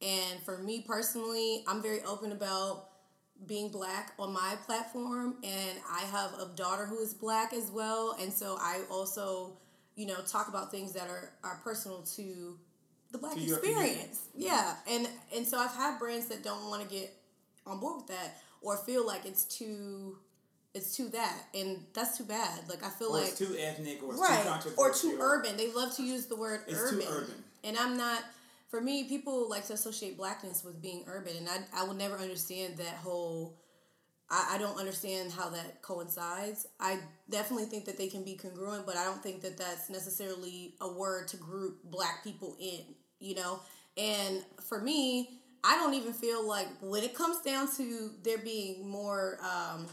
And 0.01 0.39
for 0.43 0.57
me 0.59 0.83
personally, 0.87 1.63
I'm 1.67 1.81
very 1.81 2.01
open 2.03 2.31
about 2.31 2.89
being 3.47 3.69
black 3.69 4.13
on 4.17 4.33
my 4.33 4.55
platform. 4.65 5.35
And 5.43 5.79
I 5.91 6.01
have 6.01 6.33
a 6.39 6.49
daughter 6.55 6.85
who 6.85 6.99
is 6.99 7.13
black 7.13 7.53
as 7.53 7.69
well. 7.71 8.15
And 8.19 8.31
so 8.31 8.57
I 8.59 8.81
also, 8.89 9.57
you 9.95 10.05
know, 10.07 10.21
talk 10.27 10.47
about 10.47 10.71
things 10.71 10.93
that 10.93 11.09
are, 11.09 11.31
are 11.43 11.59
personal 11.63 12.01
to 12.15 12.57
the 13.11 13.17
black 13.17 13.35
to 13.35 13.43
experience. 13.43 14.29
Yeah. 14.35 14.75
And 14.89 15.07
and 15.35 15.45
so 15.45 15.57
I've 15.57 15.75
had 15.75 15.99
brands 15.99 16.27
that 16.27 16.43
don't 16.43 16.69
want 16.69 16.87
to 16.87 16.93
get 16.93 17.13
on 17.65 17.79
board 17.79 17.97
with 17.97 18.07
that 18.07 18.37
or 18.61 18.77
feel 18.77 19.05
like 19.05 19.25
it's 19.25 19.45
too 19.45 20.17
it's 20.73 20.95
too 20.95 21.07
that 21.09 21.45
and 21.53 21.79
that's 21.93 22.17
too 22.17 22.25
bad 22.25 22.59
like 22.67 22.83
i 22.83 22.89
feel 22.89 23.07
or 23.07 23.21
like 23.21 23.27
it's 23.27 23.39
too 23.39 23.55
ethnic 23.57 24.03
or 24.03 24.13
right, 24.13 24.43
too 24.43 24.49
controversial 24.49 24.79
or 24.79 24.93
too 24.93 25.17
urban 25.21 25.57
they 25.57 25.71
love 25.71 25.95
to 25.95 26.03
use 26.03 26.25
the 26.25 26.35
word 26.35 26.59
urban. 26.69 27.07
urban 27.09 27.43
and 27.63 27.77
i'm 27.77 27.95
not 27.95 28.21
for 28.75 28.81
me 28.81 29.05
people 29.05 29.49
like 29.49 29.65
to 29.65 29.71
associate 29.71 30.17
blackness 30.17 30.61
with 30.61 30.81
being 30.81 31.05
urban 31.07 31.31
and 31.37 31.47
i, 31.47 31.59
I 31.81 31.83
will 31.85 31.93
never 31.93 32.17
understand 32.17 32.75
that 32.77 32.95
whole 32.95 33.57
I, 34.29 34.55
I 34.55 34.57
don't 34.57 34.77
understand 34.77 35.31
how 35.31 35.49
that 35.49 35.81
coincides 35.81 36.67
i 36.81 36.99
definitely 37.29 37.67
think 37.67 37.85
that 37.85 37.97
they 37.97 38.07
can 38.07 38.25
be 38.25 38.35
congruent 38.35 38.85
but 38.85 38.97
i 38.97 39.05
don't 39.05 39.23
think 39.23 39.41
that 39.43 39.57
that's 39.57 39.89
necessarily 39.89 40.73
a 40.81 40.91
word 40.91 41.29
to 41.29 41.37
group 41.37 41.85
black 41.85 42.21
people 42.21 42.57
in 42.59 42.81
you 43.19 43.35
know 43.35 43.61
and 43.97 44.43
for 44.67 44.81
me 44.81 45.39
I 45.67 45.77
don't 45.77 45.95
even 45.95 46.13
feel 46.13 46.47
like 46.47 46.67
when 46.79 47.03
it 47.03 47.15
comes 47.15 47.41
down 47.41 47.67
to 47.77 48.11
there 48.21 48.37
being 48.37 48.87
more. 48.87 49.39
Um, 49.41 49.87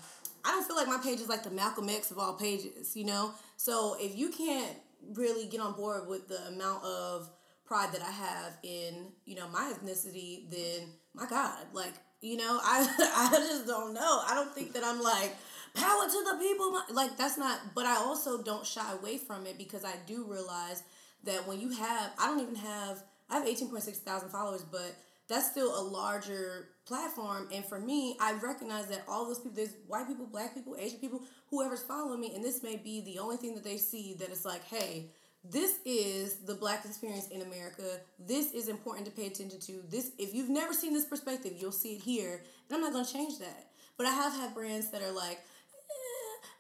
I 0.44 0.50
don't 0.50 0.66
feel 0.66 0.76
like 0.76 0.86
my 0.86 0.98
page 1.02 1.18
is 1.18 1.30
like 1.30 1.44
the 1.44 1.50
Malcolm 1.50 1.88
X 1.88 2.10
of 2.10 2.18
all 2.18 2.34
pages, 2.34 2.94
you 2.94 3.06
know. 3.06 3.32
So 3.56 3.96
if 3.98 4.14
you 4.14 4.28
can't 4.28 4.76
really 5.14 5.46
get 5.46 5.60
on 5.60 5.72
board 5.72 6.08
with 6.08 6.28
the 6.28 6.46
amount 6.48 6.84
of 6.84 7.30
pride 7.72 7.90
that 7.90 8.02
I 8.02 8.10
have 8.10 8.58
in 8.62 9.06
you 9.24 9.34
know 9.34 9.48
my 9.48 9.72
ethnicity, 9.72 10.50
then 10.50 10.88
my 11.14 11.24
God, 11.26 11.64
like 11.72 11.94
you 12.20 12.36
know, 12.36 12.60
I 12.62 12.86
I 13.32 13.36
just 13.38 13.66
don't 13.66 13.94
know. 13.94 14.20
I 14.28 14.34
don't 14.34 14.54
think 14.54 14.74
that 14.74 14.84
I'm 14.84 15.00
like 15.00 15.34
power 15.72 16.04
to 16.06 16.24
the 16.30 16.36
people. 16.38 16.78
Like 16.90 17.16
that's 17.16 17.38
not. 17.38 17.74
But 17.74 17.86
I 17.86 17.96
also 17.96 18.42
don't 18.42 18.66
shy 18.66 18.92
away 18.92 19.16
from 19.16 19.46
it 19.46 19.56
because 19.56 19.86
I 19.86 19.94
do 20.06 20.26
realize 20.28 20.82
that 21.24 21.48
when 21.48 21.60
you 21.62 21.70
have, 21.70 22.10
I 22.18 22.26
don't 22.26 22.40
even 22.40 22.56
have. 22.56 23.02
I 23.30 23.38
have 23.38 23.48
eighteen 23.48 23.70
point 23.70 23.84
six 23.84 23.96
thousand 23.96 24.28
followers, 24.28 24.62
but 24.70 24.94
that's 25.28 25.50
still 25.50 25.80
a 25.80 25.80
larger 25.80 26.68
platform. 26.84 27.48
And 27.54 27.64
for 27.64 27.78
me, 27.78 28.18
I 28.20 28.34
recognize 28.34 28.88
that 28.88 29.02
all 29.08 29.24
those 29.24 29.38
people, 29.38 29.56
there's 29.56 29.76
white 29.86 30.06
people, 30.06 30.26
black 30.26 30.52
people, 30.52 30.76
Asian 30.78 30.98
people, 30.98 31.22
whoever's 31.48 31.82
following 31.82 32.20
me, 32.20 32.34
and 32.34 32.44
this 32.44 32.62
may 32.62 32.76
be 32.76 33.00
the 33.00 33.18
only 33.18 33.38
thing 33.38 33.54
that 33.54 33.64
they 33.64 33.78
see 33.78 34.14
that 34.18 34.28
it's 34.28 34.44
like, 34.44 34.62
hey, 34.64 35.06
this 35.44 35.78
is 35.84 36.36
the 36.36 36.54
black 36.54 36.84
experience 36.84 37.28
in 37.28 37.42
America. 37.42 38.00
This 38.18 38.52
is 38.52 38.68
important 38.68 39.06
to 39.06 39.12
pay 39.12 39.26
attention 39.26 39.58
to. 39.60 39.82
This, 39.88 40.12
if 40.18 40.34
you've 40.34 40.48
never 40.48 40.72
seen 40.72 40.92
this 40.92 41.04
perspective, 41.04 41.54
you'll 41.58 41.72
see 41.72 41.94
it 41.94 42.02
here. 42.02 42.42
And 42.68 42.76
I'm 42.76 42.80
not 42.80 42.92
going 42.92 43.04
to 43.04 43.12
change 43.12 43.38
that. 43.40 43.70
But 43.96 44.06
I 44.06 44.10
have 44.10 44.32
had 44.32 44.54
brands 44.54 44.90
that 44.92 45.02
are 45.02 45.10
like, 45.10 45.40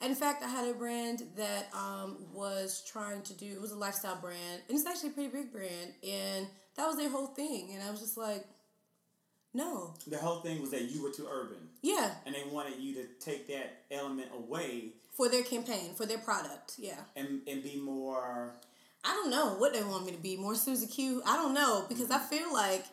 eh. 0.02 0.06
in 0.06 0.14
fact, 0.16 0.42
I 0.42 0.48
had 0.48 0.68
a 0.68 0.74
brand 0.74 1.22
that 1.36 1.68
um, 1.72 2.26
was 2.32 2.82
trying 2.90 3.22
to 3.22 3.34
do, 3.34 3.52
it 3.52 3.60
was 3.60 3.70
a 3.70 3.76
lifestyle 3.76 4.16
brand, 4.16 4.62
and 4.68 4.76
it's 4.76 4.86
actually 4.86 5.10
a 5.10 5.12
pretty 5.12 5.30
big 5.30 5.52
brand. 5.52 5.94
And 6.02 6.48
that 6.76 6.86
was 6.86 6.96
their 6.96 7.10
whole 7.10 7.28
thing. 7.28 7.70
And 7.74 7.82
I 7.82 7.90
was 7.90 8.00
just 8.00 8.16
like, 8.16 8.44
no. 9.54 9.94
The 10.08 10.18
whole 10.18 10.40
thing 10.40 10.60
was 10.60 10.70
that 10.70 10.90
you 10.90 11.02
were 11.02 11.10
too 11.10 11.28
urban. 11.30 11.68
Yeah. 11.82 12.10
And 12.26 12.34
they 12.34 12.42
wanted 12.50 12.80
you 12.80 12.94
to 12.94 13.06
take 13.20 13.46
that 13.48 13.84
element 13.90 14.28
away. 14.34 14.94
For 15.12 15.28
their 15.28 15.42
campaign, 15.42 15.94
for 15.94 16.06
their 16.06 16.18
product, 16.18 16.76
yeah. 16.78 17.00
And 17.14 17.42
and 17.46 17.62
be 17.62 17.76
more 17.76 18.54
I 19.04 19.12
don't 19.14 19.30
know 19.30 19.54
what 19.58 19.72
they 19.72 19.82
want 19.82 20.06
me 20.06 20.12
to 20.12 20.18
be. 20.18 20.36
More 20.36 20.54
Susie 20.54 20.86
Q. 20.86 21.22
I 21.26 21.36
don't 21.36 21.54
know 21.54 21.84
because. 21.88 22.10
I 22.10 22.18
feel 22.18 22.52
like 22.52 22.84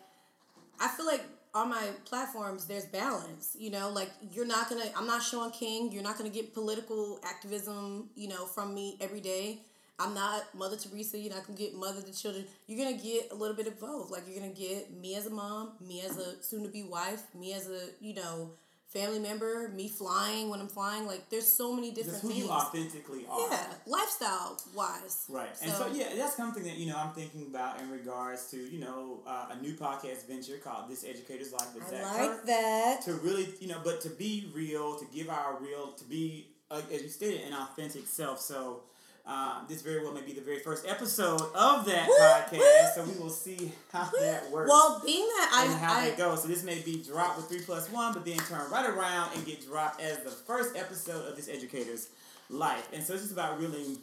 I 0.80 0.88
feel 0.88 1.06
like 1.06 1.24
on 1.54 1.69
my 1.69 1.88
platforms 2.06 2.65
there's 2.65 2.86
balance. 2.86 3.56
You 3.60 3.69
know, 3.69 3.89
like 3.89 4.10
you're 4.32 4.45
not 4.45 4.69
gonna 4.69 4.86
I'm 4.95 5.08
not 5.08 5.22
Shaun 5.22 5.52
King, 5.52 5.91
you're 5.91 6.04
not 6.04 6.17
gonna 6.17 6.30
get 6.30 6.54
political 6.54 7.19
activism, 7.24 8.10
you 8.15 8.28
know, 8.28 8.45
from 8.45 8.74
me 8.74 8.98
every 9.02 9.22
day. 9.22 9.60
I'm 10.00 10.13
not 10.13 10.56
Mother 10.56 10.78
Teresa. 10.78 11.17
You're 11.17 11.34
not 11.34 11.45
gonna 11.45 11.60
get 11.60 11.76
mother 11.76 12.02
to 12.02 12.13
children. 12.13 12.45
You're 12.67 12.84
gonna 12.86 12.98
get 12.98 13.32
a 13.32 13.36
little 13.36 13.56
bit 13.56 13.67
of 13.67 13.80
both. 13.80 14.10
Like 14.10 14.24
you're 14.28 14.39
gonna 14.39 14.54
get 14.54 14.91
me 14.93 15.15
as 15.15 15.26
a 15.26 15.30
mom, 15.30 15.74
me 15.86 16.02
as 16.02 16.17
a 16.17 16.41
soon 16.41 16.63
to 16.63 16.69
be 16.69 16.84
wife, 16.84 17.24
me 17.36 17.54
as 17.54 17.67
a 17.67 17.89
you 18.00 18.13
know 18.13 18.52
family 18.89 19.19
member, 19.19 19.69
me 19.69 19.88
flying 19.88 20.49
when 20.49 20.60
I'm 20.60 20.67
flying. 20.67 21.06
Like 21.08 21.30
there's 21.30 21.47
so 21.47 21.73
many 21.73 21.91
different 21.91 22.21
Just 22.21 22.21
who 22.23 22.30
things. 22.30 22.43
you 22.45 22.49
authentically 22.52 23.25
are. 23.30 23.49
Yeah, 23.49 23.65
lifestyle 23.86 24.58
wise. 24.75 25.25
Right, 25.30 25.56
so, 25.56 25.65
and 25.65 25.73
so 25.73 25.88
yeah, 25.93 26.08
that's 26.15 26.36
something 26.36 26.63
that 26.63 26.78
you 26.78 26.88
know 26.88 26.97
I'm 26.97 27.13
thinking 27.13 27.47
about 27.47 27.82
in 27.82 27.89
regards 27.89 28.49
to 28.52 28.58
you 28.58 28.80
know 28.80 29.21
uh, 29.28 29.47
a 29.58 29.62
new 29.62 29.73
podcast 29.73 30.28
venture 30.28 30.58
called 30.58 30.89
This 30.89 31.04
Educator's 31.04 31.54
Life 31.54 31.73
with 31.75 31.84
I 31.86 31.89
Zach 31.89 32.04
like 32.17 32.30
Kirk. 32.30 32.45
that. 32.47 33.02
To 33.06 33.13
really 33.13 33.47
you 33.60 33.67
know, 33.67 33.80
but 33.84 34.02
to 34.02 34.10
be 34.10 34.52
real, 34.54 34.97
to 34.97 35.06
give 35.13 35.30
our 35.30 35.58
real, 35.62 35.91
to 35.93 36.04
be 36.06 36.47
uh, 36.71 36.82
as 36.93 37.02
you 37.04 37.10
stated, 37.10 37.41
an 37.47 37.54
authentic 37.54 38.06
self. 38.08 38.39
So 38.39 38.82
uh, 39.30 39.60
this 39.68 39.84
very 39.84 40.04
well 40.04 40.12
may 40.12 40.22
be 40.22 40.34
the 40.34 40.42
very 40.42 40.58
first 40.58 40.88
episode 40.88 41.39
of 41.54 41.86
that 41.86 42.10
podcast, 42.10 42.96
so 42.96 43.04
we 43.04 43.20
will 43.22 43.30
see 43.30 43.72
how 43.94 44.10
that 44.20 44.50
works. 44.50 44.68
Well, 44.68 45.00
being 45.06 45.28
that 45.38 45.52
I 45.54 45.65
and 45.65 45.76
how 45.76 45.94
I, 46.00 46.10
that 46.10 46.18
goes. 46.18 46.42
So 46.42 46.48
this 46.48 46.63
may 46.63 46.80
be 46.82 47.04
dropped 47.04 47.38
with 47.38 47.48
three 47.48 47.62
plus 47.62 47.92
one, 47.92 48.13
but 48.13 48.26
then 48.26 48.38
turn 48.38 48.70
right 48.72 48.89
around 48.89 49.36
and 49.36 49.46
get 49.46 49.63
dropped 49.63 50.02
as 50.02 50.18
the 50.24 50.32
first 50.32 50.76
episode 50.76 51.30
of 51.30 51.36
this 51.36 51.48
educator's 51.48 52.10
life. 52.50 52.89
And 52.92 53.04
so 53.04 53.13
it's 53.13 53.22
just 53.22 53.34
about 53.34 53.60
really 53.60 54.00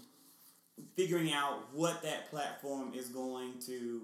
figuring 0.95 1.33
out 1.33 1.75
what 1.75 2.03
that 2.05 2.31
platform 2.31 2.93
is 2.95 3.09
going 3.09 3.55
to 3.67 4.03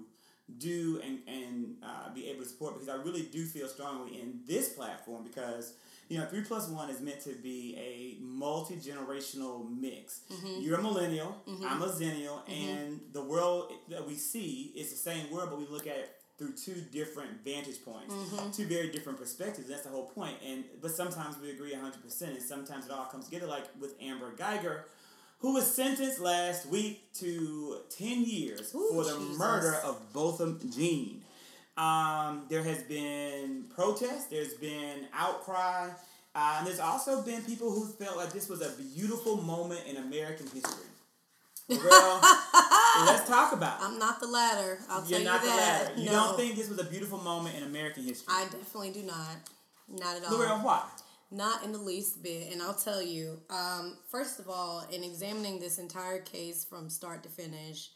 do 0.57 0.99
and 1.05 1.19
and 1.25 1.75
uh, 1.81 2.13
be 2.13 2.27
able 2.27 2.43
to 2.43 2.49
support 2.49 2.73
because 2.73 2.89
I 2.89 3.01
really 3.01 3.23
do 3.23 3.45
feel 3.45 3.69
strongly 3.69 4.19
in 4.19 4.41
this 4.45 4.73
platform 4.73 5.23
because 5.23 5.75
you 6.09 6.17
know, 6.17 6.25
three 6.25 6.41
plus 6.41 6.67
one 6.67 6.89
is 6.89 7.01
meant 7.01 7.21
to 7.21 7.29
be 7.29 7.75
a 7.77 8.21
multi 8.23 8.75
generational 8.75 9.67
mix. 9.79 10.21
Mm-hmm. 10.31 10.61
You're 10.61 10.79
a 10.79 10.81
millennial, 10.81 11.37
mm-hmm. 11.47 11.65
I'm 11.65 11.81
a 11.81 11.87
zennial, 11.87 12.45
mm-hmm. 12.45 12.51
and 12.51 12.99
the 13.13 13.23
world 13.23 13.71
that 13.89 14.07
we 14.07 14.15
see 14.15 14.73
is 14.75 14.89
the 14.89 14.97
same 14.97 15.31
world, 15.31 15.49
but 15.49 15.59
we 15.59 15.67
look 15.67 15.87
at 15.87 15.95
it 15.95 16.11
through 16.37 16.53
two 16.53 16.81
different 16.91 17.43
vantage 17.45 17.83
points, 17.85 18.13
mm-hmm. 18.13 18.51
two 18.51 18.65
very 18.65 18.89
different 18.89 19.19
perspectives. 19.19 19.67
That's 19.67 19.83
the 19.83 19.89
whole 19.89 20.07
point. 20.07 20.35
And 20.45 20.63
but 20.81 20.91
sometimes 20.91 21.37
we 21.41 21.51
agree 21.51 21.73
hundred 21.73 22.03
percent, 22.03 22.33
and 22.33 22.41
sometimes 22.41 22.85
it 22.85 22.91
all 22.91 23.05
comes 23.05 23.25
together. 23.25 23.47
Like 23.47 23.65
with 23.79 23.95
Amber 24.01 24.31
Guyger, 24.31 24.81
who 25.39 25.53
was 25.53 25.73
sentenced 25.73 26.19
last 26.19 26.65
week 26.65 27.11
to 27.15 27.77
ten 27.89 28.23
years 28.23 28.73
Ooh, 28.75 28.89
for 28.91 29.03
the 29.03 29.17
Jesus. 29.17 29.37
murder 29.37 29.75
of 29.83 30.13
Botham 30.13 30.59
Jean. 30.75 31.22
Um, 31.77 32.43
there 32.49 32.63
has 32.63 32.83
been 32.83 33.65
protest. 33.73 34.29
There's 34.29 34.53
been 34.53 35.07
outcry. 35.13 35.89
Uh, 36.35 36.55
and 36.57 36.67
there's 36.67 36.79
also 36.79 37.21
been 37.21 37.41
people 37.43 37.71
who 37.71 37.85
felt 37.85 38.17
like 38.17 38.31
this 38.31 38.49
was 38.49 38.61
a 38.61 38.71
beautiful 38.81 39.37
moment 39.37 39.81
in 39.87 39.97
American 39.97 40.47
history. 40.47 40.85
Well, 41.69 42.19
let's 43.05 43.27
talk 43.27 43.53
about 43.53 43.79
it. 43.79 43.85
I'm 43.85 43.97
not 43.97 44.19
the 44.19 44.27
latter. 44.27 44.79
I'll 44.89 44.99
You're 45.01 45.09
tell 45.09 45.19
you 45.19 45.25
not 45.25 45.41
that. 45.41 45.49
the 45.49 45.89
latter. 45.89 45.99
You 45.99 46.05
no. 46.07 46.11
don't 46.11 46.37
think 46.37 46.55
this 46.55 46.69
was 46.69 46.79
a 46.79 46.83
beautiful 46.83 47.19
moment 47.19 47.55
in 47.55 47.63
American 47.63 48.03
history? 48.03 48.27
I 48.35 48.43
definitely 48.45 48.91
do 48.91 49.03
not. 49.03 49.37
Not 49.87 50.17
at 50.17 50.25
all. 50.25 50.37
Lorelle, 50.37 50.63
why? 50.63 50.83
Not 51.31 51.63
in 51.63 51.71
the 51.71 51.79
least 51.79 52.21
bit. 52.21 52.51
And 52.51 52.61
I'll 52.61 52.73
tell 52.73 53.01
you, 53.01 53.39
um, 53.49 53.97
first 54.09 54.39
of 54.39 54.49
all, 54.49 54.85
in 54.91 55.03
examining 55.03 55.59
this 55.59 55.79
entire 55.79 56.19
case 56.19 56.65
from 56.65 56.89
start 56.89 57.23
to 57.23 57.29
finish, 57.29 57.91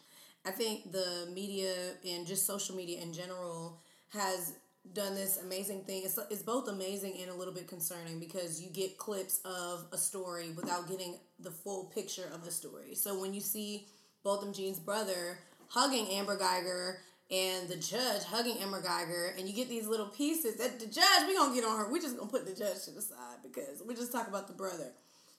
I 0.48 0.52
think 0.52 0.94
the 0.94 1.28
media 1.34 1.74
and 2.08 2.26
just 2.26 2.48
social 2.48 2.76
media 2.76 3.02
in 3.02 3.12
general 3.12 3.82
has 4.14 4.54
done 4.94 5.14
this 5.14 5.42
amazing 5.44 5.82
thing. 5.82 6.04
It's, 6.06 6.18
it's 6.30 6.42
both 6.42 6.70
amazing 6.70 7.18
and 7.22 7.30
a 7.30 7.34
little 7.34 7.54
bit 7.54 7.68
concerning 7.68 8.18
because 8.18 8.62
you 8.62 8.70
get 8.70 8.98
clips 8.98 9.42
of 9.44 9.86
a 9.92 9.98
story 9.98 10.52
without 10.56 10.88
getting 10.88 11.20
the 11.40 11.52
full 11.52 11.86
picture 11.94 12.30
of 12.34 12.46
the 12.46 12.52
story. 12.52 12.96
So 12.96 13.20
when 13.20 13.34
you 13.34 13.42
see 13.42 13.88
Botham 14.24 14.54
Jean's 14.54 14.80
brother 14.80 15.40
hugging 15.68 16.08
Amber 16.12 16.38
Guyger 16.38 17.00
and 17.30 17.68
the 17.68 17.76
judge 17.76 18.24
hugging 18.24 18.58
Amber 18.60 18.82
Guyger, 18.82 19.38
and 19.38 19.50
you 19.50 19.54
get 19.54 19.68
these 19.68 19.86
little 19.86 20.08
pieces 20.08 20.56
that 20.56 20.80
the 20.80 20.86
judge, 20.86 21.28
we 21.28 21.36
gonna 21.36 21.54
get 21.54 21.66
on 21.66 21.78
her. 21.78 21.92
We're 21.92 22.02
just 22.02 22.18
gonna 22.18 22.32
put 22.32 22.46
the 22.46 22.56
judge 22.56 22.86
to 22.86 22.92
the 22.92 23.02
side 23.02 23.40
because 23.44 23.84
we 23.86 23.96
just 23.96 24.14
talk 24.14 24.30
about 24.30 24.48
the 24.48 24.54
brother. 24.54 24.94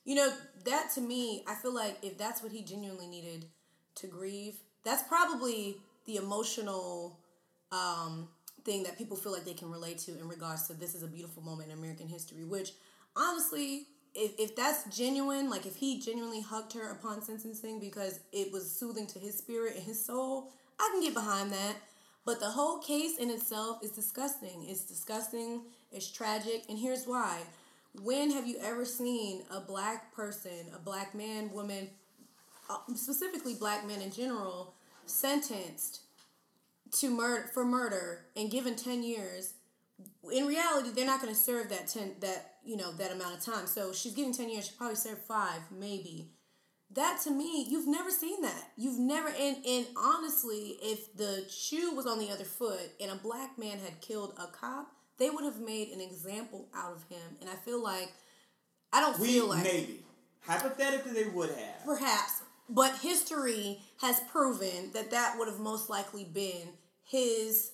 You 0.05 0.17
know, 0.17 0.31
that 0.67 0.91
to 0.97 1.01
me, 1.01 1.45
I 1.49 1.55
feel 1.55 1.75
like 1.75 1.97
if 2.03 2.19
that's 2.19 2.43
what 2.43 2.53
he 2.53 2.63
genuinely 2.63 3.07
needed 3.07 3.47
to 3.97 4.07
grieve, 4.07 4.61
that's 4.89 5.03
probably 5.03 5.77
the 6.07 6.17
emotional 6.17 7.19
um, 7.71 8.29
thing 8.65 8.83
that 8.85 8.97
people 8.97 9.17
feel 9.19 9.33
like 9.33 9.45
they 9.45 9.53
can 9.53 9.71
relate 9.71 9.99
to 9.99 10.19
in 10.19 10.27
regards 10.27 10.67
to 10.69 10.73
this 10.73 10.95
is 10.95 11.03
a 11.03 11.07
beautiful 11.07 11.43
moment 11.43 11.71
in 11.71 11.79
American 11.79 12.09
history, 12.09 12.45
which 12.45 12.73
honestly, 13.15 13.87
if, 14.15 14.33
if 14.39 14.57
that's 14.57 14.85
genuine, 14.97 15.51
like 15.51 15.67
if 15.67 15.77
he 15.77 16.01
genuinely 16.01 16.41
hugged 16.41 16.73
her 16.73 16.91
upon 16.91 17.21
sentencing 17.21 17.79
because 17.79 18.21
it 18.33 18.51
was 18.51 18.71
soothing 18.71 19.07
to 19.09 19.19
his 19.19 19.37
spirit 19.37 19.75
and 19.77 19.85
his 19.85 20.03
soul, 20.03 20.53
I 20.81 20.89
can 20.93 21.03
get 21.03 21.13
behind 21.13 21.53
that. 21.53 21.77
But 22.25 22.41
the 22.41 22.47
whole 22.47 22.79
case 22.79 23.19
in 23.19 23.31
itself 23.31 23.81
is 23.83 23.91
disgusting. 23.91 24.65
It's 24.69 24.85
disgusting, 24.85 25.63
it's 25.93 26.11
tragic, 26.11 26.65
and 26.71 26.79
here's 26.79 27.05
why. 27.05 27.41
When 28.03 28.31
have 28.31 28.47
you 28.47 28.57
ever 28.63 28.87
seen 28.87 29.43
a 29.51 29.61
black 29.61 30.15
person, 30.15 30.73
a 30.75 30.79
black 30.79 31.15
man, 31.15 31.51
woman, 31.53 31.89
uh, 32.71 32.79
specifically 32.95 33.55
black 33.55 33.87
men 33.87 34.03
in 34.03 34.11
general, 34.11 34.75
sentenced 35.09 36.03
to 36.91 37.11
murder 37.11 37.49
for 37.53 37.65
murder 37.65 38.27
and 38.37 38.51
given 38.51 38.75
10 38.75 39.03
years 39.03 39.55
in 40.33 40.47
reality 40.47 40.91
they're 40.91 41.07
not 41.07 41.21
going 41.21 41.33
to 41.33 41.39
serve 41.39 41.69
that 41.71 41.89
10 41.89 42.17
that 42.21 42.55
you 42.65 42.77
know 42.77 42.93
that 42.93 43.13
amount 43.13 43.35
of 43.35 43.43
time. 43.43 43.67
So 43.67 43.93
she's 43.93 44.15
getting 44.15 44.35
10 44.35 44.51
years 44.51 44.67
she 44.67 44.75
probably 44.77 44.97
served 44.97 45.23
five 45.23 45.61
maybe. 45.77 46.31
That 46.93 47.21
to 47.25 47.31
me 47.31 47.67
you've 47.69 47.89
never 47.89 48.11
seen 48.11 48.43
that. 48.43 48.71
You've 48.77 48.99
never 48.99 49.29
and 49.29 49.57
and 49.67 49.87
honestly 49.97 50.77
if 50.83 51.17
the 51.17 51.45
shoe 51.51 51.95
was 51.95 52.07
on 52.07 52.19
the 52.19 52.31
other 52.31 52.45
foot 52.45 52.93
and 53.01 53.11
a 53.11 53.17
black 53.17 53.59
man 53.59 53.79
had 53.79 54.01
killed 54.01 54.35
a 54.39 54.47
cop 54.47 54.93
they 55.19 55.31
would 55.31 55.45
have 55.45 55.61
made 55.61 55.89
an 55.89 56.01
example 56.01 56.69
out 56.75 56.93
of 56.93 57.03
him. 57.09 57.37
And 57.41 57.51
i 57.51 57.55
feel 57.55 57.83
like 57.83 58.13
i 58.93 59.01
don't 59.01 59.19
we, 59.19 59.29
feel 59.29 59.49
like 59.49 59.65
maybe. 59.65 60.05
Hypothetically 60.41 61.13
they 61.13 61.29
would 61.29 61.51
have. 61.51 61.85
Perhaps 61.85 62.43
but 62.69 62.99
history 62.99 63.81
has 64.01 64.21
proven 64.31 64.91
that 64.93 65.11
that 65.11 65.37
would 65.39 65.49
have 65.49 65.61
most 65.61 65.89
likely 65.89 66.25
been 66.25 66.69
his 67.05 67.73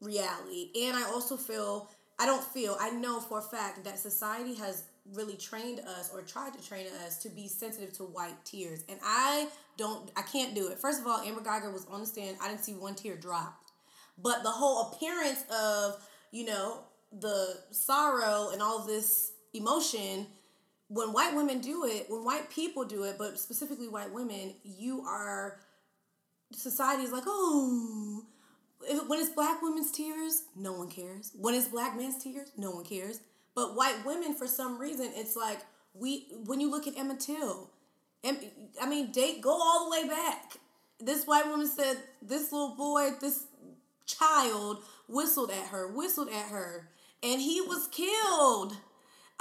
reality. 0.00 0.70
And 0.82 0.96
I 0.96 1.04
also 1.04 1.36
feel, 1.36 1.88
I 2.18 2.26
don't 2.26 2.42
feel, 2.42 2.76
I 2.80 2.90
know 2.90 3.20
for 3.20 3.38
a 3.38 3.42
fact 3.42 3.84
that 3.84 3.98
society 3.98 4.54
has 4.54 4.84
really 5.14 5.36
trained 5.36 5.80
us 5.80 6.10
or 6.12 6.22
tried 6.22 6.54
to 6.54 6.66
train 6.66 6.86
us 7.04 7.18
to 7.18 7.28
be 7.28 7.48
sensitive 7.48 7.92
to 7.94 8.04
white 8.04 8.44
tears. 8.44 8.84
And 8.88 8.98
I 9.04 9.48
don't, 9.76 10.10
I 10.16 10.22
can't 10.22 10.54
do 10.54 10.68
it. 10.68 10.78
First 10.78 11.00
of 11.00 11.06
all, 11.06 11.20
Amber 11.20 11.40
Guyger 11.40 11.72
was 11.72 11.86
on 11.90 12.00
the 12.00 12.06
stand. 12.06 12.36
I 12.40 12.48
didn't 12.48 12.64
see 12.64 12.74
one 12.74 12.94
tear 12.94 13.16
drop. 13.16 13.60
But 14.22 14.42
the 14.42 14.50
whole 14.50 14.92
appearance 14.92 15.44
of, 15.50 15.96
you 16.30 16.44
know, 16.44 16.80
the 17.12 17.58
sorrow 17.70 18.50
and 18.52 18.62
all 18.62 18.86
this 18.86 19.32
emotion 19.52 20.26
when 20.90 21.12
white 21.12 21.34
women 21.36 21.60
do 21.60 21.86
it, 21.86 22.06
when 22.08 22.24
white 22.24 22.50
people 22.50 22.84
do 22.84 23.04
it, 23.04 23.16
but 23.16 23.38
specifically 23.38 23.88
white 23.88 24.12
women, 24.12 24.54
you 24.64 25.02
are 25.06 25.60
society 26.52 27.04
is 27.04 27.12
like, 27.12 27.22
oh, 27.26 28.24
when 29.06 29.20
it's 29.20 29.30
black 29.30 29.62
women's 29.62 29.92
tears, 29.92 30.42
no 30.56 30.72
one 30.72 30.88
cares. 30.90 31.30
When 31.38 31.54
it's 31.54 31.68
black 31.68 31.96
men's 31.96 32.22
tears, 32.22 32.50
no 32.56 32.72
one 32.72 32.84
cares. 32.84 33.20
But 33.54 33.76
white 33.76 34.04
women, 34.04 34.34
for 34.34 34.48
some 34.48 34.80
reason, 34.80 35.12
it's 35.14 35.36
like 35.36 35.60
we. 35.94 36.26
When 36.44 36.60
you 36.60 36.70
look 36.70 36.88
at 36.88 36.98
Emmett 36.98 37.20
Till, 37.20 37.70
I 38.24 38.88
mean, 38.88 39.12
date 39.12 39.42
go 39.42 39.50
all 39.50 39.84
the 39.84 39.90
way 39.90 40.08
back. 40.08 40.56
This 40.98 41.24
white 41.24 41.46
woman 41.46 41.68
said 41.68 41.98
this 42.20 42.52
little 42.52 42.74
boy, 42.74 43.10
this 43.20 43.44
child, 44.06 44.82
whistled 45.08 45.50
at 45.50 45.68
her, 45.68 45.86
whistled 45.88 46.28
at 46.28 46.48
her, 46.50 46.88
and 47.22 47.40
he 47.40 47.60
was 47.60 47.86
killed. 47.88 48.76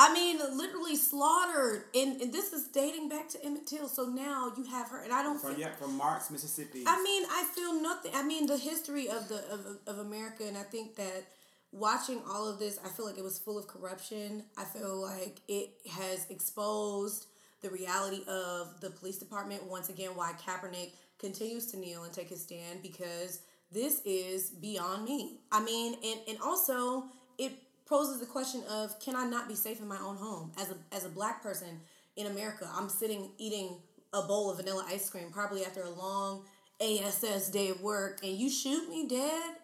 I 0.02 0.14
mean, 0.14 0.40
literally 0.58 0.96
slaughtered, 0.96 1.84
and, 1.94 2.22
and 2.22 2.32
this 2.32 2.54
is 2.54 2.68
dating 2.70 3.10
back 3.10 3.28
to 3.30 3.46
Emmett 3.46 3.68
Till. 3.68 3.90
So 3.90 4.06
now 4.06 4.54
you 4.58 4.64
have 4.64 4.90
her, 4.92 5.04
and 5.04 5.12
I 5.12 5.22
don't. 5.22 5.38
From 5.42 5.56
feel, 5.56 5.60
yeah, 5.60 5.74
from 5.74 5.98
Marks, 5.98 6.32
Mississippi. 6.32 6.86
I 6.88 7.04
mean, 7.04 7.24
I 7.30 7.44
feel 7.54 7.82
nothing. 7.82 8.14
I 8.16 8.24
mean, 8.24 8.48
the 8.48 8.58
history 8.58 9.10
of 9.10 9.28
the 9.28 9.44
of, 9.52 9.78
of 9.88 10.00
America, 10.00 10.46
and 10.48 10.58
I 10.58 10.64
think 10.64 10.96
that 10.96 11.26
watching 11.74 12.22
all 12.26 12.48
of 12.48 12.60
this, 12.60 12.80
I 12.84 12.88
feel 12.88 13.06
like 13.06 13.18
it 13.18 13.26
was 13.26 13.40
full 13.40 13.58
of 13.58 13.68
corruption. 13.68 14.46
I 14.58 14.64
feel 14.64 15.02
like 15.02 15.42
it 15.50 15.72
has 15.92 16.26
exposed 16.30 17.26
the 17.62 17.70
reality 17.70 18.22
of 18.26 18.80
the 18.80 18.92
police 18.92 19.18
department 19.18 19.66
once 19.66 19.90
again. 19.90 20.12
Why 20.16 20.32
Kaepernick 20.42 20.92
continues 21.20 21.66
to 21.72 21.78
kneel 21.78 22.06
and 22.06 22.14
take 22.14 22.30
his 22.30 22.42
stand 22.42 22.82
because 22.82 23.42
this 23.70 24.02
is 24.06 24.52
beyond 24.52 25.04
me. 25.04 25.42
I 25.52 25.62
mean, 25.62 25.96
and 26.06 26.22
and 26.30 26.38
also 26.42 27.04
it 27.38 27.52
poses 27.90 28.20
the 28.20 28.26
question 28.26 28.64
of 28.70 28.98
can 29.00 29.16
I 29.16 29.26
not 29.26 29.48
be 29.48 29.56
safe 29.56 29.82
in 29.82 29.88
my 29.88 29.98
own 29.98 30.16
home 30.16 30.52
as 30.58 30.70
a 30.70 30.96
as 30.96 31.06
a 31.06 31.10
black 31.10 31.42
person 31.42 31.82
in 32.16 32.28
America? 32.28 32.70
I'm 32.72 32.88
sitting 32.88 33.32
eating 33.38 33.80
a 34.14 34.22
bowl 34.22 34.52
of 34.52 34.58
vanilla 34.58 34.86
ice 34.88 35.10
cream 35.10 35.32
probably 35.32 35.66
after 35.66 35.82
a 35.82 35.90
long 35.90 36.46
ASS 36.80 37.50
day 37.50 37.70
of 37.70 37.82
work 37.82 38.20
and 38.24 38.34
you 38.34 38.50
shoot 38.50 38.88
me 38.90 39.08
dead. 39.08 39.56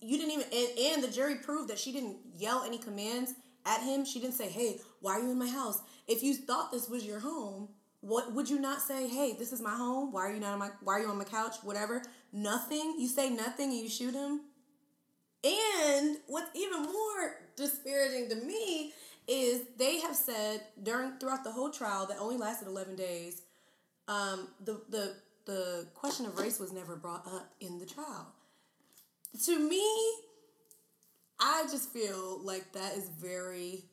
You 0.00 0.18
didn't 0.18 0.32
even 0.32 0.46
and, 0.52 0.78
and 0.78 1.02
the 1.02 1.08
jury 1.08 1.36
proved 1.36 1.70
that 1.70 1.78
she 1.78 1.92
didn't 1.92 2.18
yell 2.36 2.62
any 2.62 2.78
commands 2.78 3.32
at 3.64 3.80
him. 3.80 4.04
She 4.04 4.20
didn't 4.20 4.34
say, 4.34 4.48
"Hey, 4.48 4.80
why 5.00 5.12
are 5.12 5.20
you 5.20 5.30
in 5.30 5.38
my 5.38 5.48
house?" 5.48 5.80
If 6.06 6.22
you 6.22 6.34
thought 6.34 6.72
this 6.72 6.88
was 6.88 7.06
your 7.06 7.20
home, 7.20 7.68
what 8.00 8.32
would 8.32 8.50
you 8.50 8.58
not 8.58 8.82
say? 8.82 9.08
Hey, 9.08 9.34
this 9.38 9.52
is 9.52 9.62
my 9.62 9.74
home. 9.74 10.12
Why 10.12 10.22
are 10.22 10.32
you 10.32 10.40
not 10.40 10.54
on 10.54 10.58
my? 10.58 10.70
Why 10.82 10.94
are 10.94 11.00
you 11.00 11.08
on 11.08 11.18
my 11.18 11.24
couch? 11.24 11.56
Whatever. 11.62 12.02
Nothing. 12.32 12.96
You 12.98 13.08
say 13.08 13.30
nothing 13.30 13.70
and 13.70 13.80
you 13.80 13.88
shoot 13.88 14.12
him. 14.12 14.40
And 15.44 16.18
what's 16.26 16.56
even 16.56 16.82
more 16.82 17.36
disparaging 17.56 18.28
to 18.30 18.36
me 18.36 18.92
is 19.28 19.62
they 19.78 20.00
have 20.00 20.16
said 20.16 20.62
during 20.82 21.18
throughout 21.18 21.44
the 21.44 21.52
whole 21.52 21.70
trial 21.70 22.06
that 22.06 22.18
only 22.18 22.36
lasted 22.36 22.68
eleven 22.68 22.96
days. 22.96 23.42
Um, 24.08 24.48
the 24.64 24.80
the 24.88 25.14
the 25.44 25.86
question 25.94 26.26
of 26.26 26.38
race 26.38 26.58
was 26.58 26.72
never 26.72 26.96
brought 26.96 27.26
up 27.26 27.50
in 27.60 27.78
the 27.78 27.86
trial. 27.86 28.26
To 29.46 29.58
me, 29.58 29.84
I 31.40 31.64
just 31.70 31.90
feel 31.90 32.40
like 32.42 32.72
that 32.72 32.96
is 32.96 33.08
very 33.08 33.84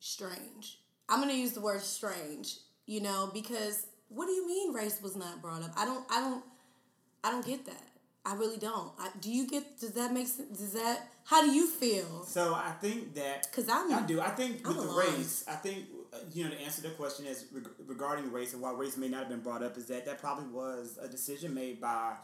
strange. 0.00 0.78
I'm 1.08 1.20
gonna 1.20 1.34
use 1.34 1.52
the 1.52 1.60
word 1.60 1.82
strange, 1.82 2.56
you 2.86 3.00
know, 3.00 3.30
because 3.34 3.86
what 4.08 4.26
do 4.26 4.32
you 4.32 4.46
mean 4.46 4.72
race 4.72 5.00
was 5.02 5.16
not 5.16 5.42
brought 5.42 5.62
up? 5.62 5.72
I 5.76 5.84
don't 5.84 6.04
I 6.10 6.20
don't 6.20 6.44
I 7.24 7.30
don't 7.30 7.44
get 7.46 7.66
that. 7.66 7.88
I 8.24 8.34
really 8.34 8.58
don't. 8.58 8.92
I, 8.98 9.10
do 9.20 9.30
you 9.30 9.48
get? 9.48 9.80
Does 9.80 9.92
that 9.92 10.12
make 10.12 10.28
sense? 10.28 10.58
Does 10.58 10.72
that? 10.72 11.08
How 11.24 11.42
do 11.42 11.52
you 11.52 11.66
feel? 11.68 12.24
So 12.24 12.54
I 12.54 12.72
think 12.80 13.14
that 13.14 13.48
because 13.50 13.68
I'm. 13.68 13.92
I 13.92 14.02
do. 14.02 14.20
I 14.20 14.30
think 14.30 14.66
with 14.66 14.78
I'm 14.78 14.86
the 14.86 14.92
race, 14.92 15.44
I 15.48 15.54
think 15.54 15.86
uh, 16.12 16.18
you 16.32 16.44
know 16.44 16.50
to 16.50 16.60
answer 16.60 16.82
the 16.82 16.90
question 16.90 17.26
is 17.26 17.46
regarding 17.86 18.32
race 18.32 18.52
and 18.52 18.62
why 18.62 18.72
race 18.72 18.96
may 18.96 19.08
not 19.08 19.20
have 19.20 19.28
been 19.28 19.40
brought 19.40 19.62
up 19.62 19.76
is 19.76 19.86
that 19.86 20.04
that 20.06 20.20
probably 20.20 20.48
was 20.48 20.98
a 21.00 21.08
decision 21.08 21.54
made 21.54 21.80
by 21.80 22.14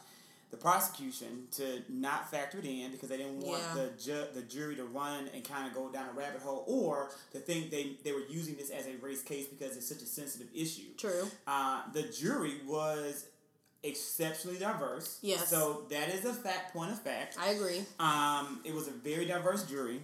the 0.50 0.56
prosecution 0.56 1.46
to 1.50 1.82
not 1.88 2.30
factor 2.30 2.58
it 2.58 2.64
in 2.64 2.90
because 2.90 3.10
they 3.10 3.18
didn't 3.18 3.40
want 3.40 3.62
yeah. 3.62 3.82
the 3.82 3.90
ju- 4.02 4.26
the 4.34 4.42
jury 4.42 4.76
to 4.76 4.84
run 4.84 5.28
and 5.34 5.44
kind 5.44 5.66
of 5.66 5.74
go 5.74 5.90
down 5.90 6.08
a 6.08 6.12
rabbit 6.12 6.40
hole 6.40 6.64
or 6.66 7.10
to 7.32 7.38
think 7.38 7.70
they, 7.70 7.96
they 8.02 8.12
were 8.12 8.22
using 8.30 8.56
this 8.56 8.70
as 8.70 8.86
a 8.86 8.96
race 9.02 9.22
case 9.22 9.46
because 9.46 9.76
it's 9.76 9.88
such 9.88 10.00
a 10.00 10.06
sensitive 10.06 10.48
issue. 10.54 10.94
True. 10.96 11.28
Uh, 11.46 11.82
the 11.92 12.04
jury 12.04 12.60
was 12.66 13.26
exceptionally 13.82 14.58
diverse. 14.58 15.18
Yes. 15.22 15.48
So 15.48 15.84
that 15.90 16.08
is 16.08 16.24
a 16.24 16.32
fact 16.32 16.72
point 16.72 16.92
of 16.92 17.00
fact. 17.00 17.36
I 17.40 17.50
agree. 17.50 17.84
Um, 17.98 18.60
it 18.64 18.74
was 18.74 18.88
a 18.88 18.92
very 18.92 19.26
diverse 19.26 19.64
jury, 19.64 20.00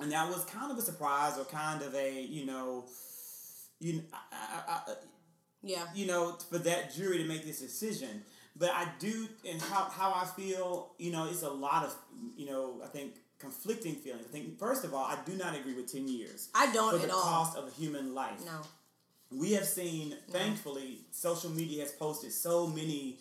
and 0.00 0.10
that 0.12 0.28
was 0.28 0.44
kind 0.46 0.70
of 0.70 0.78
a 0.78 0.82
surprise 0.82 1.38
or 1.38 1.44
kind 1.44 1.82
of 1.82 1.94
a 1.94 2.20
you 2.20 2.46
know, 2.46 2.84
you 3.80 4.02
I, 4.12 4.62
I, 4.68 4.72
I, 4.90 4.94
yeah, 5.62 5.86
you 5.94 6.06
know, 6.06 6.36
for 6.50 6.58
that 6.58 6.94
jury 6.94 7.18
to 7.18 7.24
make 7.24 7.44
this 7.44 7.60
decision. 7.60 8.22
But 8.58 8.70
I 8.70 8.88
do, 8.98 9.28
and 9.46 9.60
how 9.60 9.84
how 9.84 10.12
I 10.12 10.24
feel, 10.24 10.92
you 10.98 11.12
know, 11.12 11.28
it's 11.28 11.42
a 11.42 11.50
lot 11.50 11.84
of 11.84 11.94
you 12.36 12.46
know, 12.46 12.80
I 12.82 12.88
think 12.88 13.16
conflicting 13.38 13.96
feelings. 13.96 14.24
I 14.26 14.32
think 14.32 14.58
first 14.58 14.84
of 14.84 14.94
all, 14.94 15.04
I 15.04 15.18
do 15.26 15.34
not 15.36 15.54
agree 15.54 15.74
with 15.74 15.92
ten 15.92 16.08
years. 16.08 16.48
I 16.54 16.72
don't 16.72 16.98
for 16.98 17.06
the 17.06 17.12
all. 17.12 17.20
cost 17.20 17.58
of 17.58 17.68
a 17.68 17.70
human 17.70 18.14
life. 18.14 18.42
No 18.46 18.62
we 19.30 19.52
have 19.52 19.66
seen, 19.66 20.16
thankfully, 20.30 21.00
social 21.10 21.50
media 21.50 21.82
has 21.82 21.92
posted 21.92 22.32
so 22.32 22.66
many 22.66 23.18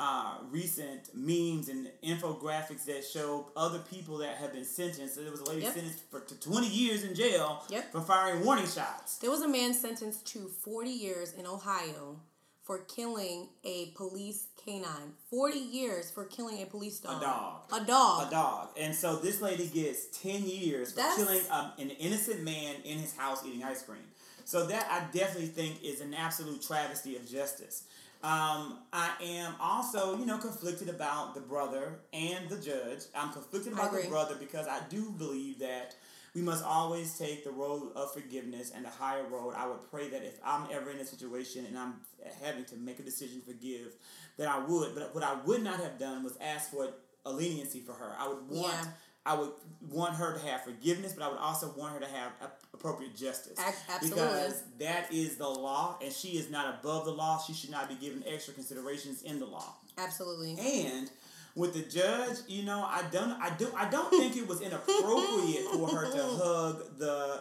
uh, 0.00 0.34
recent 0.50 1.10
memes 1.14 1.68
and 1.68 1.90
infographics 2.04 2.84
that 2.84 3.04
show 3.04 3.50
other 3.56 3.80
people 3.90 4.18
that 4.18 4.36
have 4.36 4.52
been 4.52 4.64
sentenced. 4.64 5.16
There 5.16 5.30
was 5.30 5.40
a 5.40 5.48
lady 5.48 5.62
yep. 5.62 5.74
sentenced 5.74 6.08
for 6.10 6.20
to 6.20 6.40
20 6.40 6.68
years 6.68 7.02
in 7.02 7.14
jail 7.14 7.64
yep. 7.68 7.90
for 7.90 8.00
firing 8.00 8.44
warning 8.44 8.66
shots. 8.66 9.18
There 9.18 9.30
was 9.30 9.40
a 9.40 9.48
man 9.48 9.74
sentenced 9.74 10.26
to 10.28 10.48
40 10.48 10.90
years 10.90 11.32
in 11.32 11.46
Ohio 11.46 12.20
for 12.62 12.78
killing 12.80 13.48
a 13.64 13.86
police 13.96 14.48
canine. 14.62 15.14
40 15.30 15.58
years 15.58 16.10
for 16.10 16.26
killing 16.26 16.62
a 16.62 16.66
police 16.66 17.00
dog. 17.00 17.22
A 17.22 17.24
dog. 17.24 17.62
A 17.72 17.86
dog. 17.86 18.28
A 18.28 18.30
dog. 18.30 18.68
And 18.76 18.94
so 18.94 19.16
this 19.16 19.40
lady 19.40 19.66
gets 19.66 20.06
10 20.22 20.42
years 20.42 20.90
for 20.90 20.96
That's- 20.98 21.16
killing 21.16 21.40
um, 21.50 21.72
an 21.78 21.90
innocent 21.90 22.42
man 22.44 22.76
in 22.84 22.98
his 22.98 23.16
house 23.16 23.44
eating 23.44 23.64
ice 23.64 23.82
cream. 23.82 24.04
So 24.48 24.66
that 24.68 24.88
I 24.90 25.14
definitely 25.14 25.48
think 25.48 25.84
is 25.84 26.00
an 26.00 26.14
absolute 26.14 26.62
travesty 26.62 27.16
of 27.16 27.28
justice. 27.28 27.84
Um, 28.22 28.78
I 28.94 29.10
am 29.22 29.52
also, 29.60 30.16
you 30.16 30.24
know, 30.24 30.38
conflicted 30.38 30.88
about 30.88 31.34
the 31.34 31.42
brother 31.42 31.98
and 32.14 32.48
the 32.48 32.56
judge. 32.56 33.00
I'm 33.14 33.30
conflicted 33.30 33.74
about 33.74 33.92
the 33.92 34.08
brother 34.08 34.36
because 34.40 34.66
I 34.66 34.80
do 34.88 35.10
believe 35.10 35.58
that 35.58 35.96
we 36.34 36.40
must 36.40 36.64
always 36.64 37.18
take 37.18 37.44
the 37.44 37.50
road 37.50 37.92
of 37.94 38.14
forgiveness 38.14 38.72
and 38.74 38.86
the 38.86 38.88
higher 38.88 39.24
road. 39.24 39.52
I 39.54 39.66
would 39.66 39.86
pray 39.90 40.08
that 40.08 40.22
if 40.22 40.40
I'm 40.42 40.66
ever 40.72 40.92
in 40.92 40.98
a 40.98 41.04
situation 41.04 41.66
and 41.66 41.76
I'm 41.76 41.96
having 42.42 42.64
to 42.64 42.76
make 42.76 42.98
a 43.00 43.02
decision 43.02 43.40
to 43.40 43.46
forgive, 43.46 43.96
that 44.38 44.48
I 44.48 44.60
would. 44.60 44.94
But 44.94 45.14
what 45.14 45.24
I 45.24 45.34
would 45.44 45.62
not 45.62 45.78
have 45.80 45.98
done 45.98 46.24
was 46.24 46.38
ask 46.40 46.70
for 46.70 46.88
a 47.26 47.30
leniency 47.30 47.80
for 47.80 47.92
her. 47.92 48.14
I 48.18 48.28
would 48.28 48.48
want. 48.48 48.72
Yeah. 48.72 48.84
I 49.26 49.34
would 49.34 49.50
want 49.90 50.14
her 50.14 50.32
to 50.32 50.46
have 50.46 50.64
forgiveness, 50.64 51.12
but 51.12 51.22
I 51.22 51.28
would 51.28 51.38
also 51.38 51.74
want 51.76 51.92
her 51.92 52.00
to 52.00 52.06
have 52.06 52.32
a- 52.40 52.57
appropriate 52.78 53.16
justice. 53.16 53.58
Absolutely. 53.88 54.22
Because 54.22 54.62
that 54.78 55.12
is 55.12 55.36
the 55.36 55.48
law, 55.48 55.98
and 56.02 56.12
she 56.12 56.38
is 56.38 56.50
not 56.50 56.78
above 56.80 57.04
the 57.04 57.10
law. 57.12 57.40
She 57.42 57.52
should 57.52 57.70
not 57.70 57.88
be 57.88 57.94
given 57.94 58.22
extra 58.26 58.54
considerations 58.54 59.22
in 59.22 59.38
the 59.38 59.46
law. 59.46 59.74
Absolutely. 59.96 60.56
And 60.58 61.10
with 61.54 61.74
the 61.74 61.82
judge, 61.82 62.36
you 62.46 62.62
know, 62.64 62.84
I 62.86 63.02
don't, 63.10 63.32
I 63.40 63.50
do, 63.56 63.68
I 63.76 63.88
don't 63.90 64.10
think 64.10 64.36
it 64.36 64.46
was 64.46 64.60
inappropriate 64.60 65.64
for 65.72 65.88
her 65.88 66.10
to 66.10 66.22
hug 66.42 66.98
the 66.98 67.40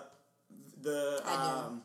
the 0.81 1.21
um, 1.27 1.81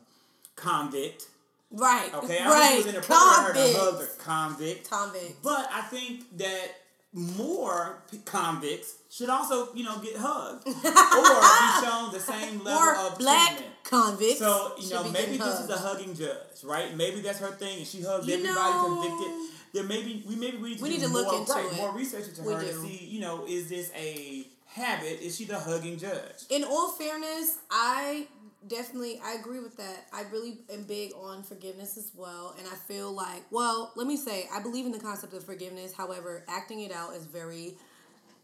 convict. 0.55 1.27
Right. 1.71 2.13
Okay, 2.13 2.39
I 2.39 2.49
right. 2.49 2.67
think 2.69 2.73
it 2.73 2.85
was 2.85 2.93
inappropriate 2.93 3.07
for 3.07 3.39
her 3.41 3.53
to 3.53 3.59
Convict. 3.63 3.77
hug 3.77 3.99
the 3.99 4.23
convict. 4.23 4.89
Convict. 4.89 5.43
But 5.43 5.69
I 5.71 5.81
think 5.81 6.37
that 6.37 6.67
more 7.13 8.01
convicts 8.25 8.95
should 9.09 9.29
also, 9.29 9.73
you 9.75 9.83
know, 9.83 9.97
get 9.99 10.15
hugged 10.17 10.67
or 10.67 10.73
be 10.73 11.85
shown 11.85 12.11
the 12.11 12.19
same 12.19 12.63
level 12.63 12.81
Or 12.81 12.95
of 12.95 13.19
black 13.19 13.51
treatment. 13.57 13.75
convicts. 13.83 14.39
So 14.39 14.73
you 14.79 14.89
know, 14.89 15.03
be 15.03 15.11
maybe 15.11 15.37
this 15.37 15.59
is 15.59 15.69
a 15.69 15.77
hugging 15.77 16.15
judge, 16.15 16.63
right? 16.63 16.95
Maybe 16.95 17.21
that's 17.21 17.39
her 17.39 17.51
thing, 17.51 17.77
and 17.79 17.87
she 17.87 18.01
hugs 18.01 18.27
You 18.27 18.33
everybody 18.35 18.55
know- 18.55 19.01
convicted. 19.01 19.49
There 19.73 19.83
maybe 19.83 20.23
we 20.27 20.35
maybe 20.35 20.57
we 20.57 20.69
need 20.69 20.77
to 20.77 20.83
We 20.83 20.89
do 20.89 20.95
need 20.97 21.01
to 21.03 21.09
more, 21.09 21.21
look 21.23 21.39
into 21.39 21.51
right, 21.51 21.65
it. 21.65 21.77
more 21.77 21.91
research 21.95 22.27
into 22.27 22.43
We 22.43 22.53
her 22.53 22.61
to 22.61 22.65
do. 22.73 22.81
see, 22.85 23.05
you 23.09 23.21
know, 23.21 23.43
is 23.47 23.69
this 23.69 23.89
a 23.95 24.45
habit? 24.67 25.19
Is 25.19 25.35
she 25.35 25.45
the 25.45 25.57
hugging 25.59 25.97
judge? 25.97 26.45
in 26.51 26.63
all 26.63 26.89
fairness, 26.91 27.57
I 27.71 28.27
definitely 28.67 29.19
I 29.23 29.33
agree 29.33 29.59
with 29.59 29.77
that. 29.77 30.07
I 30.13 30.23
really 30.31 30.59
am 30.71 30.83
big 30.83 31.11
on 31.13 31.43
forgiveness 31.43 31.97
as 31.97 32.11
well, 32.15 32.55
and 32.57 32.67
I 32.67 32.75
feel 32.75 33.11
like 33.11 33.43
well, 33.51 33.91
let 33.95 34.07
me 34.07 34.17
say 34.17 34.47
I 34.53 34.61
believe 34.61 34.85
in 34.85 34.91
the 34.91 34.99
concept 34.99 35.33
of 35.33 35.43
forgiveness. 35.43 35.93
However, 35.93 36.43
acting 36.47 36.81
it 36.81 36.91
out 36.91 37.13
is 37.13 37.25
very 37.25 37.75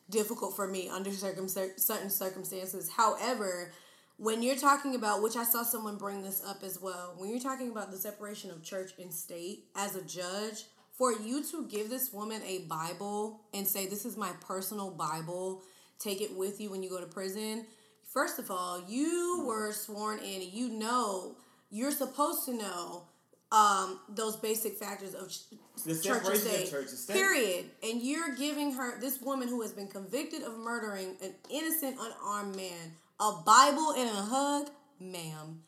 difficult 0.10 0.56
for 0.56 0.68
me 0.68 0.90
under 0.90 1.12
circum- 1.12 1.48
certain 1.48 2.10
circumstances. 2.10 2.90
However, 2.90 3.72
when 4.18 4.44
you're 4.44 4.58
talking 4.58 4.96
about 4.96 5.22
which 5.22 5.36
I 5.36 5.44
saw 5.44 5.64
someone 5.64 5.98
bring 5.98 6.22
this 6.22 6.44
up 6.46 6.64
as 6.64 6.82
well, 6.82 7.14
when 7.18 7.30
you're 7.30 7.40
talking 7.40 7.70
about 7.72 7.92
the 7.92 7.98
separation 7.98 8.52
of 8.52 8.64
church 8.64 8.92
and 9.00 9.14
state 9.14 9.66
as 9.76 9.96
a 9.96 10.02
judge, 10.02 10.66
for 11.00 11.14
you 11.14 11.42
to 11.46 11.66
give 11.68 11.90
this 11.90 12.12
woman 12.12 12.42
a 12.46 12.60
Bible 12.68 13.40
and 13.54 13.66
say 13.66 13.88
this 13.88 14.04
is 14.04 14.18
my 14.18 14.32
personal 14.42 14.92
Bible, 14.92 15.62
take 15.98 16.20
it 16.20 16.36
with 16.36 16.60
you 16.60 16.70
when 16.70 16.84
you 16.84 16.90
go 16.90 17.00
to 17.00 17.06
prison. 17.06 17.66
First 18.13 18.39
of 18.39 18.50
all, 18.50 18.84
you 18.88 19.43
were 19.45 19.72
sworn 19.72 20.19
in 20.19 20.41
you 20.52 20.69
know 20.69 21.36
you're 21.69 21.91
supposed 21.91 22.45
to 22.45 22.54
know 22.54 23.04
um, 23.52 24.00
those 24.10 24.36
basic 24.36 24.74
factors 24.78 25.13
of 25.13 25.30
ch- 25.30 25.43
The 25.86 26.00
church 26.00 26.24
and 26.26 26.38
state. 26.38 26.69
church 26.69 26.89
and 26.89 26.98
state. 26.98 27.13
Period. 27.13 27.65
And 27.84 28.02
you're 28.02 28.36
giving 28.36 28.74
her 28.74 29.00
this 29.00 29.22
woman 29.22 29.48
who 29.48 29.62
has 29.62 29.72
been 29.72 29.88
convicted 29.88 30.43
of 30.43 30.58
murdering 30.58 31.15
an 31.22 31.34
innocent 31.52 31.98
unarmed 32.00 32.56
man 32.56 32.93
a 33.22 33.34
Bible 33.45 33.91
and 33.98 34.10
a 34.10 34.13
hug, 34.22 34.69
ma'am. 35.00 35.62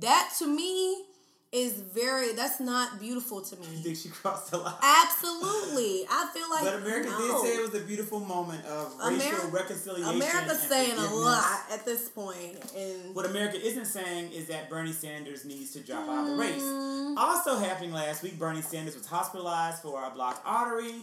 That 0.00 0.34
to 0.40 0.46
me 0.46 1.04
is 1.52 1.72
very. 1.72 2.34
That's 2.34 2.60
not 2.60 3.00
beautiful 3.00 3.40
to 3.40 3.56
me. 3.56 3.66
You 3.76 3.78
think 3.82 3.96
she 3.96 4.08
crossed 4.10 4.50
the 4.50 4.58
line? 4.58 4.74
Absolutely, 4.82 6.06
I 6.10 6.28
feel 6.32 6.48
like 6.50 6.64
But 6.64 6.74
America 6.76 7.08
no. 7.10 7.18
did 7.42 7.48
say 7.50 7.56
it 7.56 7.72
was 7.72 7.80
a 7.80 7.84
beautiful 7.86 8.20
moment 8.20 8.64
of 8.66 8.92
Ameri- 8.98 9.18
racial 9.18 9.50
reconciliation. 9.50 10.14
America's 10.16 10.60
saying 10.62 10.98
a 10.98 11.14
lot 11.14 11.60
at 11.72 11.84
this 11.84 12.08
point, 12.08 12.58
and 12.76 13.14
What 13.14 13.26
America 13.26 13.58
isn't 13.64 13.86
saying 13.86 14.32
is 14.32 14.46
that 14.48 14.68
Bernie 14.68 14.92
Sanders 14.92 15.44
needs 15.44 15.72
to 15.72 15.80
drop 15.80 16.08
out 16.08 16.24
of 16.24 16.30
the 16.32 16.36
race. 16.36 16.62
Mm. 16.62 17.16
Also 17.16 17.56
happening 17.58 17.92
last 17.92 18.22
week, 18.22 18.38
Bernie 18.38 18.62
Sanders 18.62 18.94
was 18.96 19.06
hospitalized 19.06 19.82
for 19.82 20.04
a 20.04 20.10
blocked 20.10 20.42
artery 20.44 20.96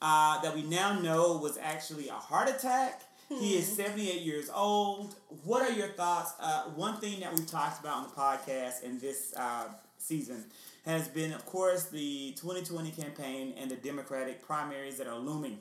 uh, 0.00 0.40
that 0.42 0.54
we 0.54 0.62
now 0.62 0.98
know 0.98 1.36
was 1.36 1.56
actually 1.58 2.08
a 2.08 2.14
heart 2.14 2.48
attack. 2.48 3.02
He 3.28 3.54
is 3.56 3.66
Hmm. 3.70 3.76
78 3.76 4.20
years 4.22 4.50
old. 4.54 5.14
What 5.44 5.62
are 5.62 5.72
your 5.72 5.88
thoughts? 5.88 6.32
Uh, 6.38 6.64
one 6.76 6.96
thing 6.98 7.20
that 7.20 7.32
we've 7.34 7.46
talked 7.50 7.80
about 7.80 7.96
on 7.96 8.02
the 8.02 8.10
podcast 8.10 8.82
and 8.84 9.00
this 9.00 9.32
uh, 9.38 9.68
season 10.02 10.44
has 10.84 11.08
been, 11.08 11.32
of 11.32 11.46
course, 11.46 11.84
the 11.84 12.32
2020 12.36 12.90
campaign 12.90 13.54
and 13.56 13.70
the 13.70 13.76
Democratic 13.76 14.42
primaries 14.42 14.98
that 14.98 15.06
are 15.06 15.18
looming. 15.18 15.58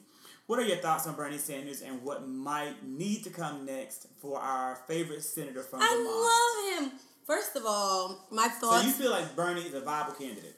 What 0.48 0.60
are 0.60 0.66
your 0.66 0.78
thoughts 0.78 1.08
on 1.08 1.16
Bernie 1.16 1.38
Sanders 1.38 1.82
and 1.82 2.02
what 2.04 2.28
might 2.28 2.86
need 2.86 3.24
to 3.24 3.30
come 3.30 3.66
next 3.66 4.08
for 4.20 4.40
our 4.40 4.76
favorite 4.88 5.24
senator 5.24 5.62
from 5.62 5.80
Vermont? 5.80 5.98
I 5.98 6.78
love 6.78 6.92
him. 6.92 7.00
First 7.26 7.56
of 7.56 7.64
all, 7.66 8.28
my 8.32 8.48
thoughts. 8.48 8.82
So 8.82 8.88
you 8.88 8.94
feel 8.94 9.12
like 9.12 9.36
Bernie 9.36 9.62
is 9.62 9.74
a 9.74 9.82
viable 9.82 10.14
candidate? 10.14 10.58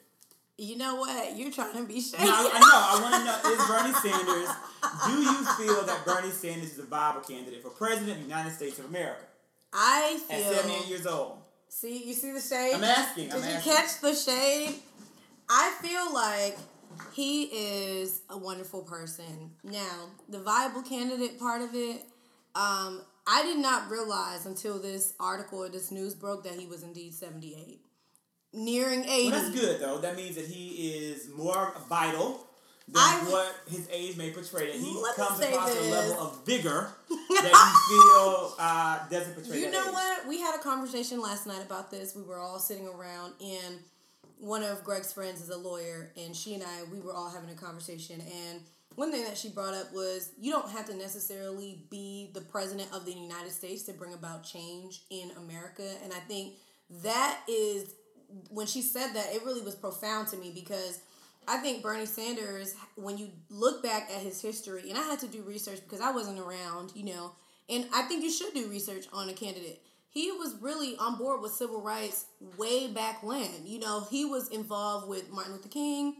you 0.56 0.76
know 0.76 0.96
what? 0.96 1.36
You're 1.36 1.50
trying 1.50 1.74
to 1.74 1.84
be 1.84 2.00
shady. 2.00 2.24
No, 2.24 2.30
I, 2.30 2.50
I 2.52 2.60
know. 2.60 2.68
I 2.72 3.00
want 3.02 3.14
to 3.14 3.24
know: 3.24 3.54
Is 3.54 3.68
Bernie 3.68 3.94
Sanders? 3.94 4.48
Do 5.06 5.22
you 5.22 5.44
feel 5.56 5.84
that 5.86 6.04
Bernie 6.04 6.30
Sanders 6.30 6.72
is 6.72 6.78
a 6.78 6.84
viable 6.84 7.22
candidate 7.22 7.62
for 7.62 7.70
president 7.70 8.12
of 8.12 8.18
the 8.18 8.28
United 8.28 8.52
States 8.52 8.78
of 8.78 8.84
America 8.84 9.24
I 9.72 10.20
feel 10.28 10.36
at 10.36 10.44
feel. 10.44 10.54
seventy-eight 10.54 10.88
years 10.88 11.06
old? 11.06 11.38
See, 11.74 12.04
you 12.06 12.14
see 12.14 12.30
the 12.30 12.40
shade. 12.40 12.74
I'm 12.74 12.84
asking. 12.84 13.30
Did 13.30 13.34
I'm 13.34 13.42
you 13.42 13.48
asking. 13.56 13.72
catch 13.72 14.00
the 14.00 14.14
shade? 14.14 14.76
I 15.50 15.74
feel 15.82 16.14
like 16.14 16.56
he 17.12 17.46
is 17.46 18.20
a 18.30 18.38
wonderful 18.38 18.82
person. 18.82 19.50
Now, 19.64 20.10
the 20.28 20.38
viable 20.38 20.82
candidate 20.82 21.36
part 21.36 21.62
of 21.62 21.70
it, 21.74 22.02
um, 22.54 23.02
I 23.26 23.42
did 23.42 23.58
not 23.58 23.90
realize 23.90 24.46
until 24.46 24.78
this 24.78 25.14
article 25.18 25.64
or 25.64 25.68
this 25.68 25.90
news 25.90 26.14
broke 26.14 26.44
that 26.44 26.52
he 26.52 26.66
was 26.66 26.84
indeed 26.84 27.12
78. 27.12 27.80
Nearing 28.52 29.04
80. 29.04 29.30
Well, 29.30 29.42
that's 29.42 29.60
good 29.60 29.80
though. 29.80 29.98
That 29.98 30.14
means 30.14 30.36
that 30.36 30.46
he 30.46 30.92
is 30.94 31.28
more 31.36 31.74
vital 31.88 32.46
than 32.86 32.96
I- 33.02 33.30
what 33.30 33.54
his 33.68 33.88
age 33.90 34.16
may 34.16 34.30
portray. 34.30 34.66
That 34.66 34.76
he 34.76 35.04
comes 35.16 35.40
across 35.40 35.74
a 35.74 35.90
level 35.90 36.20
of 36.20 36.44
vigor 36.44 36.88
that 37.08 37.84
you 37.90 38.02
feel 38.02 38.54
uh, 38.58 39.08
doesn't 39.08 39.34
portray. 39.34 39.60
You 39.60 39.70
know 39.70 39.86
age. 39.86 39.92
what? 39.92 40.28
We 40.28 40.40
had 40.40 40.54
a 40.54 40.62
conversation 40.62 41.20
last 41.20 41.46
night 41.46 41.62
about 41.64 41.90
this. 41.90 42.14
We 42.14 42.22
were 42.22 42.38
all 42.38 42.58
sitting 42.58 42.86
around, 42.86 43.32
and 43.40 43.78
one 44.38 44.62
of 44.62 44.84
Greg's 44.84 45.12
friends 45.12 45.40
is 45.40 45.48
a 45.48 45.56
lawyer, 45.56 46.10
and 46.16 46.36
she 46.36 46.54
and 46.54 46.62
I, 46.62 46.82
we 46.92 47.00
were 47.00 47.12
all 47.14 47.30
having 47.30 47.48
a 47.50 47.54
conversation. 47.54 48.20
And 48.20 48.60
one 48.96 49.10
thing 49.10 49.24
that 49.24 49.38
she 49.38 49.48
brought 49.48 49.74
up 49.74 49.92
was 49.92 50.32
you 50.38 50.52
don't 50.52 50.68
have 50.70 50.86
to 50.86 50.94
necessarily 50.94 51.84
be 51.90 52.30
the 52.34 52.42
president 52.42 52.90
of 52.92 53.06
the 53.06 53.12
United 53.12 53.50
States 53.50 53.82
to 53.84 53.92
bring 53.92 54.12
about 54.12 54.44
change 54.44 55.02
in 55.10 55.30
America. 55.38 55.88
And 56.02 56.12
I 56.12 56.18
think 56.20 56.54
that 57.02 57.40
is, 57.48 57.94
when 58.50 58.66
she 58.66 58.82
said 58.82 59.14
that, 59.14 59.34
it 59.34 59.42
really 59.44 59.62
was 59.62 59.74
profound 59.74 60.28
to 60.28 60.36
me 60.36 60.52
because. 60.54 61.00
I 61.46 61.58
think 61.58 61.82
Bernie 61.82 62.06
Sanders, 62.06 62.74
when 62.96 63.18
you 63.18 63.30
look 63.50 63.82
back 63.82 64.10
at 64.10 64.22
his 64.22 64.40
history, 64.40 64.88
and 64.88 64.98
I 64.98 65.02
had 65.02 65.18
to 65.20 65.26
do 65.26 65.42
research 65.42 65.80
because 65.82 66.00
I 66.00 66.10
wasn't 66.10 66.38
around, 66.38 66.92
you 66.94 67.04
know, 67.04 67.32
and 67.68 67.86
I 67.94 68.02
think 68.02 68.22
you 68.22 68.30
should 68.30 68.54
do 68.54 68.68
research 68.68 69.06
on 69.12 69.28
a 69.28 69.32
candidate. 69.32 69.82
He 70.10 70.30
was 70.30 70.56
really 70.60 70.96
on 70.96 71.18
board 71.18 71.40
with 71.40 71.52
civil 71.52 71.80
rights 71.80 72.26
way 72.56 72.86
back 72.88 73.22
when. 73.22 73.50
You 73.64 73.80
know, 73.80 74.06
he 74.10 74.24
was 74.24 74.48
involved 74.48 75.08
with 75.08 75.30
Martin 75.30 75.54
Luther 75.54 75.68
King. 75.68 76.14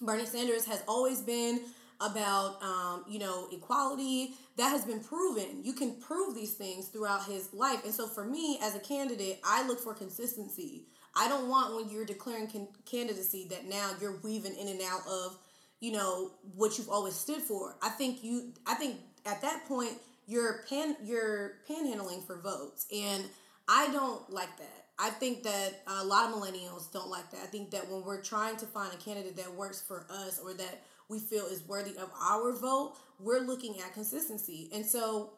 Bernie 0.00 0.26
Sanders 0.26 0.64
has 0.66 0.82
always 0.88 1.20
been 1.20 1.60
about, 2.00 2.60
um, 2.62 3.04
you 3.08 3.18
know, 3.20 3.48
equality. 3.52 4.34
That 4.56 4.70
has 4.70 4.84
been 4.84 5.00
proven. 5.00 5.62
You 5.62 5.74
can 5.74 5.94
prove 6.00 6.34
these 6.34 6.54
things 6.54 6.88
throughout 6.88 7.24
his 7.26 7.54
life. 7.54 7.84
And 7.84 7.94
so 7.94 8.08
for 8.08 8.24
me, 8.24 8.58
as 8.60 8.74
a 8.74 8.80
candidate, 8.80 9.38
I 9.44 9.66
look 9.66 9.80
for 9.80 9.94
consistency. 9.94 10.86
I 11.16 11.28
don't 11.28 11.48
want 11.48 11.76
when 11.76 11.88
you're 11.88 12.04
declaring 12.04 12.48
can- 12.48 12.68
candidacy 12.86 13.46
that 13.50 13.66
now 13.66 13.92
you're 14.00 14.18
weaving 14.22 14.56
in 14.56 14.68
and 14.68 14.80
out 14.82 15.06
of, 15.08 15.38
you 15.80 15.92
know, 15.92 16.32
what 16.54 16.78
you've 16.78 16.88
always 16.88 17.14
stood 17.14 17.40
for. 17.40 17.76
I 17.82 17.90
think 17.90 18.24
you. 18.24 18.52
I 18.66 18.74
think 18.74 18.96
at 19.26 19.42
that 19.42 19.66
point 19.66 19.92
you're 20.26 20.64
pan 20.68 20.96
you're 21.02 21.58
panhandling 21.68 22.26
for 22.26 22.40
votes, 22.40 22.86
and 22.94 23.24
I 23.68 23.90
don't 23.92 24.28
like 24.30 24.56
that. 24.58 24.84
I 24.98 25.10
think 25.10 25.42
that 25.42 25.82
a 25.86 26.04
lot 26.04 26.30
of 26.30 26.36
millennials 26.36 26.92
don't 26.92 27.08
like 27.08 27.30
that. 27.32 27.40
I 27.42 27.46
think 27.46 27.70
that 27.72 27.90
when 27.90 28.04
we're 28.04 28.22
trying 28.22 28.56
to 28.58 28.66
find 28.66 28.92
a 28.92 28.96
candidate 28.96 29.36
that 29.36 29.52
works 29.52 29.80
for 29.80 30.06
us 30.08 30.38
or 30.38 30.54
that 30.54 30.82
we 31.08 31.18
feel 31.18 31.46
is 31.46 31.66
worthy 31.66 31.96
of 31.98 32.10
our 32.20 32.52
vote, 32.56 32.94
we're 33.18 33.40
looking 33.40 33.80
at 33.80 33.92
consistency. 33.92 34.70
And 34.72 34.86
so 34.86 35.32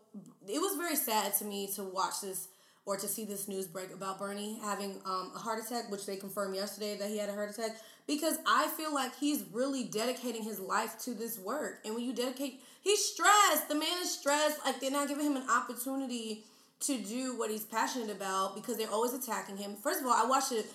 it 0.47 0.59
was 0.59 0.77
very 0.77 0.97
sad 0.97 1.35
to 1.37 1.45
me 1.45 1.69
to 1.75 1.85
watch 1.85 2.21
this 2.23 2.49
or 2.87 2.97
to 2.97 3.09
see 3.09 3.25
this 3.25 3.49
news 3.49 3.67
break 3.67 3.93
about 3.93 4.19
Bernie 4.19 4.59
having 4.63 5.01
um, 5.05 5.33
a 5.35 5.39
heart 5.39 5.63
attack, 5.65 5.91
which 5.91 6.07
they 6.07 6.17
confirmed 6.17 6.55
yesterday 6.55 6.97
that 6.97 7.09
he 7.09 7.19
had 7.19 7.29
a 7.29 7.33
heart 7.33 7.51
attack. 7.51 7.73
because 8.07 8.39
I 8.47 8.69
feel 8.69 8.95
like 8.95 9.17
he's 9.19 9.45
really 9.53 9.85
dedicating 9.85 10.45
his 10.45 10.61
life 10.61 10.97
to 11.01 11.13
this 11.13 11.39
work. 11.39 11.81
And 11.85 11.95
when 11.95 12.05
you 12.05 12.13
dedicate, 12.13 12.61
he's 12.83 13.05
stressed. 13.05 13.69
The 13.69 13.75
man 13.75 13.99
is 14.03 14.13
stressed. 14.13 14.65
Like 14.65 14.81
they're 14.81 14.93
not 14.93 15.09
giving 15.09 15.27
him 15.27 15.37
an 15.37 15.51
opportunity 15.51 16.45
to 16.81 16.99
do 16.99 17.37
what 17.37 17.51
he's 17.51 17.65
passionate 17.65 18.11
about 18.11 18.55
because 18.55 18.77
they're 18.77 18.91
always 18.91 19.15
attacking 19.15 19.57
him. 19.57 19.75
First 19.83 20.01
of 20.01 20.07
all, 20.07 20.13
I 20.13 20.27
watched 20.27 20.53
it 20.53 20.67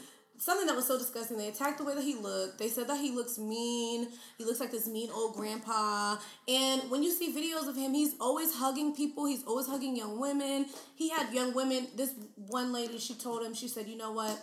something 0.41 0.65
that 0.65 0.75
was 0.75 0.87
so 0.87 0.97
disgusting. 0.97 1.37
They 1.37 1.49
attacked 1.49 1.77
the 1.77 1.83
way 1.83 1.93
that 1.93 2.03
he 2.03 2.15
looked. 2.15 2.57
They 2.57 2.67
said 2.67 2.87
that 2.87 2.99
he 2.99 3.11
looks 3.11 3.37
mean. 3.37 4.07
He 4.39 4.43
looks 4.43 4.59
like 4.59 4.71
this 4.71 4.87
mean 4.87 5.11
old 5.13 5.35
grandpa. 5.35 6.17
And 6.47 6.81
when 6.89 7.03
you 7.03 7.11
see 7.11 7.31
videos 7.31 7.69
of 7.69 7.75
him, 7.75 7.93
he's 7.93 8.15
always 8.19 8.51
hugging 8.55 8.95
people. 8.95 9.25
He's 9.25 9.43
always 9.43 9.67
hugging 9.67 9.95
young 9.95 10.19
women. 10.19 10.65
He 10.95 11.09
had 11.09 11.31
young 11.31 11.53
women. 11.53 11.87
This 11.95 12.15
one 12.35 12.73
lady, 12.73 12.97
she 12.97 13.13
told 13.13 13.43
him, 13.43 13.53
she 13.53 13.67
said, 13.67 13.87
"You 13.87 13.97
know 13.97 14.11
what? 14.13 14.35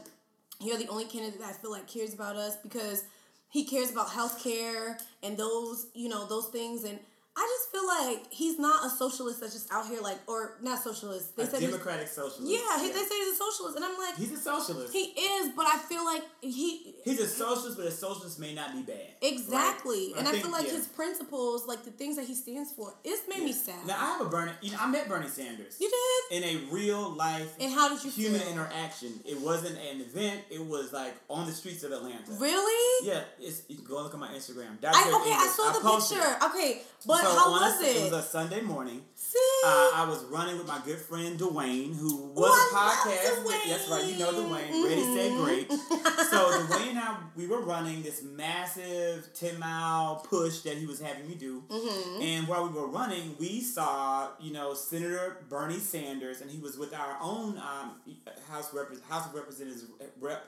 You're 0.61 0.79
the 0.79 0.89
only 0.89 1.05
candidate 1.05 1.41
that 1.41 1.49
I 1.49 1.53
feel 1.53 1.73
like 1.73 1.89
cares 1.89 2.15
about 2.15 2.37
us 2.37 2.57
because 2.57 3.05
he 3.51 3.65
cares 3.65 3.91
about 3.91 4.11
health 4.11 4.43
care 4.43 4.99
and 5.23 5.37
those, 5.37 5.87
you 5.95 6.09
know, 6.09 6.27
those 6.29 6.47
things 6.49 6.85
and 6.85 7.01
just 7.69 7.73
feel 7.73 7.87
like 7.87 8.33
he's 8.33 8.59
not 8.59 8.85
a 8.85 8.91
socialist 8.91 9.41
that's 9.41 9.53
just 9.53 9.73
out 9.73 9.87
here 9.87 10.01
like, 10.01 10.19
or 10.27 10.57
not 10.63 10.83
socialist. 10.83 11.37
They 11.37 11.45
a 11.45 11.47
said 11.47 11.61
democratic 11.61 12.09
socialist. 12.09 12.51
Yeah, 12.51 12.59
yeah, 12.59 12.93
they 12.93 13.03
say 13.03 13.19
he's 13.19 13.35
a 13.35 13.37
socialist, 13.37 13.77
and 13.77 13.85
I'm 13.85 13.99
like, 13.99 14.17
he's 14.17 14.33
a 14.33 14.37
socialist. 14.37 14.93
He 14.93 15.05
is, 15.05 15.53
but 15.57 15.67
I 15.67 15.79
feel 15.79 16.05
like 16.05 16.23
he 16.41 16.95
he's 17.05 17.21
a 17.21 17.27
socialist, 17.27 17.77
but 17.77 17.87
a 17.87 17.91
socialist 17.91 18.39
may 18.39 18.55
not 18.55 18.73
be 18.73 18.83
bad. 18.83 19.15
Exactly, 19.23 20.13
right? 20.13 20.19
and 20.19 20.27
I, 20.27 20.31
I 20.31 20.33
think, 20.33 20.45
feel 20.45 20.53
like 20.53 20.67
yeah. 20.67 20.73
his 20.73 20.87
principles, 20.87 21.67
like 21.67 21.85
the 21.85 21.91
things 21.91 22.17
that 22.17 22.27
he 22.27 22.35
stands 22.35 22.73
for, 22.73 22.95
it's 23.05 23.29
made 23.29 23.39
yeah. 23.39 23.45
me 23.45 23.53
sad. 23.53 23.87
Now 23.87 23.97
I 23.97 24.13
have 24.13 24.21
a 24.27 24.29
Bernie. 24.31 24.53
You 24.63 24.73
know, 24.73 24.79
I 24.81 24.87
met 24.89 25.09
Bernie 25.09 25.29
Sanders. 25.29 25.77
You 25.81 25.91
did 25.91 26.43
in 26.43 26.45
a 26.45 26.73
real 26.73 27.11
life. 27.11 27.55
And 27.61 27.73
how 27.73 27.89
did 27.89 28.05
you 28.05 28.11
human 28.11 28.41
feel? 28.41 28.53
interaction? 28.53 29.21
It 29.25 29.41
wasn't 29.41 29.79
an 29.79 30.01
event. 30.01 30.43
It 30.51 30.65
was 30.65 30.93
like 30.93 31.15
on 31.29 31.47
the 31.47 31.53
streets 31.53 31.83
of 31.83 31.93
Atlanta. 31.93 32.33
Really? 32.39 33.07
Yeah, 33.07 33.23
it's 33.41 33.63
you 33.69 33.77
can 33.77 33.85
go 33.85 34.03
look 34.03 34.15
at 34.15 34.21
my 34.21 34.29
Instagram. 34.29 34.77
I, 34.85 35.21
okay, 35.21 35.33
I 35.33 35.47
saw 35.55 35.73
the 35.73 35.81
picture. 35.81 36.23
It. 36.23 36.45
Okay, 36.45 36.83
but 37.07 37.23
so 37.23 37.31
how 37.31 37.58
was 37.61 37.83
it? 37.83 37.97
It 37.97 38.13
was 38.13 38.13
a 38.13 38.23
Sunday 38.23 38.61
morning. 38.61 39.03
Uh, 39.65 39.91
I 39.95 40.07
was 40.09 40.25
running 40.27 40.57
with 40.57 40.67
my 40.69 40.81
good 40.85 40.99
friend 40.99 41.39
Dwayne, 41.39 41.95
who 41.95 42.29
was 42.35 42.73
a 42.73 42.75
podcast. 42.75 43.69
That's 43.69 43.89
right, 43.89 44.07
you 44.07 44.19
know 44.19 44.33
Dwayne. 44.33 44.71
Mm-hmm. 44.71 44.85
Ready, 44.85 45.05
set, 45.15 45.69
great. 45.69 45.73
so 46.31 46.51
Dwayne 46.67 46.91
and 46.91 46.99
I, 46.99 47.17
we 47.37 47.47
were 47.47 47.61
running 47.61 48.03
this 48.03 48.23
massive 48.23 49.29
ten 49.35 49.59
mile 49.59 50.25
push 50.29 50.61
that 50.61 50.77
he 50.77 50.87
was 50.87 51.01
having 51.01 51.29
me 51.29 51.35
do. 51.35 51.63
Mm-hmm. 51.69 52.23
And 52.23 52.49
while 52.49 52.69
we 52.69 52.73
were 52.73 52.87
running, 52.87 53.35
we 53.39 53.61
saw 53.61 54.29
you 54.41 54.53
know 54.53 54.75
Senator 54.75 55.45
Bernie 55.49 55.79
Sanders, 55.79 56.41
and 56.41 56.51
he 56.51 56.61
was 56.61 56.79
with 56.79 56.95
our 56.95 57.17
own 57.21 57.59
um, 57.59 57.93
House 58.49 58.73
Rep- 58.73 59.03
House 59.09 59.27
of 59.27 59.35
Representatives 59.35 59.85
rep. 60.21 60.45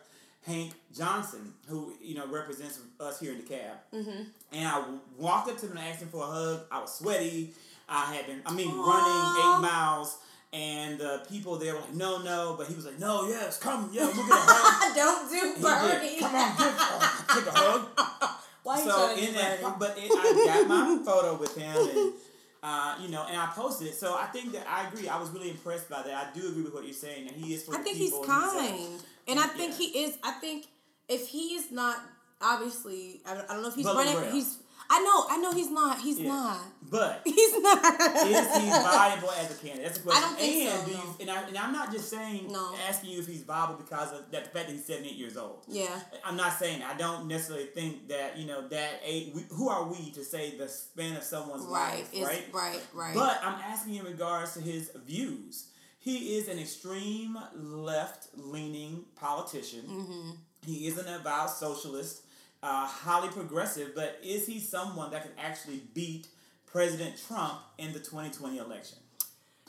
Hank 0.47 0.73
Johnson, 0.97 1.53
who 1.69 1.93
you 2.03 2.15
know 2.15 2.27
represents 2.27 2.81
us 2.99 3.21
here 3.21 3.33
in 3.33 3.39
DeKalb, 3.41 3.77
mm-hmm. 3.93 4.23
and 4.53 4.69
I 4.69 4.85
walked 5.19 5.51
up 5.51 5.59
to 5.59 5.67
him 5.67 5.73
and 5.77 5.81
asked 5.81 6.03
him 6.03 6.09
for 6.09 6.23
a 6.23 6.27
hug. 6.27 6.61
I 6.71 6.81
was 6.81 6.95
sweaty. 6.95 7.53
I 7.89 8.15
had 8.15 8.27
been, 8.27 8.41
I 8.47 8.53
mean, 8.55 8.71
Aww. 8.71 8.87
running 8.87 9.41
eight 9.41 9.73
miles. 9.73 10.19
And 10.53 10.99
the 10.99 11.25
people 11.29 11.57
there 11.59 11.75
were 11.75 11.81
like, 11.81 11.95
no, 11.95 12.23
no. 12.23 12.57
But 12.59 12.67
he 12.67 12.75
was 12.75 12.85
like, 12.85 12.99
no, 12.99 13.29
yes, 13.29 13.59
come, 13.59 13.89
yeah, 13.93 14.03
we'll 14.03 14.15
get 14.15 14.31
a 14.31 14.35
hug. 14.35 14.97
Don't 14.97 15.31
do. 15.31 15.63
Come 15.63 16.35
on, 16.35 16.57
give, 16.57 16.75
uh, 16.79 17.35
take 17.35 17.47
a 17.47 17.57
hug. 17.57 18.37
Why 18.63 18.79
so 18.79 19.15
in 19.17 19.35
that, 19.35 19.79
but 19.79 19.95
it, 19.97 20.11
I 20.13 20.67
got 20.67 20.69
my 20.69 21.03
photo 21.05 21.35
with 21.37 21.57
him, 21.57 21.75
and 21.75 22.13
uh, 22.63 22.97
you 23.01 23.09
know, 23.09 23.25
and 23.29 23.37
I 23.37 23.47
posted 23.47 23.89
it. 23.89 23.95
So 23.95 24.15
I 24.15 24.27
think 24.27 24.53
that 24.53 24.67
I 24.69 24.87
agree. 24.89 25.09
I 25.09 25.19
was 25.19 25.31
really 25.31 25.51
impressed 25.51 25.89
by 25.89 26.03
that. 26.03 26.13
I 26.13 26.39
do 26.39 26.49
agree 26.49 26.63
with 26.63 26.75
what 26.75 26.85
you're 26.85 26.93
saying. 26.93 27.27
That 27.27 27.35
he 27.35 27.55
is 27.55 27.63
for 27.65 27.75
I 27.75 27.79
think 27.79 27.97
he's 27.97 28.15
kind, 28.27 28.77
he's, 28.77 29.05
and 29.29 29.39
I 29.39 29.47
think 29.47 29.73
yeah. 29.73 29.87
he 29.87 30.05
is. 30.05 30.19
I 30.23 30.33
think 30.33 30.67
if 31.09 31.29
he's 31.29 31.71
not 31.71 31.97
obviously, 32.41 33.21
I 33.27 33.35
don't, 33.35 33.51
I 33.51 33.55
don't 33.55 33.63
know 33.63 33.69
if 33.69 33.75
he's 33.75 33.85
but 33.85 33.97
running. 33.97 34.33
He's 34.33 34.59
I 34.93 35.01
know, 35.03 35.25
I 35.31 35.39
know 35.39 35.53
he's 35.53 35.71
not. 35.71 36.01
He's 36.01 36.19
yeah. 36.19 36.29
not. 36.29 36.59
But 36.91 37.23
he's 37.25 37.61
not. 37.61 37.85
is 38.27 38.57
he 38.57 38.69
viable 38.69 39.31
as 39.31 39.49
a 39.53 39.55
candidate? 39.55 39.85
That's 39.85 39.99
the 39.99 40.03
question. 40.03 40.25
I 40.25 40.27
don't 40.27 40.39
think 40.39 40.69
and 40.69 40.81
so. 40.81 40.85
Do 40.85 40.91
you, 40.91 40.97
no. 40.97 41.17
and, 41.21 41.31
I, 41.31 41.49
and 41.49 41.59
I'm 41.59 41.73
not 41.73 41.93
just 41.93 42.11
saying 42.11 42.49
no. 42.51 42.75
asking 42.89 43.11
you 43.11 43.21
if 43.21 43.29
he's 43.29 43.45
viable 43.45 43.77
because 43.77 44.13
of 44.13 44.29
that 44.33 44.45
the 44.45 44.51
fact 44.51 44.67
that 44.67 44.71
he's 44.71 44.85
78 44.85 45.15
years 45.15 45.37
old. 45.37 45.63
Yeah. 45.69 46.01
I'm 46.25 46.37
not 46.37 46.59
saying 46.59 46.83
I 46.83 46.97
don't 46.97 47.29
necessarily 47.29 47.67
think 47.67 48.09
that 48.09 48.37
you 48.37 48.47
know 48.47 48.67
that 48.67 49.01
age. 49.05 49.33
We, 49.33 49.43
who 49.51 49.69
are 49.69 49.85
we 49.85 50.11
to 50.11 50.25
say 50.25 50.57
the 50.57 50.69
span 50.69 51.17
of 51.17 51.23
someone's 51.23 51.67
right, 51.67 52.05
life? 52.13 52.27
Right. 52.27 52.45
Right. 52.53 52.81
Right. 52.93 53.15
But 53.15 53.41
I'm 53.45 53.61
asking 53.61 53.95
in 53.95 54.05
regards 54.05 54.55
to 54.55 54.61
his 54.61 54.91
views. 55.07 55.69
He 56.01 56.37
is 56.39 56.49
an 56.49 56.59
extreme 56.59 57.39
left 57.55 58.29
leaning 58.35 59.05
politician. 59.17 59.83
Mm-hmm. 59.83 60.31
He 60.65 60.87
is 60.87 60.99
an 60.99 61.07
avowed 61.13 61.51
socialist 61.51 62.23
uh, 62.63 62.87
highly 62.87 63.29
progressive, 63.29 63.95
but 63.95 64.19
is 64.23 64.47
he 64.47 64.59
someone 64.59 65.11
that 65.11 65.23
can 65.23 65.33
actually 65.39 65.83
beat 65.95 66.29
President 66.67 67.21
Trump 67.27 67.59
in 67.79 67.93
the 67.93 67.99
2020 67.99 68.59
election? 68.59 68.99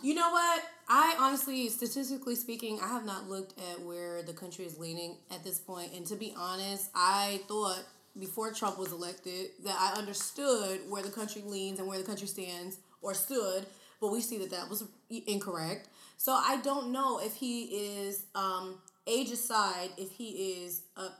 You 0.03 0.15
know 0.15 0.31
what? 0.31 0.63
I 0.89 1.15
honestly, 1.19 1.69
statistically 1.69 2.35
speaking, 2.35 2.79
I 2.81 2.87
have 2.87 3.05
not 3.05 3.29
looked 3.29 3.53
at 3.59 3.81
where 3.81 4.23
the 4.23 4.33
country 4.33 4.65
is 4.65 4.79
leaning 4.79 5.17
at 5.29 5.43
this 5.43 5.59
point. 5.59 5.93
And 5.93 6.05
to 6.07 6.15
be 6.15 6.33
honest, 6.35 6.89
I 6.95 7.41
thought 7.47 7.83
before 8.19 8.51
Trump 8.51 8.77
was 8.77 8.91
elected 8.91 9.51
that 9.63 9.75
I 9.79 9.97
understood 9.97 10.81
where 10.89 11.03
the 11.03 11.11
country 11.11 11.43
leans 11.45 11.79
and 11.79 11.87
where 11.87 11.99
the 11.99 12.03
country 12.03 12.27
stands 12.27 12.77
or 13.01 13.13
stood, 13.13 13.65
but 14.01 14.11
we 14.11 14.21
see 14.21 14.39
that 14.39 14.51
that 14.51 14.69
was 14.69 14.83
incorrect. 15.27 15.87
So 16.17 16.33
I 16.33 16.59
don't 16.63 16.91
know 16.91 17.19
if 17.19 17.35
he 17.35 17.63
is, 17.65 18.25
um, 18.35 18.79
age 19.07 19.31
aside, 19.31 19.89
if 19.97 20.11
he 20.11 20.63
is 20.63 20.81
up 20.97 21.13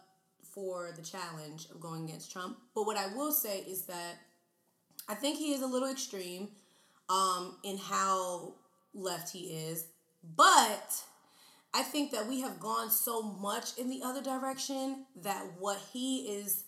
for 0.52 0.92
the 0.96 1.02
challenge 1.02 1.68
of 1.72 1.80
going 1.80 2.06
against 2.06 2.32
Trump. 2.32 2.58
But 2.76 2.86
what 2.86 2.98
I 2.98 3.08
will 3.16 3.32
say 3.32 3.60
is 3.60 3.84
that 3.84 4.16
I 5.08 5.16
think 5.16 5.38
he 5.38 5.54
is 5.54 5.62
a 5.62 5.68
little 5.68 5.90
extreme 5.90 6.50
um, 7.10 7.58
in 7.64 7.78
how 7.78 8.54
left 8.94 9.32
he 9.32 9.56
is. 9.56 9.88
But 10.36 11.04
I 11.74 11.84
think 11.84 12.12
that 12.12 12.28
we 12.28 12.42
have 12.42 12.60
gone 12.60 12.90
so 12.90 13.22
much 13.22 13.78
in 13.78 13.90
the 13.90 14.02
other 14.04 14.22
direction 14.22 15.06
that 15.22 15.46
what 15.58 15.80
he 15.92 16.28
is 16.28 16.66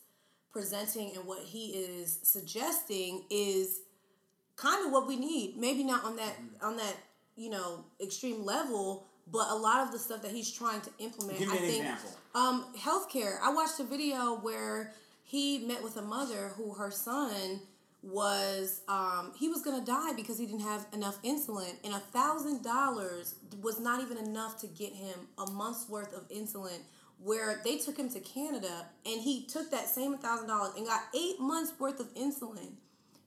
presenting 0.52 1.15
and 1.15 1.26
what 1.26 1.43
he 1.43 1.72
is 1.72 2.19
suggesting 2.24 3.26
is 3.30 3.82
kind 4.56 4.86
of 4.86 4.91
what 4.91 5.08
we 5.08 5.17
need. 5.17 5.58
Maybe 5.58 5.84
not 5.84 6.06
on 6.06 6.15
that 6.15 6.36
on 6.62 6.78
that, 6.78 6.96
you 7.36 7.50
know, 7.50 7.86
extreme 8.02 8.46
level, 8.46 9.08
but 9.31 9.49
a 9.49 9.55
lot 9.55 9.86
of 9.86 9.91
the 9.91 9.99
stuff 9.99 10.21
that 10.21 10.31
he's 10.31 10.51
trying 10.51 10.81
to 10.81 10.89
implement, 10.99 11.39
Give 11.39 11.49
me 11.49 11.53
I 11.53 11.57
an 11.57 11.67
think, 11.67 11.83
example. 11.83 12.09
Um, 12.36 12.65
healthcare. 12.77 13.38
I 13.41 13.53
watched 13.53 13.79
a 13.79 13.83
video 13.83 14.36
where 14.38 14.93
he 15.23 15.59
met 15.59 15.83
with 15.83 15.97
a 15.97 16.01
mother 16.01 16.51
who 16.57 16.73
her 16.73 16.91
son 16.91 17.62
was 18.01 18.81
um, 18.89 19.31
he 19.39 19.47
was 19.47 19.62
gonna 19.62 19.86
die 19.86 20.12
because 20.13 20.38
he 20.38 20.45
didn't 20.45 20.62
have 20.62 20.86
enough 20.93 21.21
insulin, 21.23 21.73
and 21.86 21.93
a 21.93 21.99
thousand 21.99 22.62
dollars 22.62 23.36
was 23.62 23.79
not 23.79 24.01
even 24.01 24.17
enough 24.17 24.59
to 24.59 24.67
get 24.67 24.91
him 24.93 25.27
a 25.38 25.49
month's 25.51 25.88
worth 25.88 26.13
of 26.13 26.27
insulin. 26.29 26.79
Where 27.23 27.62
they 27.63 27.77
took 27.77 27.95
him 27.97 28.09
to 28.09 28.19
Canada, 28.19 28.88
and 29.05 29.21
he 29.21 29.45
took 29.45 29.71
that 29.71 29.88
same 29.88 30.17
thousand 30.17 30.47
dollars 30.47 30.73
and 30.75 30.86
got 30.86 31.03
eight 31.15 31.39
months 31.39 31.71
worth 31.79 32.01
of 32.01 32.13
insulin. 32.15 32.73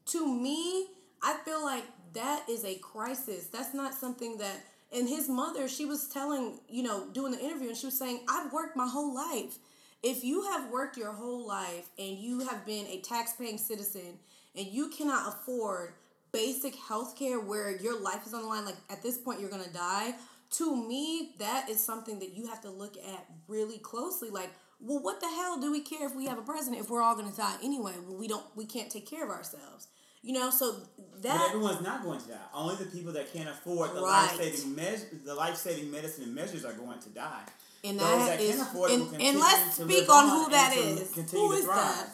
To 0.07 0.27
me, 0.27 0.89
I 1.23 1.39
feel 1.47 1.65
like 1.65 1.85
that 2.13 2.45
is 2.47 2.63
a 2.67 2.75
crisis. 2.75 3.47
That's 3.47 3.73
not 3.73 3.95
something 3.95 4.37
that 4.37 4.57
and 4.93 5.09
his 5.09 5.29
mother, 5.29 5.69
she 5.69 5.85
was 5.85 6.09
telling, 6.09 6.61
you 6.69 6.83
know, 6.83 7.09
doing 7.13 7.33
the 7.33 7.41
interview, 7.41 7.69
and 7.69 7.77
she 7.77 7.87
was 7.87 7.99
saying, 7.99 8.21
I've 8.29 8.53
worked 8.53 8.77
my 8.77 8.87
whole 8.87 9.15
life. 9.15 9.59
If 10.03 10.23
you 10.23 10.43
have 10.43 10.71
worked 10.71 10.97
your 10.97 11.13
whole 11.13 11.47
life 11.47 11.89
and 11.99 12.19
you 12.19 12.47
have 12.47 12.65
been 12.65 12.87
a 12.87 13.01
tax 13.01 13.33
paying 13.33 13.59
citizen 13.59 14.19
and 14.55 14.67
you 14.67 14.89
cannot 14.89 15.29
afford 15.29 15.95
basic 16.33 16.77
health 16.77 17.19
care 17.19 17.41
where 17.41 17.75
your 17.77 17.99
life 17.99 18.27
is 18.27 18.35
on 18.35 18.43
the 18.43 18.49
line, 18.49 18.65
like 18.65 18.77
at 18.91 19.03
this 19.03 19.19
point 19.19 19.41
you're 19.41 19.51
gonna 19.51 19.73
die, 19.73 20.15
to 20.51 20.77
me, 20.77 21.35
that 21.39 21.69
is 21.69 21.83
something 21.83 22.19
that 22.21 22.35
you 22.35 22.47
have 22.47 22.61
to 22.61 22.71
look 22.71 22.97
at 22.97 23.27
really 23.49 23.79
closely. 23.79 24.31
Like, 24.31 24.51
well, 24.79 25.03
what 25.03 25.21
the 25.21 25.27
hell 25.27 25.59
do 25.59 25.73
we 25.73 25.81
care 25.81 26.07
if 26.07 26.15
we 26.15 26.27
have 26.27 26.39
a 26.39 26.43
president 26.43 26.83
if 26.83 26.91
we're 26.91 27.03
all 27.03 27.17
gonna 27.17 27.33
die 27.33 27.57
anyway? 27.63 27.95
Well, 28.07 28.17
we 28.17 28.29
don't 28.29 28.45
we 28.55 28.67
can't 28.67 28.91
take 28.91 29.09
care 29.09 29.25
of 29.25 29.31
ourselves. 29.31 29.89
You 30.27 30.33
know, 30.33 30.51
so 30.51 30.75
that 31.23 31.39
but 31.39 31.49
everyone's 31.51 31.83
not 31.83 32.03
going 32.03 32.21
to 32.21 32.29
die. 32.29 32.35
Only 32.53 32.75
the 32.75 32.87
people 32.87 33.13
that 33.13 33.33
can't 33.33 33.49
afford 33.49 33.91
the 33.91 34.01
right. 34.01 34.27
life 34.27 34.37
saving 34.37 34.75
measure, 34.75 35.07
the 35.25 35.37
life 35.37 35.55
saving 35.55 35.89
medicine 35.89 36.25
and 36.25 36.35
measures 36.35 36.65
are 36.65 36.73
going 36.73 36.99
to 36.99 37.09
die. 37.11 37.45
And 37.85 37.97
Those 37.97 38.27
that, 38.27 38.39
that 38.39 38.41
is, 38.41 38.59
and, 38.59 39.23
and 39.23 39.39
let's 39.39 39.77
speak 39.77 40.09
on 40.09 40.29
who 40.29 40.51
that 40.51 40.77
is. 40.77 41.15
Who 41.31 41.53
is 41.53 41.67
that? 41.69 42.09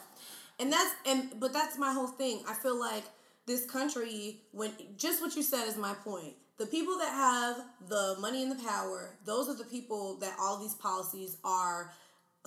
And 0.61 0.71
that's 0.71 0.95
and 1.07 1.33
but 1.41 1.55
that's 1.55 1.79
my 1.79 1.95
whole 1.95 2.09
thing. 2.09 2.43
I 2.47 2.53
feel 2.53 2.79
like 2.79 3.05
this 3.47 3.65
country, 3.65 4.43
when 4.53 4.73
just 4.99 5.23
what 5.23 5.35
you 5.35 5.43
said 5.43 5.67
is 5.67 5.79
my 5.79 5.95
point. 5.95 6.35
The 6.59 6.67
people 6.67 6.99
that 6.99 7.13
have 7.13 7.89
the 7.89 8.17
money 8.21 8.43
and 8.43 8.53
the 8.53 8.63
power, 8.63 9.17
those 9.25 9.49
are 9.49 9.57
the 9.57 9.65
people 9.65 10.19
that 10.19 10.37
all 10.39 10.61
these 10.61 10.75
policies 10.75 11.39
are 11.43 11.91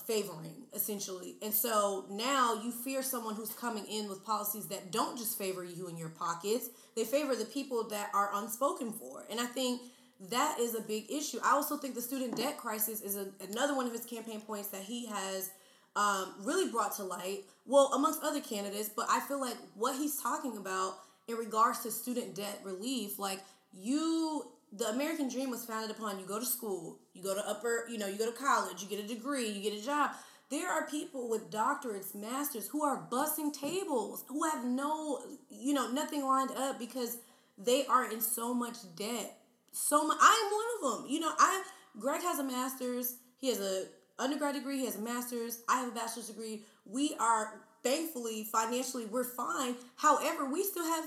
favoring 0.06 0.66
essentially. 0.74 1.36
And 1.41 1.54
so 1.54 2.06
now 2.10 2.62
you 2.62 2.72
fear 2.72 3.02
someone 3.02 3.36
who's 3.36 3.54
coming 3.54 3.86
in 3.86 4.10
with 4.10 4.26
policies 4.26 4.68
that 4.68 4.91
don't 4.91 5.18
just 5.18 5.38
favor 5.38 5.64
you 5.64 5.88
in 5.88 5.98
your 5.98 6.10
pockets. 6.10 6.70
They 6.96 7.06
favor 7.06 7.36
the 7.36 7.46
people 7.46 7.88
that 7.89 8.10
are 8.14 8.30
unspoken 8.34 8.91
for. 8.91 9.24
And 9.30 9.39
i 9.39 9.46
think 9.46 9.82
that 10.30 10.60
is 10.60 10.76
a 10.76 10.82
big 10.82 11.12
issue. 11.12 11.39
I 11.43 11.52
also 11.52 11.78
think 11.78 11.96
the 11.96 12.02
student 12.02 12.38
debt 12.38 12.58
crisis 12.58 13.02
is 13.02 13.18
a, 13.18 13.28
another 13.50 13.76
one 13.76 13.86
of 13.86 13.91
his 13.91 14.06
campaign 14.06 14.41
points 14.41 14.70
that 14.70 14.82
he 14.82 15.06
has 15.08 15.52
um, 15.96 16.36
really 16.43 16.72
brought 16.72 16.96
to 16.98 17.04
light. 17.04 17.43
Well, 17.66 17.91
amongst 17.93 18.24
other 18.24 18.41
candidates, 18.41 18.89
but 18.89 19.08
I 19.10 19.20
feel 19.22 19.41
like 19.41 19.58
what 19.76 19.98
he's 19.98 20.22
talking 20.22 20.58
about 20.58 21.00
in 21.28 21.36
regards 21.36 21.80
to 21.80 21.91
student 21.91 22.36
debt 22.36 22.62
relief, 22.64 23.18
like 23.20 23.39
you, 23.74 24.46
the 24.72 24.88
American 24.89 25.30
dream 25.30 25.50
was 25.50 25.66
founded 25.66 25.91
upon 25.91 26.20
you 26.20 26.26
go 26.26 26.39
to 26.39 26.46
school, 26.46 27.00
you 27.16 27.24
go 27.24 27.34
to 27.34 27.47
upper, 27.49 27.86
you 27.89 27.97
know, 27.97 28.07
you 28.07 28.18
go 28.18 28.30
to 28.30 28.38
college, 28.38 28.84
you 28.84 28.89
get 28.89 29.03
a 29.03 29.07
degree, 29.07 29.49
you 29.49 29.61
get 29.61 29.82
a 29.82 29.84
job. 29.84 30.11
There 30.49 30.70
are 30.70 30.86
people 30.88 31.28
with 31.30 31.49
doctorates, 31.49 32.13
masters 32.13 32.68
who 32.68 32.84
are 32.84 33.07
bussing 33.11 33.51
tables, 33.51 34.24
who 34.28 34.43
have 34.43 34.63
no, 34.63 35.20
you 35.49 35.74
know, 35.74 35.89
nothing 35.91 36.24
lined 36.24 36.51
up 36.51 36.78
because 36.78 37.18
they 37.57 37.86
are 37.88 38.11
in 38.11 38.22
so 38.22 38.53
much 38.53 38.76
debt. 38.95 39.38
So 39.72 40.05
much. 40.05 40.18
I 40.22 40.43
am 40.45 40.89
one 40.91 40.93
of 40.93 41.03
them. 41.03 41.11
You 41.11 41.22
know, 41.22 41.32
I 41.38 41.63
Greg 41.97 42.22
has 42.22 42.39
a 42.39 42.43
master's. 42.43 43.16
He 43.38 43.49
has 43.49 43.59
a 43.59 43.86
undergrad 44.20 44.55
degree. 44.55 44.80
He 44.80 44.86
has 44.86 44.97
a 44.97 45.01
master's. 45.01 45.61
I 45.68 45.80
have 45.80 45.89
a 45.89 45.95
bachelor's 45.95 46.28
degree. 46.28 46.63
We 46.86 47.16
are 47.20 47.61
thankfully 47.84 48.47
financially 48.51 49.05
we're 49.05 49.24
fine. 49.24 49.76
However, 49.95 50.49
we 50.49 50.63
still 50.63 50.86
have 50.86 51.05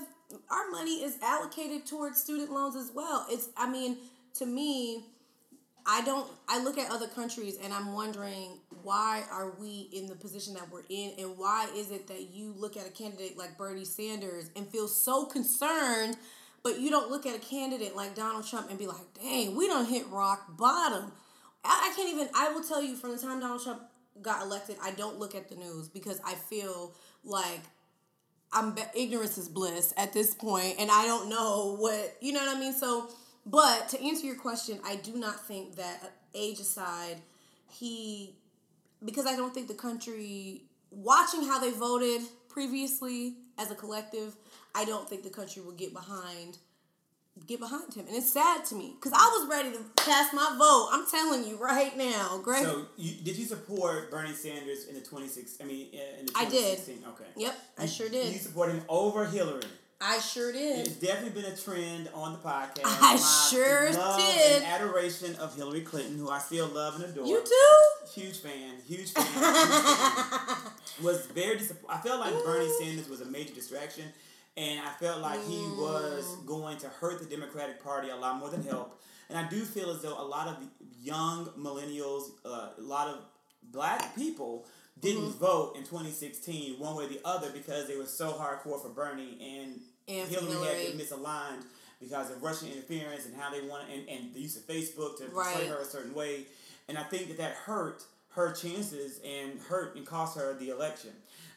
our 0.49 0.69
money 0.71 1.03
is 1.03 1.17
allocated 1.21 1.85
towards 1.85 2.21
student 2.21 2.51
loans 2.51 2.75
as 2.75 2.91
well. 2.93 3.25
It's 3.29 3.49
I 3.57 3.69
mean, 3.69 3.97
to 4.35 4.45
me, 4.45 5.05
I 5.91 6.03
don't 6.03 6.29
I 6.47 6.63
look 6.63 6.77
at 6.77 6.91
other 6.91 7.07
countries 7.07 7.57
and 7.63 7.73
I'm 7.73 7.93
wondering 7.93 8.59
why 8.83 9.23
are 9.31 9.51
we 9.59 9.89
in 9.91 10.05
the 10.05 10.15
position 10.15 10.53
that 10.53 10.71
we're 10.71 10.83
in 10.87 11.13
and 11.17 11.35
why 11.35 11.67
is 11.75 11.89
it 11.89 12.07
that 12.07 12.29
you 12.31 12.53
look 12.55 12.77
at 12.77 12.85
a 12.85 12.91
candidate 12.91 13.37
like 13.37 13.57
Bernie 13.57 13.85
Sanders 13.85 14.51
and 14.55 14.67
feel 14.67 14.87
so 14.87 15.25
concerned 15.25 16.15
but 16.63 16.79
you 16.79 16.89
don't 16.89 17.09
look 17.09 17.25
at 17.25 17.35
a 17.35 17.39
candidate 17.39 17.95
like 17.95 18.15
Donald 18.15 18.47
Trump 18.47 18.69
and 18.69 18.77
be 18.77 18.87
like, 18.87 19.13
dang, 19.21 19.55
we 19.55 19.67
don't 19.67 19.87
hit 19.87 20.07
rock 20.09 20.57
bottom. 20.57 21.11
I, 21.63 21.89
I 21.91 21.95
can't 21.95 22.09
even, 22.09 22.29
I 22.35 22.51
will 22.51 22.63
tell 22.63 22.83
you 22.83 22.95
from 22.95 23.11
the 23.11 23.17
time 23.17 23.39
Donald 23.39 23.63
Trump 23.63 23.81
got 24.21 24.43
elected, 24.43 24.75
I 24.81 24.91
don't 24.91 25.19
look 25.19 25.35
at 25.35 25.49
the 25.49 25.55
news 25.55 25.87
because 25.87 26.19
I 26.25 26.35
feel 26.35 26.93
like 27.23 27.61
I'm 28.51 28.75
ignorance 28.95 29.37
is 29.37 29.47
bliss 29.47 29.93
at 29.95 30.11
this 30.11 30.33
point, 30.33 30.75
and 30.79 30.89
I 30.89 31.05
don't 31.05 31.29
know 31.29 31.75
what 31.77 32.17
you 32.19 32.33
know 32.33 32.43
what 32.43 32.57
I 32.57 32.59
mean. 32.59 32.73
So, 32.73 33.07
but 33.45 33.89
to 33.89 34.01
answer 34.01 34.25
your 34.25 34.35
question, 34.35 34.79
I 34.85 34.95
do 34.97 35.15
not 35.15 35.45
think 35.47 35.75
that 35.75 35.99
uh, 36.03 36.07
age 36.33 36.59
aside, 36.59 37.17
he 37.71 38.35
because 39.03 39.25
I 39.25 39.35
don't 39.35 39.53
think 39.53 39.67
the 39.67 39.73
country 39.73 40.63
watching 40.91 41.45
how 41.45 41.59
they 41.59 41.71
voted 41.71 42.21
previously 42.49 43.35
as 43.57 43.71
a 43.71 43.75
collective, 43.75 44.35
I 44.75 44.85
don't 44.85 45.07
think 45.07 45.23
the 45.23 45.29
country 45.29 45.61
will 45.61 45.71
get 45.71 45.93
behind 45.93 46.57
get 47.47 47.59
behind 47.59 47.93
him, 47.93 48.05
and 48.07 48.15
it's 48.15 48.31
sad 48.31 48.65
to 48.65 48.75
me 48.75 48.95
because 48.99 49.13
I 49.13 49.25
was 49.39 49.47
ready 49.49 49.71
to 49.71 49.79
cast 50.03 50.33
my 50.33 50.55
vote. 50.57 50.89
I'm 50.91 51.05
telling 51.07 51.47
you 51.47 51.57
right 51.57 51.95
now, 51.97 52.39
Greg. 52.43 52.63
So, 52.63 52.87
you, 52.97 53.13
did 53.23 53.37
you 53.37 53.45
support 53.45 54.11
Bernie 54.11 54.33
Sanders 54.33 54.87
in 54.87 54.95
the 54.95 55.01
26? 55.01 55.57
I 55.61 55.63
mean, 55.65 55.87
in 56.19 56.25
the 56.25 56.31
2016? 56.31 56.43
I 56.43 56.49
did. 56.49 57.07
Okay. 57.07 57.29
Yep, 57.37 57.59
I 57.77 57.85
sure 57.85 58.09
did. 58.09 58.33
You 58.33 58.39
support 58.39 58.69
him 58.69 58.81
over 58.89 59.25
Hillary. 59.25 59.63
I 60.01 60.19
sure 60.19 60.53
did. 60.53 60.87
It's 60.87 60.95
definitely 60.95 61.41
been 61.41 61.51
a 61.51 61.55
trend 61.57 62.09
on 62.13 62.31
the 62.33 62.39
podcast. 62.39 62.81
I 62.85 63.17
sure 63.51 63.91
love 63.91 64.17
did. 64.19 64.63
And 64.63 64.65
adoration 64.65 65.35
of 65.35 65.55
Hillary 65.57 65.81
Clinton, 65.81 66.17
who 66.17 66.29
I 66.29 66.39
still 66.39 66.67
love 66.67 66.95
and 66.95 67.03
adore. 67.03 67.25
You 67.27 67.43
too. 67.43 68.21
Huge 68.21 68.37
fan. 68.39 68.75
Huge 68.87 69.11
fan. 69.11 69.25
huge 69.25 69.43
fan. 69.43 70.55
Was 71.03 71.25
very 71.27 71.57
disappointed. 71.57 71.89
I 71.89 71.97
felt 71.99 72.19
like 72.21 72.33
Bernie 72.45 72.71
Sanders 72.79 73.07
was 73.09 73.21
a 73.21 73.25
major 73.25 73.53
distraction 73.53 74.03
and 74.57 74.79
I 74.81 74.89
felt 74.99 75.21
like 75.21 75.41
he 75.45 75.57
was 75.77 76.35
going 76.45 76.77
to 76.79 76.89
hurt 76.89 77.19
the 77.19 77.25
Democratic 77.33 77.81
Party 77.81 78.09
a 78.09 78.15
lot 78.17 78.37
more 78.37 78.49
than 78.49 78.63
help. 78.63 78.99
And 79.29 79.37
I 79.37 79.47
do 79.49 79.63
feel 79.63 79.91
as 79.91 80.01
though 80.01 80.19
a 80.19 80.23
lot 80.27 80.47
of 80.47 80.57
young 81.01 81.45
millennials, 81.57 82.31
uh, 82.43 82.69
a 82.77 82.81
lot 82.81 83.07
of 83.07 83.19
black 83.71 84.13
people 84.15 84.65
didn't 84.99 85.21
Mm-hmm. 85.29 85.39
vote 85.39 85.75
in 85.77 85.83
2016 85.83 86.77
one 86.77 86.95
way 86.97 87.05
or 87.05 87.07
the 87.07 87.21
other 87.23 87.49
because 87.51 87.87
they 87.87 87.95
were 87.95 88.05
so 88.05 88.33
hardcore 88.33 88.81
for 88.81 88.89
Bernie 88.89 89.37
and, 89.63 89.79
And 90.09 90.27
for 90.27 90.33
Hillary, 90.33 90.53
had 90.67 90.77
Hillary. 90.77 90.97
been 90.97 91.05
misaligned 91.05 91.63
because 92.01 92.31
of 92.31 92.41
Russian 92.41 92.69
interference 92.69 93.25
and 93.25 93.35
how 93.35 93.51
they 93.51 93.61
wanted 93.61 93.87
and, 93.99 94.09
and 94.09 94.33
the 94.33 94.39
use 94.39 94.57
of 94.57 94.63
Facebook 94.63 95.17
to 95.17 95.25
portray 95.25 95.53
Right. 95.61 95.67
her 95.67 95.79
a 95.79 95.85
certain 95.85 96.13
way. 96.13 96.45
And 96.87 96.97
I 96.97 97.03
think 97.03 97.27
that 97.27 97.37
that 97.37 97.51
hurt 97.53 98.03
her 98.29 98.51
chances 98.53 99.19
and 99.25 99.59
hurt 99.59 99.95
and 99.95 100.05
cost 100.05 100.37
her 100.37 100.53
the 100.57 100.69
election. 100.69 101.11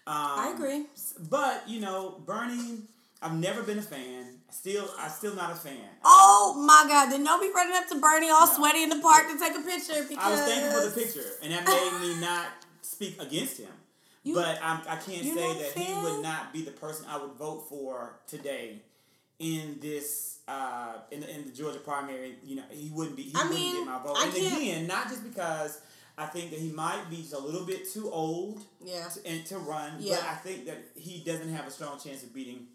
Um, 0.06 0.16
I 0.16 0.52
agree. 0.54 0.86
but 1.30 1.62
you 1.68 1.80
know, 1.80 2.20
Bernie, 2.26 2.82
I've 3.22 3.34
never 3.38 3.62
been 3.62 3.78
a 3.78 3.82
fan. 3.82 4.38
Still, 4.50 4.90
I'm 4.98 5.10
still 5.10 5.34
not 5.36 5.52
a 5.52 5.54
fan. 5.54 5.78
Oh 6.04 6.54
my 6.66 6.84
God! 6.88 7.10
Then 7.10 7.22
don't 7.24 7.40
be 7.40 7.50
running 7.54 7.74
up 7.76 7.88
to 7.88 8.00
Bernie 8.00 8.28
all 8.30 8.46
No. 8.46 8.52
sweaty 8.52 8.82
in 8.82 8.88
the 8.90 8.98
park 8.98 9.28
to 9.28 9.38
take 9.38 9.56
a 9.56 9.62
picture 9.62 10.02
because 10.08 10.18
I 10.18 10.30
was 10.32 10.40
thankful 10.40 10.80
for 10.82 10.88
the 10.88 11.00
picture, 11.00 11.30
and 11.42 11.52
that 11.52 11.64
made 11.64 12.00
me 12.00 12.20
not 12.20 12.46
speak 12.82 13.22
against 13.22 13.58
him. 13.58 13.68
You- 14.22 14.34
but 14.34 14.58
I'm, 14.62 14.80
I 14.88 14.96
can't 14.96 15.24
say 15.24 15.34
not 15.34 15.56
a 15.56 15.58
that 15.58 15.72
he 15.76 15.92
would 16.02 16.22
not 16.22 16.52
be 16.52 16.62
the 16.62 16.70
person 16.70 17.06
I 17.08 17.16
would 17.18 17.32
vote 17.32 17.66
for 17.68 18.14
today 18.26 18.80
in 19.38 19.78
this 19.80 20.38
uh, 20.48 20.94
in 21.10 21.20
the 21.20 21.30
in 21.34 21.44
the 21.44 21.50
Georgia 21.52 21.78
primary. 21.80 22.36
You 22.44 22.56
know, 22.56 22.62
he 22.70 22.90
wouldn't 22.90 23.16
be. 23.16 23.22
He 23.24 23.32
I 23.34 23.38
wouldn't 23.42 23.54
mean, 23.58 23.76
get 23.84 23.86
my 23.86 24.02
vote. 24.02 24.16
I 24.18 24.24
and 24.26 24.34
can't- 24.34 24.60
again, 24.62 24.86
not 24.86 25.08
just 25.08 25.24
because 25.24 25.80
I 26.16 26.26
think 26.26 26.50
that 26.50 26.60
he 26.60 26.70
might 26.70 27.08
be 27.10 27.16
just 27.16 27.32
a 27.34 27.38
little 27.38 27.64
bit 27.66 27.90
too 27.90 28.10
old 28.10 28.62
Yeah, 28.84 29.08
to, 29.08 29.26
and 29.26 29.44
to 29.46 29.58
run, 29.58 29.94
yeah. 29.98 30.16
but 30.16 30.24
I 30.24 30.34
think 30.36 30.66
that 30.66 30.78
he 30.94 31.22
doesn't 31.24 31.48
have 31.52 31.66
a 31.66 31.70
strong 31.70 31.98
chance 31.98 32.22
of 32.22 32.34
beating 32.34 32.66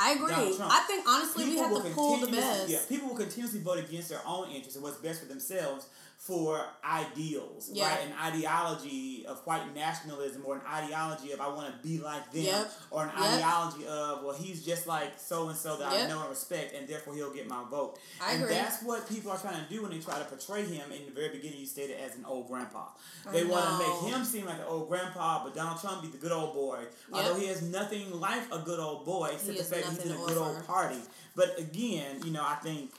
I 0.00 0.12
agree. 0.12 0.28
Trump. 0.56 0.72
I 0.72 0.80
think 0.86 1.04
honestly 1.08 1.44
we 1.44 1.58
have 1.58 1.74
to 1.74 1.90
pull 1.90 2.18
the 2.18 2.28
best. 2.28 2.68
Yeah, 2.68 2.78
people 2.88 3.08
will 3.08 3.16
continuously 3.16 3.60
vote 3.60 3.78
against 3.78 4.08
their 4.08 4.20
own 4.26 4.48
interests 4.48 4.76
and 4.76 4.82
what's 4.84 4.96
best 4.98 5.20
for 5.20 5.26
themselves 5.26 5.86
for 6.18 6.60
ideals, 6.84 7.70
right? 7.80 8.00
An 8.04 8.12
ideology 8.20 9.24
of 9.26 9.38
white 9.46 9.72
nationalism 9.74 10.42
or 10.44 10.56
an 10.56 10.62
ideology 10.68 11.30
of 11.30 11.40
I 11.40 11.46
want 11.48 11.68
to 11.72 11.88
be 11.88 11.98
like 12.02 12.30
them 12.32 12.42
Yep. 12.42 12.72
or 12.90 13.04
an 13.04 13.10
Yep. 13.16 13.32
ideology 13.34 13.86
of 13.86 14.24
well 14.24 14.34
he's 14.34 14.64
just 14.64 14.86
like 14.88 15.12
so 15.18 15.48
and 15.48 15.56
so 15.56 15.76
that 15.76 15.86
I 15.92 16.08
know 16.08 16.20
and 16.20 16.28
respect 16.28 16.74
and 16.74 16.88
therefore 16.88 17.14
he'll 17.14 17.32
get 17.32 17.46
my 17.48 17.62
vote. 17.70 17.98
I 18.20 18.32
and 18.32 18.42
agree. 18.42 18.54
that's 18.56 18.82
what 18.82 19.08
people 19.08 19.30
are 19.30 19.38
trying 19.38 19.64
to 19.64 19.70
do 19.72 19.82
when 19.82 19.92
they 19.92 20.00
try 20.00 20.18
to 20.18 20.24
portray 20.24 20.64
him 20.64 20.90
in 20.90 21.06
the 21.06 21.12
very 21.12 21.28
beginning 21.28 21.60
you 21.60 21.66
stated 21.66 21.98
as 22.00 22.16
an 22.16 22.24
old 22.24 22.48
grandpa. 22.48 22.86
They 23.32 23.44
want 23.44 23.64
to 23.64 23.78
make 23.78 24.12
him 24.12 24.24
seem 24.24 24.46
like 24.46 24.58
an 24.58 24.66
old 24.66 24.88
grandpa, 24.88 25.44
but 25.44 25.54
Donald 25.54 25.80
Trump 25.80 26.02
be 26.02 26.08
the 26.08 26.18
good 26.18 26.32
old 26.32 26.52
boy. 26.52 26.84
Although 27.12 27.36
he 27.36 27.46
has 27.46 27.62
nothing 27.62 28.10
like 28.18 28.42
a 28.52 28.58
good 28.58 28.80
old 28.80 29.04
boy 29.04 29.30
except 29.34 29.56
the 29.58 29.64
fact 29.64 29.84
that 29.84 29.92
he's 29.92 30.04
in 30.06 30.12
a 30.12 30.26
good 30.26 30.36
old 30.38 30.66
party. 30.66 30.98
But 31.36 31.56
again, 31.58 32.20
you 32.24 32.32
know, 32.32 32.42
I 32.44 32.56
think 32.56 32.90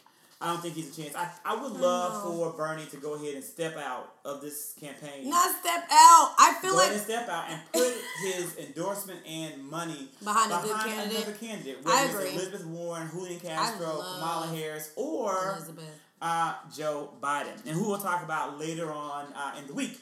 I 0.41 0.47
don't 0.53 0.61
think 0.61 0.75
he's 0.75 0.97
a 0.97 1.01
chance. 1.01 1.15
I, 1.17 1.27
I 1.43 1.61
would 1.61 1.73
love 1.73 2.23
for 2.23 2.51
Bernie 2.53 2.85
to 2.91 2.97
go 2.97 3.15
ahead 3.15 3.35
and 3.35 3.43
step 3.43 3.75
out 3.77 4.13
of 4.23 4.39
this 4.39 4.73
campaign. 4.79 5.29
Not 5.29 5.53
step 5.59 5.83
out. 5.91 6.33
I 6.39 6.57
feel 6.61 6.71
go 6.71 6.77
like 6.77 6.85
ahead 6.87 6.95
and 6.95 7.03
step 7.03 7.27
out 7.27 7.45
and 7.49 7.59
put 7.73 7.93
his 8.23 8.57
endorsement 8.57 9.19
and 9.27 9.61
money 9.69 10.07
Behind 10.23 10.49
a 10.51 10.65
good 10.65 10.77
candidate. 10.77 11.17
another 11.17 11.33
candidate. 11.37 11.77
I 11.85 12.05
Whether 12.05 12.05
it's 12.05 12.13
agree. 12.29 12.35
Elizabeth 12.41 12.65
Warren, 12.67 13.09
Julian 13.11 13.39
Castro, 13.41 13.87
Kamala 13.87 14.47
Harris, 14.55 14.93
or 14.95 15.55
Elizabeth. 15.57 15.83
uh, 16.21 16.53
Joe 16.73 17.09
Biden, 17.21 17.55
and 17.65 17.75
who 17.75 17.89
we'll 17.89 17.97
talk 17.97 18.23
about 18.23 18.57
later 18.57 18.93
on 18.93 19.25
uh, 19.35 19.55
in 19.59 19.67
the 19.67 19.73
week. 19.73 19.99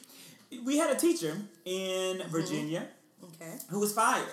We 0.64 0.78
had 0.78 0.90
a 0.90 0.98
teacher 0.98 1.36
in 1.64 2.18
Mm-hmm. 2.18 2.30
Virginia 2.30 2.86
Okay. 3.24 3.54
who 3.70 3.80
was 3.80 3.92
fired 3.92 4.28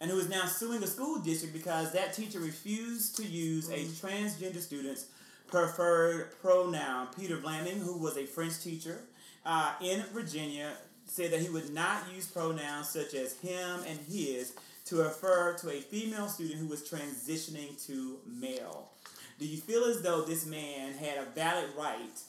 and 0.00 0.10
who 0.10 0.18
is 0.18 0.28
now 0.28 0.44
suing 0.44 0.80
the 0.80 0.86
school 0.86 1.18
district 1.20 1.54
because 1.54 1.92
that 1.94 2.12
teacher 2.12 2.38
refused 2.38 3.16
to 3.16 3.24
use 3.24 3.70
a 3.70 3.84
transgender 3.86 4.60
student's 4.60 5.06
preferred 5.48 6.40
pronoun. 6.40 7.08
Peter 7.18 7.36
Vlaming, 7.38 7.78
who 7.78 7.98
was 7.98 8.16
a 8.16 8.26
French 8.26 8.60
teacher 8.62 9.00
uh, 9.44 9.72
in 9.82 10.02
Virginia, 10.12 10.72
said 11.06 11.32
that 11.32 11.40
he 11.40 11.48
would 11.48 11.72
not 11.72 12.02
use 12.14 12.26
pronouns 12.26 12.88
such 12.88 13.14
as 13.14 13.38
him 13.40 13.80
and 13.88 13.98
his 14.08 14.52
to 14.84 14.96
refer 14.96 15.54
to 15.54 15.70
a 15.70 15.80
female 15.80 16.28
student 16.28 16.58
who 16.58 16.66
was 16.66 16.82
transitioning 16.88 17.84
to 17.86 18.18
male. 18.26 18.90
Do 19.38 19.46
you 19.46 19.58
feel 19.58 19.84
as 19.84 20.02
though 20.02 20.22
this 20.22 20.46
man 20.46 20.92
had 20.94 21.18
a 21.18 21.24
valid 21.34 21.70
right 21.76 22.20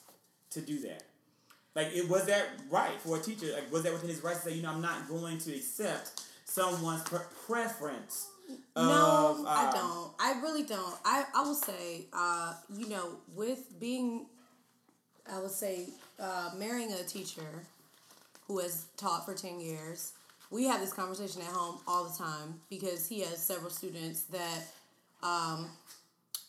to 0.52 0.62
do 0.62 0.80
that? 0.82 1.04
Like, 1.76 1.88
it 1.94 2.10
was 2.10 2.26
that 2.26 2.48
right 2.70 3.00
for 3.00 3.18
a 3.18 3.20
teacher? 3.20 3.48
Like, 3.54 3.72
was 3.72 3.84
that 3.84 3.94
within 3.94 4.10
his 4.10 4.24
rights 4.24 4.44
to 4.44 4.50
say, 4.50 4.56
you 4.56 4.62
know, 4.62 4.72
I'm 4.72 4.82
not 4.82 5.08
going 5.08 5.38
to 5.40 5.56
accept 5.56 6.24
someone's 6.46 7.04
pre- 7.04 7.20
preference? 7.48 8.28
No, 8.76 9.46
I 9.48 9.68
um, 9.68 9.74
don't. 9.74 10.12
I 10.20 10.42
really 10.42 10.64
don't. 10.64 10.96
I, 11.04 11.26
I 11.36 11.44
will 11.44 11.56
say, 11.56 12.06
uh, 12.14 12.54
you 12.74 12.88
know, 12.88 13.18
with 13.36 13.80
being, 13.80 14.28
I 15.32 15.40
would 15.40 15.52
say, 15.52 15.88
uh, 16.20 16.52
marrying 16.58 16.92
a 16.94 17.04
teacher 17.04 17.66
who 18.48 18.60
has 18.60 18.86
taught 18.98 19.26
for 19.26 19.34
10 19.34 19.60
years, 19.60 20.14
we 20.50 20.66
have 20.66 20.80
this 20.82 20.94
conversation 20.94 21.42
at 21.42 21.48
home 21.48 21.80
all 21.88 22.06
the 22.06 22.18
time 22.18 22.62
because 22.70 23.08
he 23.08 23.22
has 23.22 23.44
several 23.44 23.70
students 23.70 24.24
that, 24.24 24.64
um, 25.22 25.70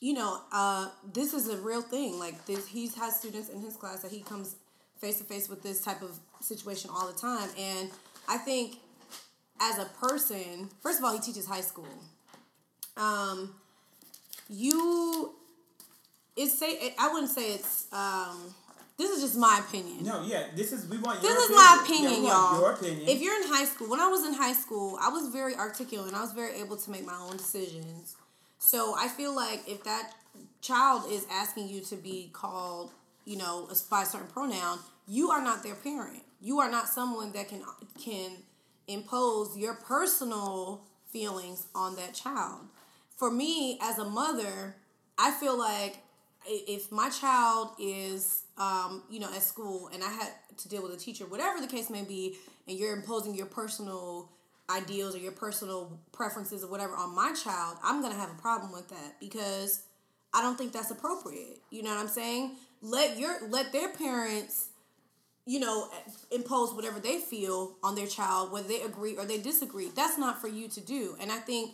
you 0.00 0.14
know, 0.14 0.40
uh, 0.52 0.88
this 1.12 1.34
is 1.34 1.48
a 1.48 1.56
real 1.58 1.82
thing. 1.82 2.18
Like, 2.18 2.46
this, 2.46 2.66
he 2.66 2.88
has 2.98 3.16
students 3.16 3.48
in 3.50 3.60
his 3.60 3.76
class 3.76 4.00
that 4.00 4.10
he 4.10 4.20
comes 4.20 4.56
face 4.98 5.18
to 5.18 5.24
face 5.24 5.48
with 5.48 5.62
this 5.62 5.82
type 5.82 6.02
of 6.02 6.18
situation 6.40 6.90
all 6.92 7.06
the 7.10 7.18
time. 7.18 7.48
And 7.58 7.90
I 8.28 8.38
think 8.38 8.76
as 9.60 9.78
a 9.78 9.84
person, 10.00 10.70
first 10.80 10.98
of 10.98 11.04
all, 11.04 11.12
he 11.12 11.20
teaches 11.20 11.46
high 11.46 11.60
school. 11.60 11.86
Um, 12.96 13.54
you, 14.48 15.34
it's 16.36 16.58
say 16.58 16.94
I 16.98 17.12
wouldn't 17.12 17.30
say 17.30 17.54
it's 17.54 17.86
um, 17.92 18.54
this 19.00 19.10
is 19.10 19.22
just 19.22 19.38
my 19.38 19.62
opinion. 19.66 20.04
No, 20.04 20.22
yeah, 20.22 20.46
this 20.54 20.72
is 20.72 20.86
we 20.86 20.98
want. 20.98 21.22
This 21.22 21.30
is 21.30 21.44
opinion. 21.44 21.56
my 21.56 21.80
opinion, 21.82 22.24
yeah, 22.24 22.30
y'all. 22.30 22.60
Your 22.60 22.72
opinion. 22.72 23.08
If 23.08 23.22
you're 23.22 23.36
in 23.42 23.48
high 23.48 23.64
school, 23.64 23.88
when 23.88 24.00
I 24.00 24.08
was 24.08 24.26
in 24.26 24.34
high 24.34 24.52
school, 24.52 24.98
I 25.00 25.08
was 25.08 25.28
very 25.28 25.54
articulate 25.54 26.08
and 26.08 26.16
I 26.16 26.20
was 26.20 26.32
very 26.32 26.60
able 26.60 26.76
to 26.76 26.90
make 26.90 27.06
my 27.06 27.16
own 27.16 27.36
decisions. 27.36 28.16
So 28.58 28.94
I 28.98 29.08
feel 29.08 29.34
like 29.34 29.62
if 29.66 29.84
that 29.84 30.12
child 30.60 31.10
is 31.10 31.26
asking 31.30 31.68
you 31.68 31.80
to 31.80 31.96
be 31.96 32.28
called, 32.32 32.90
you 33.24 33.38
know, 33.38 33.68
by 33.90 34.02
a 34.02 34.06
certain 34.06 34.28
pronoun, 34.28 34.80
you 35.08 35.30
are 35.30 35.42
not 35.42 35.62
their 35.62 35.76
parent. 35.76 36.22
You 36.42 36.60
are 36.60 36.70
not 36.70 36.86
someone 36.86 37.32
that 37.32 37.48
can 37.48 37.62
can 37.98 38.32
impose 38.92 39.56
your 39.56 39.74
personal 39.74 40.82
feelings 41.12 41.66
on 41.74 41.96
that 41.96 42.14
child. 42.14 42.60
For 43.16 43.30
me, 43.30 43.78
as 43.82 43.98
a 43.98 44.04
mother, 44.04 44.76
I 45.18 45.30
feel 45.32 45.58
like 45.58 45.98
if 46.46 46.90
my 46.90 47.10
child 47.10 47.70
is, 47.78 48.44
um, 48.56 49.02
you 49.10 49.20
know, 49.20 49.28
at 49.34 49.42
school 49.42 49.90
and 49.92 50.02
I 50.02 50.08
had 50.08 50.28
to 50.58 50.68
deal 50.68 50.82
with 50.82 50.92
a 50.92 50.96
teacher, 50.96 51.26
whatever 51.26 51.60
the 51.60 51.66
case 51.66 51.90
may 51.90 52.02
be, 52.02 52.36
and 52.66 52.78
you're 52.78 52.94
imposing 52.94 53.34
your 53.34 53.46
personal 53.46 54.30
ideals 54.70 55.14
or 55.14 55.18
your 55.18 55.32
personal 55.32 55.98
preferences 56.12 56.64
or 56.64 56.70
whatever 56.70 56.94
on 56.94 57.14
my 57.14 57.32
child, 57.32 57.76
I'm 57.82 58.00
gonna 58.00 58.14
have 58.14 58.30
a 58.30 58.40
problem 58.40 58.72
with 58.72 58.88
that 58.88 59.20
because 59.20 59.82
I 60.32 60.42
don't 60.42 60.56
think 60.56 60.72
that's 60.72 60.90
appropriate. 60.90 61.58
You 61.70 61.82
know 61.82 61.90
what 61.90 61.98
I'm 61.98 62.08
saying? 62.08 62.56
Let 62.80 63.18
your 63.18 63.48
let 63.48 63.72
their 63.72 63.90
parents 63.90 64.69
you 65.50 65.58
know, 65.58 65.88
impose 66.30 66.72
whatever 66.72 67.00
they 67.00 67.18
feel 67.18 67.76
on 67.82 67.96
their 67.96 68.06
child, 68.06 68.52
whether 68.52 68.68
they 68.68 68.82
agree 68.82 69.16
or 69.16 69.24
they 69.24 69.38
disagree. 69.38 69.88
That's 69.96 70.16
not 70.16 70.40
for 70.40 70.46
you 70.46 70.68
to 70.68 70.80
do. 70.80 71.16
And 71.20 71.32
I 71.32 71.38
think 71.38 71.72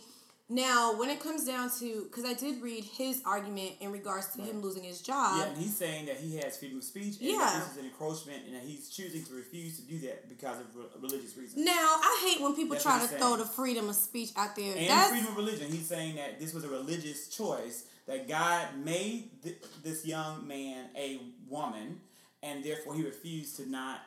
now, 0.49 0.97
when 0.97 1.09
it 1.09 1.19
comes 1.19 1.43
down 1.45 1.69
to, 1.79 2.05
because 2.09 2.23
I 2.25 2.33
did 2.33 2.61
read 2.61 2.85
his 2.85 3.21
argument 3.25 3.73
in 3.81 3.91
regards 3.91 4.27
to 4.35 4.41
him 4.41 4.61
losing 4.61 4.81
his 4.81 5.01
job. 5.01 5.37
yeah, 5.37 5.45
and 5.49 5.57
he's 5.57 5.75
saying 5.75 6.05
that 6.05 6.15
he 6.17 6.37
has 6.37 6.57
freedom 6.57 6.77
of 6.79 6.85
speech. 6.85 7.17
And 7.19 7.29
Yeah. 7.29 7.59
this 7.59 7.73
is 7.73 7.77
an 7.77 7.85
encroachment, 7.85 8.45
and 8.47 8.55
that 8.55 8.63
he's 8.63 8.89
choosing 8.89 9.23
to 9.25 9.33
refuse 9.35 9.75
to 9.75 9.81
do 9.83 9.99
that 10.07 10.27
because 10.29 10.57
of 10.59 10.73
re- 10.75 10.85
religious 11.01 11.35
reasons. 11.37 11.63
Now, 11.63 11.99
I 12.01 12.13
hate 12.25 12.41
when 12.41 12.55
people 12.55 12.75
That's 12.75 12.83
try 12.83 12.99
to 12.99 13.07
throw 13.07 13.35
the 13.35 13.45
freedom 13.45 13.89
of 13.89 13.95
speech 13.95 14.31
out 14.37 14.55
there. 14.55 14.73
and 14.75 14.89
That's 14.89 15.09
freedom 15.11 15.27
of 15.27 15.37
religion. 15.37 15.69
He's 15.69 15.85
saying 15.87 16.15
that 16.15 16.39
this 16.39 16.53
was 16.53 16.63
a 16.63 16.69
religious 16.69 17.27
choice 17.27 17.83
that 18.07 18.27
God 18.27 18.77
made 18.77 19.43
th- 19.43 19.61
this 19.83 20.05
young 20.05 20.47
man 20.47 20.89
a 20.95 21.19
woman, 21.49 21.99
and 22.47 22.63
therefore 22.63 22.95
he 22.95 23.03
refused 23.03 23.57
to 23.57 23.69
not 23.69 23.99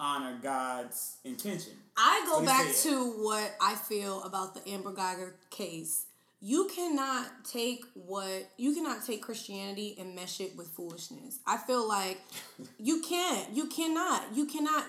honor 0.00 0.38
God's 0.42 1.16
intention. 1.24 1.72
I 1.96 2.24
go 2.26 2.44
back 2.44 2.66
said. 2.66 2.90
to 2.90 3.10
what 3.22 3.54
I 3.60 3.74
feel 3.74 4.22
about 4.22 4.54
the 4.54 4.70
Amber 4.70 4.92
Guyger 4.92 5.32
case. 5.50 6.04
You 6.40 6.70
cannot 6.72 7.26
take 7.44 7.84
what 7.94 8.48
you 8.56 8.72
cannot 8.72 9.04
take 9.04 9.22
Christianity 9.22 9.96
and 9.98 10.14
mesh 10.14 10.40
it 10.40 10.56
with 10.56 10.68
foolishness. 10.68 11.40
I 11.44 11.56
feel 11.56 11.86
like 11.86 12.20
you 12.78 13.02
can't. 13.02 13.50
You 13.52 13.66
cannot. 13.66 14.22
You 14.34 14.46
cannot 14.46 14.84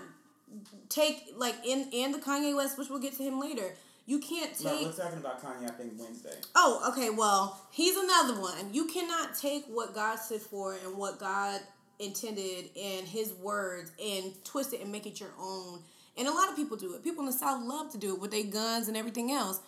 take 0.90 1.34
like 1.36 1.56
in 1.66 1.90
in 1.92 2.12
the 2.12 2.20
Kanye 2.20 2.56
West, 2.56 2.78
which 2.78 2.90
we'll 2.90 3.00
get 3.00 3.18
to 3.18 3.24
him 3.24 3.40
later. 3.40 3.74
You 4.06 4.20
can't 4.20 4.52
No, 4.64 4.72
take 4.72 4.86
we're 4.88 4.92
talking 5.04 5.20
about 5.20 5.44
Kanye. 5.44 5.70
I 5.70 5.74
think 5.74 5.94
Wednesday. 5.98 6.34
Oh, 6.56 6.92
okay. 6.92 7.10
Well, 7.12 7.60
he's 7.72 7.96
another 7.96 8.40
one. 8.42 8.74
You 8.74 8.86
cannot 8.86 9.36
take 9.36 9.66
what 9.68 9.94
God 9.94 10.18
stood 10.18 10.42
for 10.42 10.74
and 10.74 10.98
what 10.98 11.20
God 11.20 11.62
intended 12.00 12.70
and 12.78 13.08
His 13.08 13.34
words 13.34 13.92
and 14.04 14.34
twist 14.44 14.74
it 14.74 14.82
and 14.82 14.92
make 14.92 15.06
it 15.06 15.20
your 15.20 15.34
own. 15.40 15.82
And 16.18 16.28
a 16.28 16.32
lot 16.32 16.50
of 16.50 16.56
people 16.56 16.78
do 16.78 16.94
it. 16.94 17.04
People 17.04 17.22
in 17.22 17.28
the 17.28 17.34
South 17.34 17.64
love 17.64 17.92
to 17.92 17.98
do 17.98 18.14
it 18.14 18.20
with 18.20 18.32
their 18.32 18.44
guns 18.44 18.88
and 18.88 18.98
everything 18.98 19.32
else. 19.32 19.62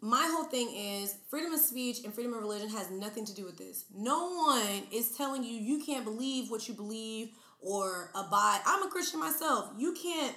My 0.00 0.28
whole 0.30 0.44
thing 0.44 0.74
is 0.74 1.16
freedom 1.30 1.52
of 1.52 1.60
speech 1.60 2.04
and 2.04 2.12
freedom 2.12 2.34
of 2.34 2.40
religion 2.40 2.68
has 2.68 2.90
nothing 2.90 3.24
to 3.26 3.34
do 3.34 3.44
with 3.44 3.56
this. 3.56 3.86
No 3.94 4.30
one 4.34 4.82
is 4.92 5.16
telling 5.16 5.42
you 5.42 5.52
you 5.52 5.84
can't 5.84 6.04
believe 6.04 6.50
what 6.50 6.68
you 6.68 6.74
believe 6.74 7.30
or 7.60 8.10
abide. 8.14 8.60
I'm 8.66 8.82
a 8.82 8.90
Christian 8.90 9.20
myself. 9.20 9.70
You 9.78 9.94
can't. 9.94 10.36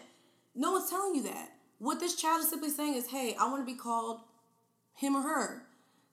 No 0.55 0.71
one's 0.71 0.89
telling 0.89 1.15
you 1.15 1.23
that. 1.23 1.49
What 1.77 1.99
this 1.99 2.15
child 2.15 2.41
is 2.41 2.49
simply 2.49 2.69
saying 2.69 2.95
is, 2.95 3.07
"Hey, 3.07 3.35
I 3.39 3.49
want 3.49 3.61
to 3.61 3.71
be 3.71 3.77
called 3.77 4.21
him 4.99 5.15
or 5.15 5.21
her. 5.21 5.65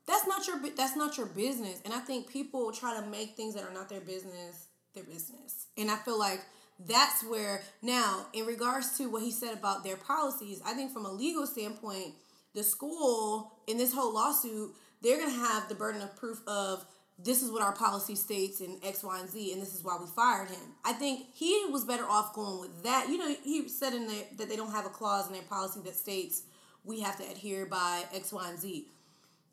That's 0.06 0.26
not 0.26 0.46
your 0.46 0.58
that's 0.76 0.96
not 0.96 1.16
your 1.16 1.26
business. 1.26 1.80
And 1.84 1.92
I 1.92 1.98
think 1.98 2.28
people 2.28 2.72
try 2.72 2.98
to 2.98 3.06
make 3.06 3.36
things 3.36 3.54
that 3.54 3.64
are 3.64 3.74
not 3.74 3.88
their 3.88 4.00
business 4.00 4.68
their 4.96 5.04
business. 5.04 5.68
And 5.78 5.90
I 5.90 5.96
feel 5.96 6.18
like 6.18 6.40
that's 6.84 7.22
where 7.22 7.62
now 7.82 8.26
in 8.32 8.44
regards 8.44 8.98
to 8.98 9.08
what 9.08 9.22
he 9.22 9.30
said 9.30 9.54
about 9.54 9.84
their 9.84 9.96
policies, 9.96 10.60
I 10.66 10.74
think 10.74 10.92
from 10.92 11.06
a 11.06 11.12
legal 11.12 11.46
standpoint, 11.46 12.14
the 12.54 12.64
school 12.64 13.52
in 13.68 13.78
this 13.78 13.94
whole 13.94 14.12
lawsuit, 14.12 14.74
they're 15.02 15.18
going 15.18 15.30
to 15.30 15.38
have 15.38 15.68
the 15.68 15.74
burden 15.74 16.02
of 16.02 16.16
proof 16.16 16.40
of 16.48 16.84
this 17.18 17.42
is 17.42 17.50
what 17.50 17.62
our 17.62 17.72
policy 17.72 18.14
states 18.14 18.60
in 18.60 18.78
X, 18.82 19.02
Y, 19.02 19.20
and 19.20 19.30
Z, 19.30 19.52
and 19.52 19.62
this 19.62 19.74
is 19.74 19.82
why 19.82 19.96
we 19.98 20.06
fired 20.06 20.50
him. 20.50 20.74
I 20.84 20.92
think 20.92 21.26
he 21.32 21.64
was 21.70 21.84
better 21.84 22.04
off 22.04 22.34
going 22.34 22.60
with 22.60 22.82
that. 22.82 23.08
You 23.08 23.16
know, 23.16 23.34
he 23.42 23.68
said 23.68 23.94
in 23.94 24.06
there 24.06 24.24
that 24.36 24.48
they 24.48 24.56
don't 24.56 24.72
have 24.72 24.84
a 24.84 24.90
clause 24.90 25.26
in 25.26 25.32
their 25.32 25.42
policy 25.42 25.80
that 25.84 25.94
states 25.94 26.42
we 26.84 27.00
have 27.00 27.16
to 27.16 27.30
adhere 27.30 27.64
by 27.64 28.04
X, 28.14 28.32
Y, 28.32 28.48
and 28.48 28.58
Z. 28.58 28.86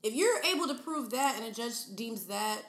If 0.03 0.13
you're 0.13 0.41
able 0.43 0.67
to 0.67 0.73
prove 0.73 1.11
that 1.11 1.37
and 1.37 1.45
a 1.45 1.53
judge 1.53 1.95
deems 1.95 2.25
that, 2.25 2.61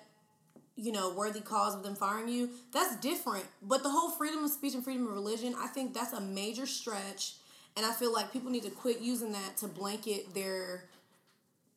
you 0.76 0.92
know, 0.92 1.12
worthy 1.14 1.40
cause 1.40 1.74
of 1.74 1.82
them 1.82 1.94
firing 1.94 2.28
you, 2.28 2.50
that's 2.72 2.96
different. 2.96 3.44
But 3.62 3.82
the 3.82 3.90
whole 3.90 4.10
freedom 4.10 4.44
of 4.44 4.50
speech 4.50 4.74
and 4.74 4.82
freedom 4.82 5.06
of 5.06 5.12
religion, 5.14 5.54
I 5.58 5.68
think 5.68 5.94
that's 5.94 6.12
a 6.12 6.20
major 6.20 6.66
stretch. 6.66 7.34
And 7.76 7.84
I 7.84 7.92
feel 7.92 8.12
like 8.12 8.32
people 8.32 8.50
need 8.50 8.64
to 8.64 8.70
quit 8.70 9.00
using 9.00 9.32
that 9.32 9.56
to 9.58 9.68
blanket 9.68 10.34
their 10.34 10.84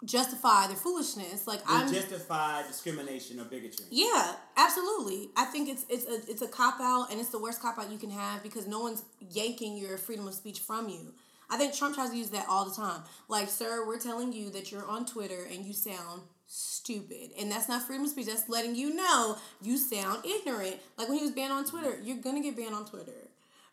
justify 0.06 0.68
their 0.68 0.76
foolishness. 0.76 1.48
Like 1.48 1.62
I 1.68 1.91
justify 1.91 2.66
discrimination 2.68 3.39
or 3.39 3.45
bigotry. 3.45 3.86
yeah, 3.89 4.34
absolutely. 4.56 5.30
I 5.36 5.45
think 5.45 5.70
it's 5.70 5.86
it's 5.89 6.06
a 6.06 6.32
it's 6.32 6.41
a 6.41 6.48
cop 6.48 6.80
out 6.80 7.12
and 7.12 7.20
it's 7.20 7.30
the 7.30 7.39
worst 7.39 7.62
cop 7.62 7.80
out 7.80 7.91
you 7.91 7.98
can 7.98 8.12
have 8.12 8.43
because 8.43 8.68
no 8.68 8.80
one's 8.80 9.04
yanking 9.20 9.78
your 9.78 9.98
freedom 9.98 10.28
of 10.28 10.34
speech 10.34 10.60
from 10.60 10.89
you. 10.89 11.14
I 11.50 11.58
think 11.58 11.74
Trump 11.74 11.95
tries 11.95 12.10
to 12.10 12.18
use 12.18 12.30
that 12.32 12.45
all 12.50 12.66
the 12.66 12.76
time. 12.76 13.02
Like, 13.30 13.48
sir, 13.48 13.88
we're 13.88 14.00
telling 14.00 14.34
you 14.34 14.50
that 14.50 14.72
you're 14.72 14.86
on 14.86 15.06
Twitter 15.06 15.48
and 15.50 15.66
you 15.66 15.74
sound 15.74 16.24
stupid. 16.48 17.32
And 17.39 17.52
that's 17.52 17.70
not 17.70 17.84
freedom 17.84 18.06
of 18.06 18.12
speech. 18.12 18.28
That's 18.28 18.50
letting 18.50 18.76
you 18.76 18.95
know 18.95 19.38
you 19.62 19.78
sound 19.78 20.26
ignorant. 20.26 20.78
Like 20.98 21.10
when 21.10 21.18
he 21.18 21.24
was 21.24 21.32
banned 21.34 21.54
on 21.54 21.66
Twitter, 21.66 22.00
you're 22.04 22.18
gonna 22.18 22.41
get 22.41 22.56
banned 22.58 22.74
on 22.74 22.86
Twitter. 22.86 23.12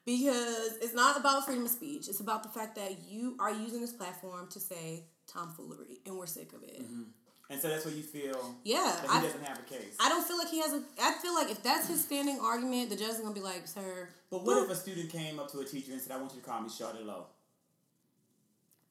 Because 0.04 0.76
it's 0.82 0.92
not 0.94 1.18
about 1.18 1.46
freedom 1.46 1.64
of 1.64 1.70
speech. 1.70 2.08
It's 2.08 2.20
about 2.20 2.42
the 2.42 2.50
fact 2.50 2.76
that 2.76 2.98
you 3.08 3.36
are 3.40 3.50
using 3.50 3.80
this 3.80 3.92
platform 3.92 4.48
to 4.50 4.60
say 4.60 5.04
tomfoolery 5.26 6.00
and 6.04 6.18
we're 6.18 6.26
sick 6.26 6.52
of 6.52 6.62
it. 6.62 6.82
Mm-hmm. 6.82 7.04
And 7.50 7.60
so 7.60 7.68
that's 7.68 7.84
what 7.84 7.94
you 7.94 8.02
feel 8.02 8.54
Yeah. 8.64 8.82
that 9.02 9.10
he 9.10 9.18
I, 9.18 9.22
doesn't 9.22 9.44
have 9.44 9.58
a 9.58 9.62
case. 9.62 9.96
I 10.00 10.08
don't 10.08 10.26
feel 10.26 10.36
like 10.38 10.48
he 10.48 10.60
has 10.60 10.72
a. 10.72 10.82
I 11.00 11.12
feel 11.22 11.34
like 11.34 11.50
if 11.50 11.62
that's 11.62 11.88
his 11.88 12.02
standing 12.02 12.38
argument, 12.40 12.90
the 12.90 12.96
judge 12.96 13.10
is 13.10 13.20
gonna 13.20 13.34
be 13.34 13.40
like, 13.40 13.66
"Sir, 13.66 14.08
but 14.30 14.44
what 14.44 14.62
if 14.64 14.70
a 14.70 14.74
student 14.74 15.10
came 15.10 15.38
up 15.38 15.50
to 15.52 15.60
a 15.60 15.64
teacher 15.64 15.92
and 15.92 16.00
said, 16.00 16.12
I 16.12 16.18
want 16.18 16.32
you 16.34 16.40
to 16.40 16.46
call 16.46 16.60
me 16.60 16.68
Charlotte 16.68 17.06
Lowe? 17.06 17.26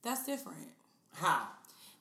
that's 0.04 0.26
different. 0.26 0.68
How? 1.14 1.48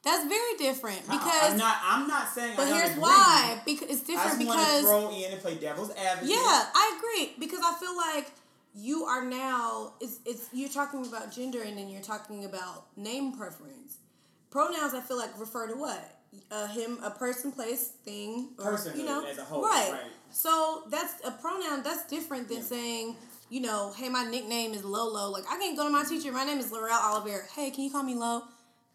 That's 0.04 0.26
very 0.26 0.56
different 0.58 1.02
because." 1.06 1.52
I'm 1.52 1.58
not 1.58 1.76
I'm 1.84 2.08
not 2.08 2.28
saying 2.28 2.54
but 2.56 2.68
here's 2.68 2.90
agree. 2.90 3.02
why. 3.02 3.60
Because 3.64 3.88
it's 3.88 4.00
different 4.02 4.38
just 4.38 4.46
want 4.46 4.60
to 4.60 4.66
because 4.66 4.82
throw 4.82 5.10
in 5.10 5.32
and 5.32 5.40
play 5.40 5.54
devil's 5.56 5.90
advocate. 5.92 6.28
yeah, 6.30 6.66
I 6.74 6.98
agree 6.98 7.34
because 7.38 7.60
I 7.64 7.74
feel 7.78 7.96
like 7.96 8.30
you 8.74 9.04
are 9.04 9.24
now. 9.24 9.94
It's 10.00 10.18
it's 10.24 10.48
you're 10.52 10.68
talking 10.70 11.06
about 11.06 11.32
gender 11.32 11.62
and 11.62 11.76
then 11.78 11.88
you're 11.88 12.02
talking 12.02 12.44
about 12.44 12.86
name 12.96 13.36
preference. 13.36 13.98
Pronouns 14.50 14.94
I 14.94 15.00
feel 15.00 15.16
like 15.16 15.38
refer 15.38 15.66
to 15.68 15.74
what 15.74 16.18
uh, 16.50 16.66
him, 16.68 16.98
a 17.02 17.10
person, 17.10 17.52
place, 17.52 17.88
thing, 18.04 18.50
or 18.58 18.72
Person 18.72 18.98
you 18.98 19.06
know, 19.06 19.24
as 19.24 19.38
a 19.38 19.44
whole, 19.44 19.62
right. 19.62 19.90
right. 19.92 20.00
So 20.30 20.84
that's 20.90 21.14
a 21.24 21.30
pronoun. 21.30 21.82
That's 21.82 22.04
different 22.06 22.48
than 22.48 22.58
Yeah. 22.58 22.62
saying, 22.64 23.16
you 23.50 23.60
know, 23.60 23.92
hey, 23.96 24.08
my 24.08 24.24
nickname 24.24 24.72
is 24.72 24.84
Lolo. 24.84 25.30
Like 25.30 25.44
I 25.50 25.58
can't 25.58 25.76
go 25.76 25.84
to 25.84 25.90
my 25.90 26.04
teacher. 26.04 26.32
My 26.32 26.44
name 26.44 26.58
is 26.58 26.70
Lorelle 26.70 27.00
Oliver 27.00 27.46
Hey, 27.54 27.70
can 27.70 27.84
you 27.84 27.90
call 27.90 28.02
me 28.02 28.14
Lo? 28.14 28.42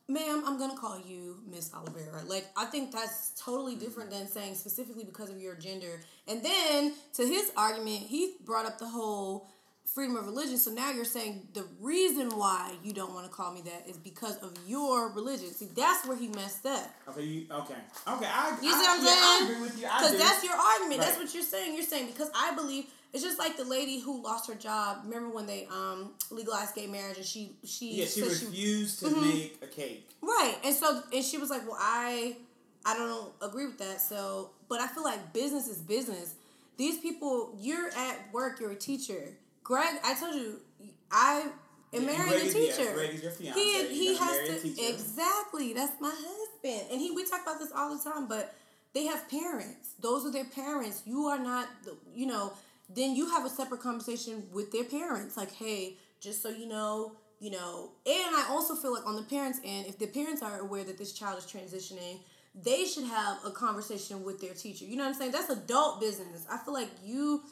Ma'am, 0.10 0.44
I'm 0.46 0.58
gonna 0.58 0.78
call 0.78 1.02
you 1.06 1.38
Miss 1.50 1.74
Oliveira. 1.74 2.24
Like 2.26 2.46
I 2.56 2.66
think 2.66 2.94
that's 2.94 3.32
totally 3.32 3.74
mm-hmm. 3.74 3.84
different 3.84 4.12
than 4.12 4.28
saying 4.28 4.56
specifically 4.56 5.04
because 5.04 5.30
of 5.30 5.42
your 5.42 5.56
gender. 5.56 6.00
And 6.28 6.44
then 6.44 6.94
to 7.16 7.24
his 7.26 7.52
argument, 7.58 8.04
he 8.04 8.36
brought 8.46 8.66
up 8.66 8.80
the 8.80 8.88
whole 8.88 9.50
freedom 9.94 10.16
of 10.16 10.26
religion. 10.26 10.58
So 10.58 10.72
now 10.72 10.92
you're 10.92 11.06
saying 11.06 11.48
the 11.54 11.66
reason 11.80 12.30
why 12.30 12.76
you 12.84 12.94
don't 12.94 13.14
want 13.14 13.26
to 13.26 13.32
call 13.32 13.54
me 13.54 13.62
that 13.62 13.88
is 13.90 13.98
because 13.98 14.38
of 14.38 14.54
your 14.66 15.12
religion. 15.12 15.48
See, 15.48 15.70
that's 15.76 16.08
where 16.08 16.18
he 16.18 16.28
messed 16.28 16.66
up. 16.66 16.90
Okay, 17.10 17.24
you, 17.24 17.46
okay. 17.52 17.76
Okay, 18.08 18.28
I, 18.28 18.58
You 18.62 18.70
I, 18.70 18.72
see 18.72 18.78
what 18.78 19.00
I'm 19.00 19.06
yeah, 19.06 19.12
I 19.12 19.38
saying? 19.40 19.52
agree 19.52 19.62
with 19.68 19.80
you. 19.80 19.88
Because 19.88 20.20
that's 20.20 20.44
your 20.44 20.56
argument. 20.56 21.02
That's 21.02 21.18
what 21.18 21.34
you're 21.34 21.44
saying. 21.44 21.74
You're 21.74 21.84
saying 21.84 22.08
because 22.08 22.30
I 22.36 22.54
believe 22.56 22.86
it's 23.18 23.26
just 23.26 23.40
like 23.40 23.58
the 23.58 23.64
lady 23.66 24.00
who 24.00 24.22
lost 24.24 24.48
her 24.48 24.54
job. 24.56 25.00
Remember 25.06 25.30
when 25.34 25.48
they 25.48 25.66
um 25.72 26.12
legalized 26.30 26.76
gay 26.76 26.86
marriage 26.88 27.18
and 27.18 27.26
she 27.26 27.56
she 27.66 27.96
Yeah, 27.96 28.06
she 28.06 28.22
refused 28.22 29.00
to 29.00 29.06
Mm-hmm. 29.08 29.22
make 29.22 29.58
a 29.64 29.68
cake. 29.68 30.10
right 30.22 30.56
and 30.64 30.76
so 30.76 31.02
and 31.12 31.24
she 31.26 31.38
was 31.38 31.50
like, 31.50 31.64
well, 31.68 31.78
I 31.80 32.38
I 32.86 32.96
don't 32.96 33.34
agree 33.42 33.66
with 33.66 33.80
that. 33.80 34.00
So, 34.02 34.52
but 34.70 34.80
I 34.80 34.88
feel 34.88 35.04
like 35.04 35.34
business 35.34 35.68
is 35.68 35.80
business. 35.80 36.36
These 36.78 37.00
people, 37.00 37.56
you're 37.60 37.90
at 37.90 38.32
work. 38.32 38.60
You're 38.60 38.72
a 38.72 38.76
teacher. 38.76 39.34
Greg, 39.64 39.96
I 40.06 40.14
told 40.14 40.36
you, 40.36 40.62
I 41.12 41.48
am 41.94 42.04
Yeah, 42.04 42.12
married 42.12 42.30
Greg 42.30 42.48
a 42.48 42.54
teacher. 42.54 42.94
Greg 42.94 43.16
is 43.16 43.24
your 43.24 43.32
fiance. 43.32 43.60
He 43.60 43.72
You're 43.80 43.90
he 43.90 44.16
has 44.16 44.38
to 44.64 44.84
exactly. 44.94 45.74
That's 45.74 46.00
my 46.00 46.14
husband, 46.14 46.92
and 46.92 47.02
he 47.02 47.12
we 47.12 47.26
talk 47.26 47.42
about 47.42 47.60
this 47.60 47.72
all 47.76 47.90
the 47.98 48.02
time. 48.10 48.28
But 48.28 48.54
they 48.94 49.06
have 49.06 49.28
parents. 49.30 49.90
Those 50.00 50.26
are 50.26 50.32
their 50.32 50.46
parents. 50.46 51.02
You 51.06 51.26
are 51.26 51.40
not. 51.40 51.68
the 51.84 51.98
You 52.14 52.28
know. 52.28 52.54
Then 52.90 53.16
you 53.16 53.30
have 53.30 53.46
a 53.46 53.50
separate 53.50 53.82
conversation 53.82 54.44
with 54.52 54.72
their 54.72 54.84
parents. 54.84 55.38
Like, 55.38 55.54
hey, 55.54 55.98
just 56.20 56.42
so 56.42 56.50
you 56.50 56.68
know, 56.68 57.14
you 57.40 57.52
know, 57.52 57.92
and 58.06 58.36
I 58.36 58.48
also 58.50 58.76
feel 58.76 58.94
like 58.94 59.06
on 59.06 59.16
the 59.16 59.24
parents' 59.24 59.60
end, 59.64 59.86
if 59.88 60.00
the 60.00 60.08
parents 60.08 60.42
are 60.42 60.60
aware 60.60 60.84
that 60.84 60.98
this 60.98 61.14
child 61.14 61.38
is 61.38 61.46
transitioning, 61.46 62.20
they 62.56 62.86
should 62.86 63.04
have 63.06 63.38
a 63.46 63.52
conversation 63.52 64.24
with 64.24 64.42
their 64.42 64.54
teacher. 64.54 64.86
You 64.86 64.96
know 64.96 65.04
what 65.04 65.10
I'm 65.10 65.16
saying? 65.16 65.32
That's 65.32 65.50
adult 65.50 66.02
business. 66.02 66.46
I 66.50 66.58
feel 66.58 66.74
like 66.74 66.90
you 67.04 67.44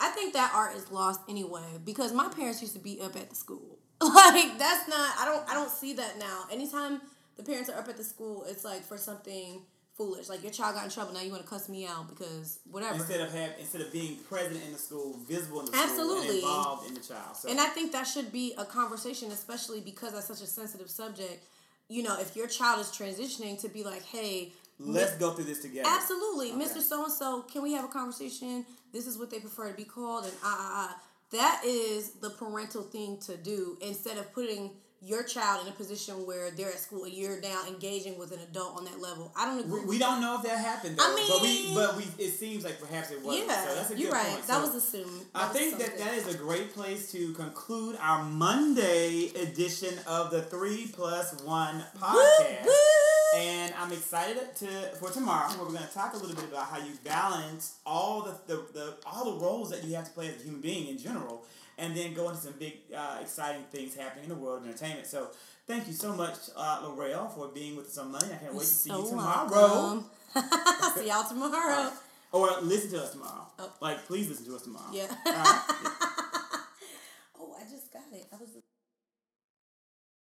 I 0.00 0.08
think 0.10 0.34
that 0.34 0.52
art 0.54 0.76
is 0.76 0.90
lost 0.90 1.20
anyway 1.28 1.78
because 1.84 2.12
my 2.12 2.28
parents 2.28 2.60
used 2.60 2.74
to 2.74 2.80
be 2.80 3.00
up 3.00 3.16
at 3.16 3.30
the 3.30 3.36
school. 3.36 3.78
Like 4.02 4.58
that's 4.58 4.88
not 4.88 5.14
I 5.18 5.24
don't 5.24 5.48
I 5.48 5.54
don't 5.54 5.70
see 5.70 5.94
that 5.94 6.18
now. 6.18 6.44
Anytime 6.50 7.00
the 7.36 7.42
parents 7.42 7.70
are 7.70 7.78
up 7.78 7.88
at 7.88 7.96
the 7.96 8.04
school, 8.04 8.44
it's 8.48 8.64
like 8.64 8.82
for 8.82 8.98
something 8.98 9.62
foolish. 9.96 10.28
Like 10.28 10.42
your 10.42 10.52
child 10.52 10.74
got 10.74 10.84
in 10.84 10.90
trouble, 10.90 11.14
now 11.14 11.20
you 11.20 11.30
want 11.30 11.42
to 11.42 11.48
cuss 11.48 11.68
me 11.68 11.86
out 11.86 12.08
because 12.08 12.60
whatever. 12.70 12.94
Instead 12.96 13.20
of 13.20 13.32
have 13.32 13.52
instead 13.58 13.80
of 13.80 13.92
being 13.92 14.16
present 14.16 14.60
in 14.64 14.72
the 14.72 14.78
school, 14.78 15.18
visible 15.28 15.60
in 15.60 15.66
the 15.66 15.76
Absolutely. 15.76 16.40
school, 16.40 16.50
and 16.50 16.58
involved 16.58 16.88
in 16.88 16.94
the 16.94 17.00
child. 17.00 17.36
So. 17.36 17.48
And 17.48 17.60
I 17.60 17.66
think 17.66 17.92
that 17.92 18.04
should 18.04 18.32
be 18.32 18.54
a 18.58 18.64
conversation, 18.64 19.30
especially 19.30 19.80
because 19.80 20.12
that's 20.12 20.26
such 20.26 20.42
a 20.42 20.46
sensitive 20.46 20.90
subject. 20.90 21.44
You 21.88 22.02
know, 22.02 22.18
if 22.18 22.34
your 22.34 22.46
child 22.46 22.80
is 22.80 22.88
transitioning, 22.88 23.60
to 23.60 23.68
be 23.68 23.84
like, 23.84 24.04
hey, 24.04 24.52
let's 24.78 25.16
go 25.16 25.32
through 25.32 25.44
this 25.44 25.60
together. 25.62 25.88
Absolutely, 25.88 26.52
okay. 26.52 26.64
Mr. 26.64 26.80
So 26.80 27.04
and 27.04 27.12
So, 27.12 27.42
can 27.42 27.62
we 27.62 27.72
have 27.74 27.84
a 27.84 27.88
conversation? 27.88 28.64
This 28.92 29.06
is 29.06 29.18
what 29.18 29.30
they 29.30 29.38
prefer 29.38 29.70
to 29.70 29.76
be 29.76 29.84
called, 29.84 30.24
and 30.24 30.34
ah 30.42 30.56
ah 30.58 30.88
ah. 30.90 31.00
That 31.32 31.62
is 31.64 32.12
the 32.20 32.30
parental 32.30 32.82
thing 32.82 33.18
to 33.26 33.36
do 33.36 33.76
instead 33.80 34.18
of 34.18 34.32
putting 34.32 34.70
your 35.04 35.22
child 35.22 35.66
in 35.66 35.72
a 35.72 35.76
position 35.76 36.26
where 36.26 36.50
they're 36.50 36.70
at 36.70 36.78
school 36.78 37.04
and 37.04 37.12
you're 37.12 37.40
now 37.40 37.62
engaging 37.68 38.18
with 38.18 38.32
an 38.32 38.40
adult 38.40 38.76
on 38.76 38.84
that 38.84 39.00
level. 39.00 39.30
I 39.36 39.44
don't 39.44 39.60
agree. 39.60 39.80
We, 39.80 39.86
we 39.86 39.98
don't 39.98 40.20
know 40.20 40.36
if 40.36 40.42
that 40.44 40.58
happened. 40.58 40.96
Though, 40.96 41.04
I 41.04 41.14
mean, 41.14 41.28
but 41.28 41.42
we 41.42 41.74
but 41.74 41.96
we 42.18 42.24
it 42.24 42.30
seems 42.30 42.64
like 42.64 42.80
perhaps 42.80 43.10
it 43.10 43.22
was. 43.22 43.38
Yeah, 43.38 43.64
so 43.64 43.74
that's 43.74 43.90
a 43.90 43.98
you're 43.98 44.10
right. 44.10 44.26
Point. 44.26 44.46
That 44.46 44.56
so 44.56 44.60
was 44.62 44.74
assumed. 44.74 45.26
That 45.34 45.42
I 45.42 45.48
was 45.48 45.56
think 45.56 45.78
that 45.78 45.98
that 45.98 46.14
is 46.14 46.34
a 46.34 46.38
great 46.38 46.74
place 46.74 47.12
to 47.12 47.32
conclude 47.34 47.96
our 48.00 48.24
Monday 48.24 49.30
edition 49.40 49.94
of 50.06 50.30
the 50.30 50.42
Three 50.42 50.88
Plus 50.92 51.42
One 51.42 51.84
podcast. 51.98 52.64
Woo, 52.64 52.70
woo. 52.70 53.40
And 53.40 53.74
I'm 53.78 53.92
excited 53.92 54.54
to 54.56 54.66
for 54.96 55.10
tomorrow 55.10 55.48
where 55.50 55.66
we're 55.66 55.74
going 55.74 55.86
to 55.86 55.92
talk 55.92 56.14
a 56.14 56.16
little 56.16 56.36
bit 56.36 56.44
about 56.44 56.68
how 56.68 56.78
you 56.78 56.92
balance 57.02 57.78
all 57.84 58.22
the, 58.22 58.34
the, 58.46 58.62
the 58.72 58.94
all 59.04 59.34
the 59.34 59.44
roles 59.44 59.70
that 59.70 59.84
you 59.84 59.94
have 59.96 60.04
to 60.06 60.12
play 60.12 60.28
as 60.28 60.40
a 60.40 60.44
human 60.44 60.60
being 60.60 60.88
in 60.88 60.98
general 60.98 61.44
and 61.78 61.96
then 61.96 62.14
go 62.14 62.28
into 62.28 62.40
some 62.40 62.54
big, 62.58 62.74
uh, 62.96 63.18
exciting 63.20 63.62
things 63.70 63.94
happening 63.94 64.24
in 64.24 64.30
the 64.30 64.36
world 64.36 64.62
of 64.62 64.68
entertainment. 64.68 65.06
So, 65.06 65.28
thank 65.66 65.86
you 65.86 65.92
so 65.92 66.14
much, 66.14 66.34
uh, 66.56 66.82
Lorelle, 66.82 67.34
for 67.34 67.48
being 67.48 67.76
with 67.76 67.86
us 67.86 67.98
on 67.98 68.12
Monday. 68.12 68.34
I 68.34 68.38
can't 68.38 68.52
wait 68.54 68.60
to 68.60 68.66
see 68.66 68.90
so 68.90 69.02
you 69.02 69.10
tomorrow. 69.10 70.04
see 70.94 71.08
y'all 71.08 71.28
tomorrow. 71.28 71.92
Or 72.34 72.50
listen 72.62 72.90
to 72.90 73.04
us 73.04 73.12
tomorrow. 73.12 73.46
Oh. 73.60 73.72
Like, 73.80 74.06
please 74.08 74.28
listen 74.28 74.44
to 74.46 74.56
us 74.56 74.62
tomorrow. 74.62 74.90
Yeah. 74.92 75.06
Right? 75.06 75.62
yeah. 75.84 75.90